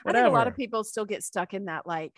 I 0.05 0.11
think 0.13 0.27
a 0.27 0.29
lot 0.29 0.47
of 0.47 0.55
people 0.55 0.83
still 0.83 1.05
get 1.05 1.23
stuck 1.23 1.53
in 1.53 1.65
that 1.65 1.85
like 1.85 2.13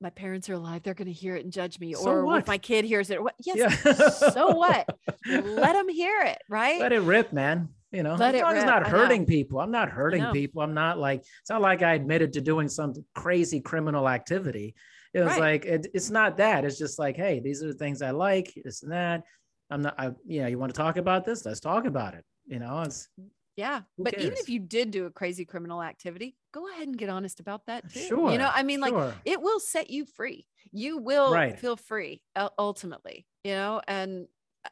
my 0.00 0.10
parents 0.10 0.48
are 0.48 0.54
alive, 0.54 0.82
they're 0.82 0.94
going 0.94 1.08
to 1.08 1.12
hear 1.12 1.36
it 1.36 1.44
and 1.44 1.52
judge 1.52 1.78
me, 1.78 1.92
So 1.92 2.10
or 2.10 2.24
what? 2.24 2.40
if 2.40 2.46
my 2.46 2.56
kid 2.58 2.84
hears 2.86 3.10
it, 3.10 3.22
what? 3.22 3.34
Yes, 3.44 3.58
Yeah. 3.84 4.08
so 4.30 4.54
what? 4.56 4.88
Let 5.26 5.74
them 5.74 5.88
hear 5.90 6.22
it, 6.22 6.38
right? 6.48 6.80
Let 6.80 6.92
it 6.92 7.00
rip, 7.00 7.32
man. 7.32 7.68
You 7.92 8.02
know, 8.04 8.14
Let 8.14 8.34
as 8.36 8.40
long 8.42 8.56
as 8.56 8.64
not 8.64 8.86
hurting 8.86 9.26
people. 9.26 9.58
I'm 9.60 9.72
not 9.72 9.90
hurting 9.90 10.24
people. 10.32 10.62
I'm 10.62 10.74
not 10.74 10.98
like, 10.98 11.20
it's 11.20 11.50
not 11.50 11.60
like 11.60 11.82
I 11.82 11.94
admitted 11.94 12.32
to 12.34 12.40
doing 12.40 12.68
some 12.68 12.94
crazy 13.14 13.60
criminal 13.60 14.08
activity. 14.08 14.74
It 15.12 15.20
was 15.20 15.32
Right. 15.32 15.40
like, 15.40 15.64
it, 15.66 15.88
it's 15.92 16.08
not 16.08 16.36
that. 16.36 16.64
It's 16.64 16.78
just 16.78 16.98
like, 17.00 17.16
hey, 17.16 17.40
these 17.40 17.62
are 17.62 17.66
the 17.66 17.74
things 17.74 18.00
I 18.00 18.12
like, 18.12 18.52
this 18.64 18.82
and 18.84 18.92
that. 18.92 19.22
I'm 19.70 19.82
not, 19.82 19.94
I, 19.98 20.12
you 20.24 20.40
know, 20.42 20.46
you 20.46 20.58
want 20.58 20.72
to 20.72 20.78
talk 20.80 20.96
about 20.96 21.24
this? 21.24 21.44
Let's 21.44 21.60
talk 21.60 21.84
about 21.84 22.14
it. 22.14 22.24
You 22.46 22.60
know, 22.60 22.80
it's, 22.82 23.08
yeah, 23.56 23.82
Who 23.96 24.04
but 24.04 24.14
even 24.20 24.34
if 24.38 24.48
you 24.48 24.58
did 24.58 24.90
do 24.90 25.06
a 25.06 25.10
crazy 25.10 25.44
criminal 25.44 25.82
activity, 25.82 26.36
go 26.52 26.68
ahead 26.70 26.88
and 26.88 26.96
get 26.96 27.08
honest 27.08 27.40
about 27.40 27.66
that 27.66 27.92
too. 27.92 28.00
Sure, 28.00 28.30
you 28.30 28.38
know, 28.38 28.50
I 28.52 28.62
mean, 28.62 28.80
like 28.80 28.92
sure. 28.92 29.14
it 29.24 29.40
will 29.40 29.60
set 29.60 29.90
you 29.90 30.04
free. 30.06 30.46
You 30.72 30.98
will 30.98 31.32
Right. 31.32 31.58
feel 31.58 31.76
free 31.76 32.22
ultimately. 32.58 33.26
You 33.44 33.52
know, 33.52 33.80
and 33.88 34.28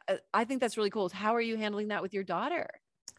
uh, 0.07 0.17
I 0.33 0.45
think 0.45 0.61
that's 0.61 0.77
really 0.77 0.89
cool. 0.89 1.09
How 1.09 1.35
are 1.35 1.41
you 1.41 1.57
handling 1.57 1.89
that 1.89 2.01
with 2.01 2.13
your 2.13 2.23
daughter? 2.23 2.67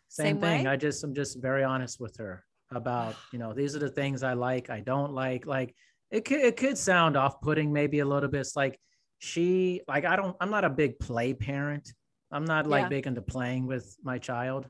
same, 0.08 0.26
Same 0.26 0.40
thing. 0.40 0.64
way? 0.64 0.70
I 0.72 0.76
just, 0.76 1.04
I'm 1.04 1.14
just 1.14 1.40
very 1.40 1.62
honest 1.64 2.00
with 2.00 2.16
her 2.18 2.44
about, 2.72 3.16
you 3.32 3.38
know, 3.38 3.52
these 3.52 3.74
are 3.76 3.80
the 3.80 3.88
things 3.88 4.22
I 4.22 4.32
like, 4.34 4.70
I 4.70 4.80
don't 4.80 5.12
like. 5.12 5.46
Like 5.46 5.74
it 6.10 6.24
could, 6.24 6.40
it 6.40 6.56
could 6.56 6.78
sound 6.78 7.16
off 7.16 7.40
putting 7.40 7.72
maybe 7.72 8.00
a 8.00 8.04
little 8.04 8.28
bit. 8.28 8.40
It's 8.40 8.56
like 8.56 8.78
she, 9.18 9.82
like, 9.88 10.04
I 10.04 10.16
don't, 10.16 10.36
I'm 10.40 10.50
not 10.50 10.64
a 10.64 10.70
big 10.70 10.98
play 10.98 11.34
parent. 11.34 11.92
I'm 12.32 12.44
not 12.44 12.66
like 12.66 12.84
Yeah. 12.84 12.88
big 12.88 13.06
into 13.06 13.22
playing 13.22 13.66
with 13.66 13.96
my 14.02 14.18
child. 14.18 14.68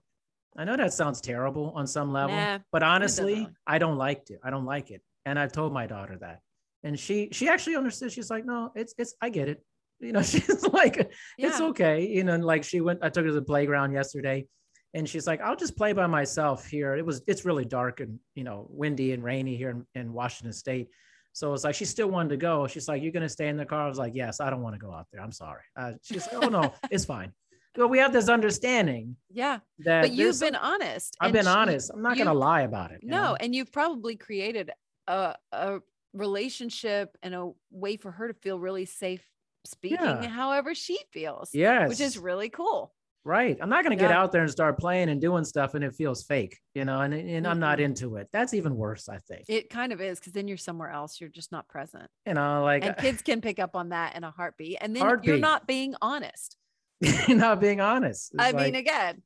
I 0.56 0.64
know 0.64 0.76
that 0.76 0.92
sounds 0.92 1.20
terrible 1.20 1.72
on 1.76 1.86
some 1.86 2.12
level, 2.12 2.36
Nah, 2.36 2.58
but 2.72 2.82
honestly. 2.82 3.48
I 3.66 3.78
don't 3.78 3.96
like 3.96 4.30
it. 4.30 4.40
I 4.42 4.50
don't 4.50 4.64
like 4.64 4.90
it. 4.90 5.00
And 5.24 5.38
I've 5.38 5.52
told 5.52 5.72
my 5.72 5.86
daughter 5.86 6.16
that. 6.20 6.40
And 6.82 6.98
she, 6.98 7.28
she 7.32 7.48
actually 7.48 7.76
understood. 7.76 8.10
She's 8.10 8.30
like, 8.30 8.44
no, 8.44 8.72
it's, 8.74 8.94
it's, 8.98 9.14
I 9.20 9.30
get 9.30 9.48
it. 9.48 9.62
You 10.02 10.12
know, 10.12 10.22
she's 10.22 10.62
like, 10.68 10.96
it's 10.96 11.60
Yeah. 11.60 11.66
okay. 11.66 12.06
You 12.06 12.24
know, 12.24 12.36
like 12.36 12.64
she 12.64 12.80
went, 12.80 13.00
I 13.02 13.10
took 13.10 13.22
her 13.24 13.28
to 13.28 13.34
the 13.34 13.42
playground 13.42 13.92
yesterday 13.92 14.46
and 14.94 15.06
she's 15.06 15.26
like, 15.26 15.42
I'll 15.42 15.56
just 15.56 15.76
play 15.76 15.92
by 15.92 16.06
myself 16.06 16.66
here. 16.66 16.94
It 16.96 17.04
was, 17.04 17.20
it's 17.26 17.44
really 17.44 17.66
dark 17.66 18.00
and, 18.00 18.18
you 18.34 18.42
know, 18.42 18.66
windy 18.70 19.12
and 19.12 19.22
rainy 19.22 19.56
here 19.58 19.68
in, 19.68 19.86
in 19.94 20.12
Washington 20.14 20.54
state. 20.54 20.88
So 21.34 21.52
it's 21.52 21.64
like, 21.64 21.74
she 21.74 21.84
still 21.84 22.08
wanted 22.08 22.30
to 22.30 22.38
go. 22.38 22.66
She's 22.66 22.88
like, 22.88 23.02
you're 23.02 23.12
going 23.12 23.24
to 23.24 23.28
stay 23.28 23.48
in 23.48 23.58
the 23.58 23.66
car. 23.66 23.82
I 23.82 23.88
was 23.88 23.98
like, 23.98 24.14
yes, 24.14 24.40
I 24.40 24.48
don't 24.48 24.62
want 24.62 24.74
to 24.74 24.80
go 24.80 24.90
out 24.90 25.06
there. 25.12 25.20
I'm 25.20 25.32
sorry. 25.32 25.62
Uh, 25.76 25.92
she's 26.02 26.26
like, 26.32 26.42
oh 26.44 26.48
no, 26.48 26.72
it's 26.90 27.04
fine. 27.04 27.32
Well, 27.76 27.88
we 27.88 27.98
have 27.98 28.12
this 28.12 28.28
understanding 28.28 29.16
Yeah, 29.30 29.60
that 29.80 30.02
but 30.02 30.12
you've 30.12 30.40
been 30.40 30.56
honest. 30.56 31.16
I've 31.20 31.32
been 31.32 31.44
she- 31.44 31.48
honest. 31.48 31.90
I'm 31.94 32.02
not 32.02 32.16
going 32.16 32.26
to 32.26 32.32
lie 32.34 32.62
about 32.62 32.90
it. 32.90 33.00
No, 33.02 33.16
know? 33.30 33.36
and 33.40 33.54
you've 33.54 33.72
probably 33.72 34.16
created 34.16 34.70
a 35.06 35.34
a 35.52 35.80
relationship 36.12 37.16
and 37.22 37.34
a 37.34 37.50
way 37.70 37.96
for 37.96 38.10
her 38.10 38.28
to 38.28 38.34
feel 38.34 38.58
really 38.58 38.84
safe 38.84 39.24
speaking 39.64 39.98
Yeah. 40.00 40.28
however 40.28 40.74
she 40.74 40.98
feels. 41.12 41.50
yes. 41.54 41.88
Which 41.88 42.00
is 42.00 42.18
really 42.18 42.48
cool. 42.48 42.94
Right. 43.22 43.58
I'm 43.60 43.68
not 43.68 43.84
going 43.84 43.96
to 43.96 44.02
get 44.02 44.10
out 44.10 44.32
there 44.32 44.40
and 44.40 44.50
start 44.50 44.78
playing 44.78 45.10
and 45.10 45.20
doing 45.20 45.44
stuff 45.44 45.74
and 45.74 45.84
it 45.84 45.94
feels 45.94 46.22
fake, 46.22 46.58
you 46.74 46.86
know, 46.86 47.00
and, 47.02 47.12
and 47.12 47.46
I'm 47.46 47.60
not 47.60 47.78
into 47.78 48.16
it. 48.16 48.28
That's 48.32 48.54
even 48.54 48.74
worse, 48.74 49.10
I 49.10 49.18
think. 49.18 49.44
It 49.46 49.68
kind 49.68 49.92
of 49.92 50.00
is 50.00 50.18
because 50.18 50.32
then 50.32 50.48
you're 50.48 50.56
somewhere 50.56 50.90
else. 50.90 51.20
You're 51.20 51.28
just 51.28 51.52
not 51.52 51.68
present. 51.68 52.08
you 52.26 52.32
know, 52.32 52.64
like 52.64 52.82
And 52.84 52.96
kids 52.96 53.20
can 53.20 53.42
pick 53.42 53.58
up 53.58 53.76
on 53.76 53.90
that 53.90 54.16
in 54.16 54.24
a 54.24 54.30
heartbeat. 54.30 54.78
And 54.80 54.96
then 54.96 55.20
you're 55.22 55.36
not 55.36 55.66
being 55.66 55.94
honest. 56.00 56.56
not 57.28 57.60
being 57.60 57.80
honest. 57.80 58.32
It's 58.34 58.42
I 58.42 58.50
like- 58.50 58.66
mean, 58.66 58.74
again. 58.76 59.22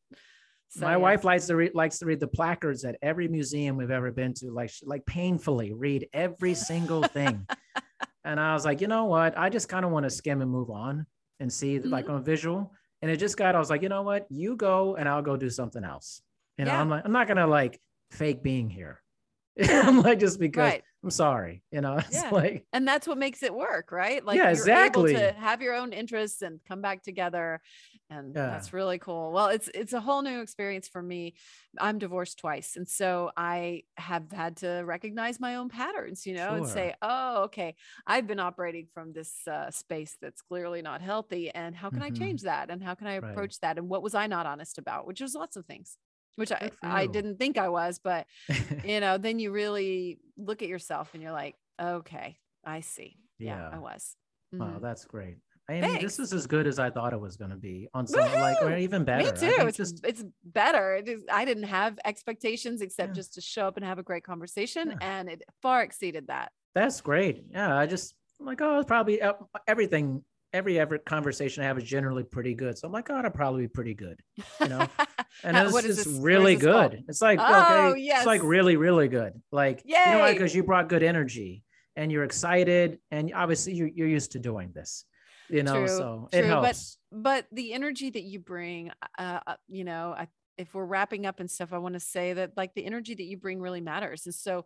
so, 0.68 0.80
my 0.86 0.92
yeah. 0.92 0.96
wife 0.96 1.24
likes 1.24 1.46
to 1.46 1.56
read 1.56 1.74
likes 1.74 1.98
to 2.00 2.06
read 2.06 2.20
the 2.20 2.28
placards 2.28 2.84
at 2.84 2.96
every 3.02 3.28
museum 3.28 3.76
we've 3.76 3.90
ever 3.90 4.10
been 4.12 4.34
to, 4.34 4.50
like 4.50 4.70
she, 4.70 4.86
like 4.86 5.04
painfully 5.06 5.72
read 5.72 6.08
every 6.12 6.54
single 6.54 7.02
thing. 7.02 7.46
and 8.24 8.38
I 8.40 8.54
was 8.54 8.64
like, 8.64 8.80
you 8.80 8.86
know 8.88 9.04
what? 9.06 9.36
I 9.38 9.48
just 9.50 9.68
kind 9.68 9.84
of 9.84 9.90
want 9.90 10.04
to 10.04 10.10
skim 10.10 10.40
and 10.42 10.50
move 10.50 10.70
on 10.70 11.06
and 11.40 11.52
see 11.52 11.78
Mm-hmm. 11.78 11.90
like 11.90 12.08
on 12.08 12.24
visual. 12.24 12.72
And 13.02 13.10
it 13.10 13.18
just 13.18 13.36
got, 13.36 13.54
I 13.54 13.58
was 13.58 13.68
like, 13.68 13.82
you 13.82 13.88
know 13.90 14.02
what? 14.02 14.26
You 14.30 14.56
go 14.56 14.96
and 14.96 15.06
I'll 15.08 15.20
go 15.20 15.36
do 15.36 15.50
something 15.50 15.84
else. 15.84 16.22
You 16.56 16.64
know, 16.64 16.70
Yeah. 16.72 16.80
I'm 16.80 16.88
like, 16.88 17.02
I'm 17.04 17.12
not 17.12 17.28
gonna 17.28 17.46
like 17.46 17.78
fake 18.12 18.42
being 18.42 18.70
here. 18.70 19.02
I'm 19.62 20.00
like 20.02 20.18
just 20.20 20.38
because 20.40 20.72
Right. 20.72 20.82
I'm 21.04 21.10
sorry. 21.10 21.64
You 21.70 21.82
know, 21.82 21.98
it's 21.98 22.24
Yeah. 22.24 22.32
like 22.32 22.66
and 22.72 22.88
that's 22.88 23.06
what 23.06 23.18
makes 23.18 23.42
it 23.44 23.54
work 23.54 23.92
right 23.92 24.24
like 24.24 24.42
Yeah, 24.42 24.50
you're 24.50 24.68
exactly. 24.72 24.74
able 24.74 25.04
to 25.04 25.32
have 25.34 25.62
your 25.62 25.74
own 25.74 25.92
interests 25.92 26.42
and 26.42 26.60
come 26.64 26.82
back 26.82 27.02
together 27.02 27.62
and 28.10 28.34
Yeah. 28.34 28.44
that's 28.44 28.72
really 28.72 28.98
cool 28.98 29.32
well 29.32 29.46
it's 29.48 29.68
it's 29.74 29.92
a 29.92 30.00
whole 30.00 30.22
new 30.22 30.40
experience 30.40 30.88
for 30.88 31.00
me 31.00 31.34
i'm 31.78 31.98
divorced 31.98 32.38
twice 32.38 32.76
and 32.76 32.88
so 32.88 33.30
i 33.36 33.84
have 33.96 34.30
had 34.32 34.56
to 34.56 34.82
recognize 34.84 35.38
my 35.38 35.54
own 35.54 35.68
patterns 35.68 36.26
you 36.26 36.34
know 36.34 36.56
and 36.56 36.66
say 36.66 36.94
oh 37.00 37.44
okay 37.44 37.76
i've 38.06 38.26
been 38.26 38.40
operating 38.40 38.88
from 38.92 39.12
this 39.12 39.46
uh, 39.46 39.70
space 39.70 40.16
that's 40.20 40.42
clearly 40.42 40.82
not 40.82 41.00
healthy 41.00 41.50
and 41.50 41.76
how 41.76 41.90
can 41.90 42.02
i 42.02 42.10
Mhm. 42.10 42.10
change 42.10 42.42
that 42.42 42.70
and 42.70 42.82
how 42.82 42.94
can 42.94 43.06
i 43.06 43.14
Right. 43.20 43.44
approach 43.44 43.60
that 43.60 43.78
and 43.78 43.88
what 43.88 44.02
was 44.02 44.14
i 44.14 44.26
not 44.26 44.46
honest 44.46 44.78
about 44.78 45.06
which 45.06 45.20
was 45.20 45.34
lots 45.34 45.56
of 45.56 45.64
things 45.64 45.96
which 46.36 46.52
I, 46.52 46.70
I 46.82 47.06
didn't 47.06 47.38
think 47.38 47.58
I 47.58 47.68
was, 47.68 47.98
but 48.02 48.26
you 48.84 49.00
know, 49.00 49.18
then 49.18 49.38
you 49.38 49.50
really 49.50 50.18
look 50.36 50.62
at 50.62 50.68
yourself 50.68 51.10
and 51.14 51.22
you're 51.22 51.32
like, 51.32 51.54
okay, 51.80 52.36
I 52.64 52.80
see. 52.80 53.16
Yeah, 53.38 53.68
I 53.70 53.74
Yeah. 53.74 53.78
was. 53.78 54.16
wow, 54.52 54.66
Mhm. 54.66 54.82
that's 54.82 55.04
great. 55.04 55.36
I 55.68 55.80
mean, 55.80 55.98
this 56.02 56.18
is 56.18 56.34
as 56.34 56.46
good 56.46 56.66
as 56.66 56.78
I 56.78 56.90
thought 56.90 57.14
it 57.14 57.20
was 57.20 57.38
going 57.38 57.50
to 57.50 57.56
be 57.56 57.88
on 57.94 58.06
some 58.06 58.20
like 58.20 58.60
or 58.60 58.76
even 58.76 59.02
better. 59.04 59.24
Me 59.24 59.30
too. 59.32 59.66
It's 59.66 59.78
just 59.78 60.04
it's 60.04 60.22
better. 60.44 60.96
It 60.96 61.08
is, 61.08 61.24
I 61.32 61.46
didn't 61.46 61.62
have 61.64 61.98
expectations 62.04 62.82
except 62.82 63.10
Yeah. 63.10 63.14
just 63.14 63.32
to 63.34 63.40
show 63.40 63.66
up 63.66 63.76
and 63.78 63.84
have 63.86 63.98
a 63.98 64.02
great 64.02 64.24
conversation, 64.24 64.90
Yeah. 64.90 64.96
and 65.00 65.30
it 65.30 65.42
far 65.62 65.82
exceeded 65.82 66.26
that. 66.26 66.52
That's 66.74 67.00
great. 67.00 67.44
Yeah, 67.50 67.74
I 67.74 67.86
just 67.86 68.14
I'm 68.38 68.44
like, 68.46 68.60
oh, 68.60 68.78
it's 68.80 68.86
probably 68.86 69.22
uh, 69.22 69.32
everything. 69.66 70.22
Every 70.54 70.78
every 70.78 71.00
conversation 71.00 71.62
I 71.62 71.66
have 71.66 71.76
is 71.76 71.84
generally 71.84 72.22
pretty 72.22 72.54
good. 72.54 72.78
So 72.78 72.86
I'm 72.86 72.92
like, 72.92 73.10
oh, 73.10 73.18
it'll 73.18 73.30
probably 73.32 73.62
be 73.62 73.68
pretty 73.68 73.94
good. 73.94 74.20
You 74.60 74.68
know? 74.68 74.86
And 75.42 75.56
it's 75.56 75.82
just 75.82 76.22
really 76.22 76.56
called? 76.56 76.92
good. 76.92 77.04
It's 77.08 77.20
like 77.20 77.40
Oh, 77.42 77.90
okay, 77.90 78.00
yes. 78.00 78.18
it's 78.20 78.26
like 78.26 78.40
really, 78.44 78.76
really 78.76 79.08
good. 79.08 79.32
Like 79.50 79.82
you 79.84 79.94
know 79.96 80.20
why? 80.20 80.32
Because 80.32 80.54
you 80.54 80.62
brought 80.62 80.88
good 80.88 81.02
energy 81.02 81.64
and 81.96 82.10
you're 82.12 82.22
excited, 82.22 82.98
and 83.10 83.32
obviously 83.34 83.74
you're 83.74 83.88
you're 83.88 84.06
used 84.08 84.32
to 84.32 84.38
doing 84.38 84.70
this. 84.72 85.04
You 85.50 85.64
know, 85.64 85.74
True, 85.74 85.88
so 85.88 86.28
it 86.32 86.42
true, 86.42 86.50
but- 86.50 86.62
helps. 86.62 86.98
but 87.10 87.46
the 87.50 87.72
energy 87.74 88.10
that 88.10 88.22
you 88.22 88.38
bring 88.38 88.92
uh 89.18 89.40
uh, 89.44 89.56
you 89.68 89.82
know 89.84 90.14
I, 90.16 90.28
if 90.56 90.72
we're 90.72 90.86
wrapping 90.86 91.26
up 91.26 91.40
and 91.40 91.50
stuff 91.50 91.72
i 91.72 91.78
want 91.78 91.94
to 91.94 92.00
say 92.00 92.32
that 92.32 92.52
like 92.56 92.72
the 92.74 92.86
energy 92.86 93.14
that 93.14 93.24
you 93.24 93.36
bring 93.36 93.60
really 93.60 93.80
matters 93.82 94.24
and 94.24 94.34
so 94.34 94.64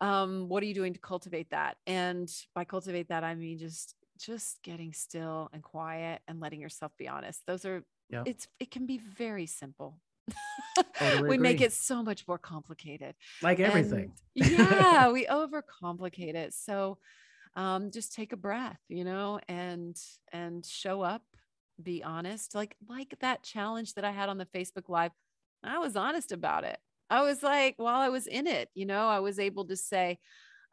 um 0.00 0.48
what 0.48 0.62
are 0.62 0.66
you 0.66 0.74
doing 0.74 0.94
to 0.94 1.00
cultivate 1.00 1.50
that 1.50 1.76
and 1.86 2.30
by 2.54 2.64
cultivate 2.64 3.08
that 3.08 3.24
i 3.24 3.34
mean 3.34 3.58
just 3.58 3.94
just 4.20 4.62
getting 4.62 4.92
still 4.92 5.48
and 5.52 5.62
quiet 5.62 6.20
and 6.28 6.40
letting 6.40 6.60
yourself 6.60 6.92
be 6.98 7.08
honest 7.08 7.40
those 7.46 7.64
are 7.64 7.82
Yep. 8.10 8.22
it's 8.26 8.48
it 8.58 8.70
can 8.72 8.86
be 8.86 8.98
very 8.98 9.46
simple 9.46 10.00
Totally 10.98 11.28
we 11.28 11.38
make 11.38 11.60
it 11.60 11.72
so 11.72 12.02
much 12.02 12.26
more 12.26 12.38
complicated 12.38 13.14
like 13.42 13.60
everything. 13.60 14.12
and 14.40 14.50
yeah, 14.50 15.08
we 15.12 15.26
overcomplicate 15.26 16.34
it. 16.34 16.54
So 16.54 16.98
um, 17.56 17.90
just 17.90 18.14
take 18.14 18.32
a 18.32 18.36
breath, 18.36 18.78
you 18.88 19.04
know, 19.04 19.40
and 19.48 19.96
and 20.32 20.64
show 20.64 21.02
up, 21.02 21.22
be 21.82 22.02
honest. 22.04 22.54
Like 22.54 22.76
like 22.88 23.14
that 23.20 23.42
challenge 23.42 23.94
that 23.94 24.04
I 24.04 24.12
had 24.12 24.28
on 24.28 24.38
the 24.38 24.46
Facebook 24.46 24.88
Live, 24.88 25.12
I 25.64 25.78
was 25.78 25.96
honest 25.96 26.32
about 26.32 26.64
it. 26.64 26.78
I 27.08 27.22
was 27.22 27.42
like, 27.42 27.74
while 27.76 28.00
I 28.00 28.08
was 28.08 28.26
in 28.28 28.46
it, 28.46 28.68
you 28.74 28.86
know, 28.86 29.08
I 29.08 29.18
was 29.18 29.38
able 29.40 29.64
to 29.66 29.76
say, 29.76 30.18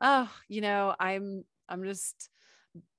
oh, 0.01 0.29
you 0.47 0.61
know, 0.61 0.95
I'm 0.99 1.43
I'm 1.67 1.83
just 1.83 2.29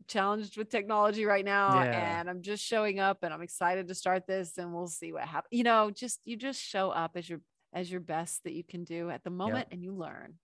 challenged 0.09 0.57
with 0.57 0.71
technology 0.71 1.25
right 1.25 1.45
now 1.45 1.85
Yeah. 1.85 1.91
and 1.93 2.29
I'm 2.31 2.43
just 2.43 2.65
showing 2.65 2.99
up 2.99 3.19
and 3.23 3.33
I'm 3.33 3.43
excited 3.43 3.89
to 3.89 3.95
start 3.95 4.27
this 4.27 4.59
and 4.59 4.75
we'll 4.75 4.89
see 4.89 5.13
what 5.13 5.25
happens. 5.25 5.49
You 5.53 5.65
know, 5.65 5.91
just 5.91 6.21
you 6.25 6.37
just 6.37 6.61
show 6.61 6.91
up 6.91 7.13
as 7.17 7.29
your 7.29 7.41
as 7.73 7.91
your 7.91 8.01
best 8.01 8.45
that 8.45 8.55
you 8.55 8.65
can 8.65 8.85
do 8.85 9.11
at 9.11 9.25
the 9.25 9.31
moment 9.31 9.69
and 9.71 9.83
you 9.85 9.95
learn. 9.95 10.39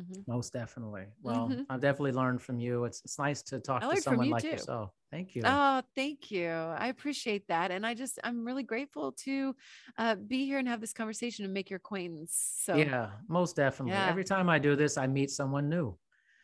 Mhm. 0.00 0.24
Most 0.26 0.52
definitely. 0.52 1.06
Well, 1.22 1.48
Mhm. 1.48 1.66
I've 1.68 1.80
definitely 1.80 2.12
learned 2.12 2.42
from 2.42 2.58
you. 2.58 2.84
It's 2.84 3.02
it's 3.04 3.18
nice 3.18 3.42
to 3.44 3.60
talk 3.60 3.88
to 3.90 3.96
someone 3.96 4.26
you 4.26 4.32
like 4.32 4.42
too. 4.42 4.52
yourself. 4.52 4.92
Thank 5.10 5.34
you. 5.34 5.42
Oh, 5.44 5.82
thank 5.94 6.30
you. 6.30 6.48
I 6.50 6.88
appreciate 6.88 7.48
that. 7.48 7.70
And 7.70 7.86
I 7.86 7.94
just, 7.94 8.18
I'm 8.24 8.44
really 8.44 8.62
grateful 8.62 9.12
to 9.24 9.56
uh, 9.96 10.14
be 10.16 10.44
here 10.44 10.58
and 10.58 10.68
have 10.68 10.80
this 10.82 10.92
conversation 10.92 11.44
and 11.46 11.54
make 11.54 11.70
your 11.70 11.78
acquaintance. 11.78 12.34
So, 12.60 12.76
yeah, 12.76 13.12
most 13.28 13.56
definitely. 13.56 13.92
Yeah. 13.92 14.08
Every 14.08 14.24
time 14.24 14.48
I 14.48 14.58
do 14.58 14.76
this, 14.76 14.96
I 14.96 15.06
meet 15.06 15.30
someone 15.30 15.68
new. 15.68 15.98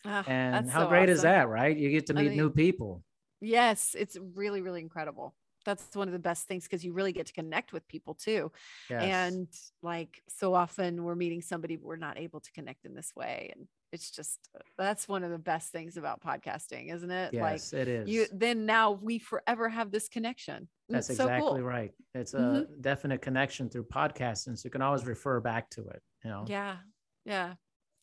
Ah, 0.05 0.25
And 0.27 0.71
how 0.71 0.83
so 0.85 0.89
great 0.89 1.09
is 1.09 1.23
that, 1.23 1.49
right? 1.49 1.77
You 1.77 1.91
get 1.91 2.07
to 2.07 2.15
I 2.17 2.23
meet 2.23 2.29
mean, 2.29 2.37
new 2.39 2.51
people. 2.51 3.03
Yes, 3.41 3.95
it's 3.99 4.17
really, 4.35 4.63
really 4.63 4.81
incredible. 4.81 5.35
That's 5.65 5.95
one 5.95 6.07
of 6.09 6.13
the 6.13 6.19
best 6.21 6.47
things 6.47 6.63
because 6.63 6.85
you 6.85 6.93
really 6.93 7.13
get 7.13 7.27
to 7.27 7.33
connect 7.33 7.73
with 7.73 7.87
people 7.89 8.15
too. 8.15 8.53
Yes. 8.89 9.03
And 9.03 9.49
like 9.83 10.23
so 10.29 10.55
often 10.55 11.03
we're 11.03 11.17
meeting 11.17 11.43
somebody, 11.43 11.77
we're 11.77 11.97
not 11.97 12.19
able 12.19 12.41
to 12.41 12.53
connect 12.53 12.85
in 12.85 12.95
this 12.95 13.11
way. 13.17 13.53
And 13.55 13.67
it's 13.93 14.11
just, 14.13 14.39
that's 14.79 15.09
one 15.09 15.25
of 15.25 15.31
the 15.33 15.39
best 15.39 15.73
things 15.73 15.97
about 15.97 16.21
podcasting, 16.23 16.93
isn't 16.95 17.11
it? 17.11 17.35
Like 17.35 17.55
yes, 17.55 17.73
it 17.73 17.89
is. 17.89 18.09
you, 18.09 18.27
then 18.33 18.65
now 18.65 18.93
we 18.93 19.19
forever 19.19 19.69
have 19.69 19.91
this 19.91 20.09
connection. 20.09 20.69
That's 20.89 21.09
it's 21.11 21.19
so 21.19 21.25
exactly 21.25 21.59
cool. 21.59 21.63
right. 21.63 21.91
It's 22.15 22.35
a 22.35 22.39
Mhm. 22.39 22.81
definite 22.81 23.21
connection 23.21 23.69
through 23.69 23.85
podcasting. 23.87 24.57
So 24.57 24.63
you 24.67 24.71
can 24.71 24.83
always 24.83 25.05
refer 25.05 25.41
back 25.41 25.69
to 25.71 25.89
it. 25.89 26.01
You 26.25 26.31
know. 26.31 26.45
Yeah. 26.47 26.77
Yeah. 27.25 27.55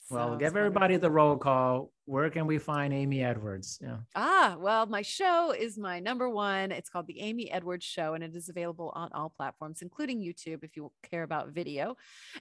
Well, 0.09 0.35
give 0.37 0.55
everybody 0.55 0.97
the 0.97 1.09
roll 1.09 1.37
call. 1.37 1.91
Where 2.05 2.29
can 2.29 2.47
we 2.47 2.57
find 2.57 2.93
Amy 2.93 3.23
Edwards? 3.23 3.79
Yeah. 3.81 3.97
Ah, 4.13 4.57
well, 4.59 4.85
my 4.85 5.01
show 5.01 5.53
is 5.57 5.77
my 5.77 6.01
number 6.01 6.29
one. 6.29 6.73
It's 6.73 6.89
called 6.89 7.07
The 7.07 7.21
Amy 7.21 7.49
Edwards 7.49 7.85
Show, 7.85 8.13
and 8.13 8.21
it 8.21 8.35
is 8.35 8.49
available 8.49 8.91
on 8.93 9.09
all 9.13 9.29
platforms, 9.29 9.81
including 9.81 10.19
YouTube 10.19 10.65
if 10.65 10.75
you 10.75 10.91
care 11.01 11.23
about 11.23 11.51
video. 11.51 11.95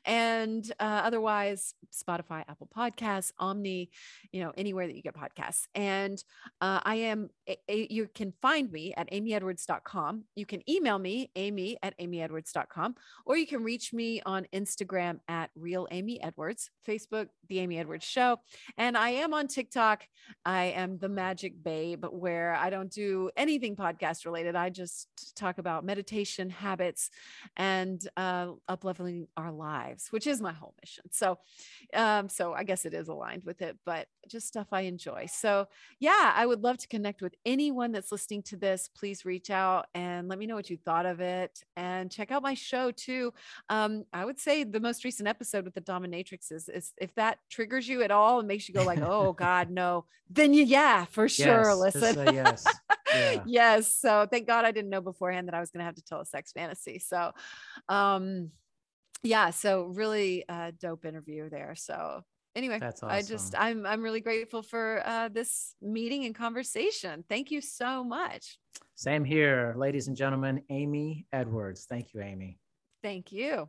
And 0.04 0.68
uh, 0.80 1.02
otherwise, 1.04 1.74
Spotify, 1.92 2.42
Apple 2.48 2.68
Podcasts, 2.76 3.30
Omni, 3.38 3.90
you 4.32 4.40
know, 4.42 4.52
anywhere 4.56 4.88
that 4.88 4.96
you 4.96 5.02
get 5.02 5.14
podcasts. 5.14 5.66
And 5.76 6.22
uh, 6.60 6.80
I 6.82 6.96
am, 6.96 7.30
a, 7.48 7.56
a- 7.68 7.86
you 7.88 8.08
can 8.12 8.32
find 8.42 8.68
me 8.72 8.94
at 8.96 9.08
amyedwards.com. 9.12 10.24
You 10.34 10.44
can 10.46 10.68
email 10.68 10.98
me, 10.98 11.30
amy 11.36 11.76
at 11.84 11.96
amyedwards.com, 12.00 12.96
or 13.26 13.36
you 13.36 13.46
can 13.46 13.62
reach 13.62 13.92
me 13.92 14.22
on 14.26 14.46
Instagram 14.52 15.20
at 15.28 15.50
Real 15.54 15.86
Amy 15.92 16.20
Edwards, 16.20 16.70
Facebook, 16.84 17.28
The 17.48 17.60
Amy 17.60 17.78
Edwards 17.78 18.04
Show. 18.04 18.38
And 18.76 18.96
I 18.96 19.10
am 19.10 19.32
on 19.32 19.46
TikTok. 19.53 20.07
I 20.44 20.64
am 20.64 20.98
the 20.98 21.09
magic 21.09 21.62
babe 21.62 22.05
where 22.11 22.55
I 22.55 22.70
don't 22.70 22.90
do 22.90 23.30
anything 23.36 23.76
podcast 23.76 24.24
related. 24.24 24.57
I 24.57 24.70
just 24.70 25.09
talk 25.36 25.59
about 25.59 25.84
meditation 25.84 26.50
habits 26.50 27.11
and 27.57 28.00
uh, 28.16 28.48
upleveling 28.68 29.26
our 29.36 29.53
lives, 29.53 30.09
which 30.11 30.26
is 30.26 30.40
my 30.40 30.53
whole 30.53 30.74
mission. 30.82 31.05
So, 31.11 31.38
um, 31.94 32.28
so 32.28 32.53
I 32.53 32.64
guess 32.64 32.84
it 32.84 32.94
is 32.94 33.09
aligned 33.09 33.44
with 33.44 33.62
it, 33.62 33.76
but 33.84 34.07
just 34.28 34.46
stuff 34.46 34.68
I 34.72 34.82
enjoy. 34.82 35.26
So, 35.30 35.66
yeah, 36.00 36.32
I 36.34 36.46
would 36.46 36.62
love 36.62 36.78
to 36.78 36.88
connect 36.88 37.22
with 37.22 37.34
anyone 37.44 37.92
that's 37.92 38.12
listening 38.12 38.42
to 38.44 38.57
this. 38.57 38.88
Please 38.88 39.24
reach 39.24 39.50
out 39.50 39.86
and 39.94 40.28
let 40.28 40.38
me 40.38 40.46
know 40.46 40.55
what 40.55 40.70
you 40.70 40.76
thought 40.76 41.07
of 41.07 41.20
it, 41.20 41.62
and 41.76 42.11
check 42.11 42.30
out 42.30 42.42
my 42.42 42.55
show 42.55 42.90
too. 42.90 43.32
Um, 43.68 44.05
I 44.12 44.24
would 44.24 44.38
say 44.38 44.64
the 44.64 44.80
most 44.80 45.05
recent 45.05 45.28
episode 45.28 45.64
with 45.64 45.74
the 45.74 45.80
dominatrix 45.80 46.50
is, 46.53 46.68
is 46.68 46.92
if 46.98 47.14
that 47.16 47.38
triggers 47.50 47.88
you 47.88 48.03
at 48.03 48.11
all 48.11 48.38
and 48.38 48.48
makes 48.48 48.68
you 48.68 48.74
go 48.74 48.84
like, 48.84 49.00
"Oh 49.03 49.32
God, 49.43 49.70
no," 49.70 50.07
then 50.30 50.55
you, 50.55 50.64
yeah, 50.64 51.05
for 51.05 51.28
sure, 51.28 51.76
Yes, 51.84 51.95
listen. 51.95 52.34
yes. 52.34 52.66
Yeah. 53.14 53.43
yes. 53.45 53.93
So 53.93 54.26
thank 54.30 54.47
God 54.47 54.64
I 54.64 54.70
didn't 54.70 54.88
know 54.88 55.03
beforehand 55.03 55.49
that 55.49 55.55
I 55.55 55.61
was 55.61 55.70
going 55.70 55.80
to 55.80 55.84
have 55.84 55.97
to 55.97 56.05
tell 56.05 56.20
a 56.20 56.24
sex 56.24 56.51
fantasy. 56.53 56.99
So, 56.99 57.32
um, 57.88 58.53
yeah. 59.22 59.51
So 59.51 59.93
really 59.95 60.49
uh, 60.49 60.70
dope 60.80 61.05
interview 61.05 61.51
there. 61.51 61.74
So 61.74 62.22
anyway, 62.57 62.78
That's 62.78 63.03
I 63.03 63.20
just. 63.20 63.55
I'm 63.59 63.84
I'm 63.84 64.01
really 64.03 64.20
grateful 64.20 64.62
for 64.62 65.03
uh, 65.05 65.28
this 65.28 65.74
meeting 65.82 66.24
and 66.24 66.34
conversation. 66.34 67.24
Thank 67.28 67.51
you 67.51 67.61
so 67.61 68.03
much. 68.03 68.59
Same 68.95 69.24
here, 69.24 69.74
ladies 69.76 70.09
and 70.09 70.16
gentlemen. 70.16 70.62
Amy 70.70 71.26
Edwards. 71.32 71.86
Thank 71.88 72.14
you, 72.14 72.22
Amy. 72.22 72.59
Thank 73.03 73.32
you. 73.32 73.68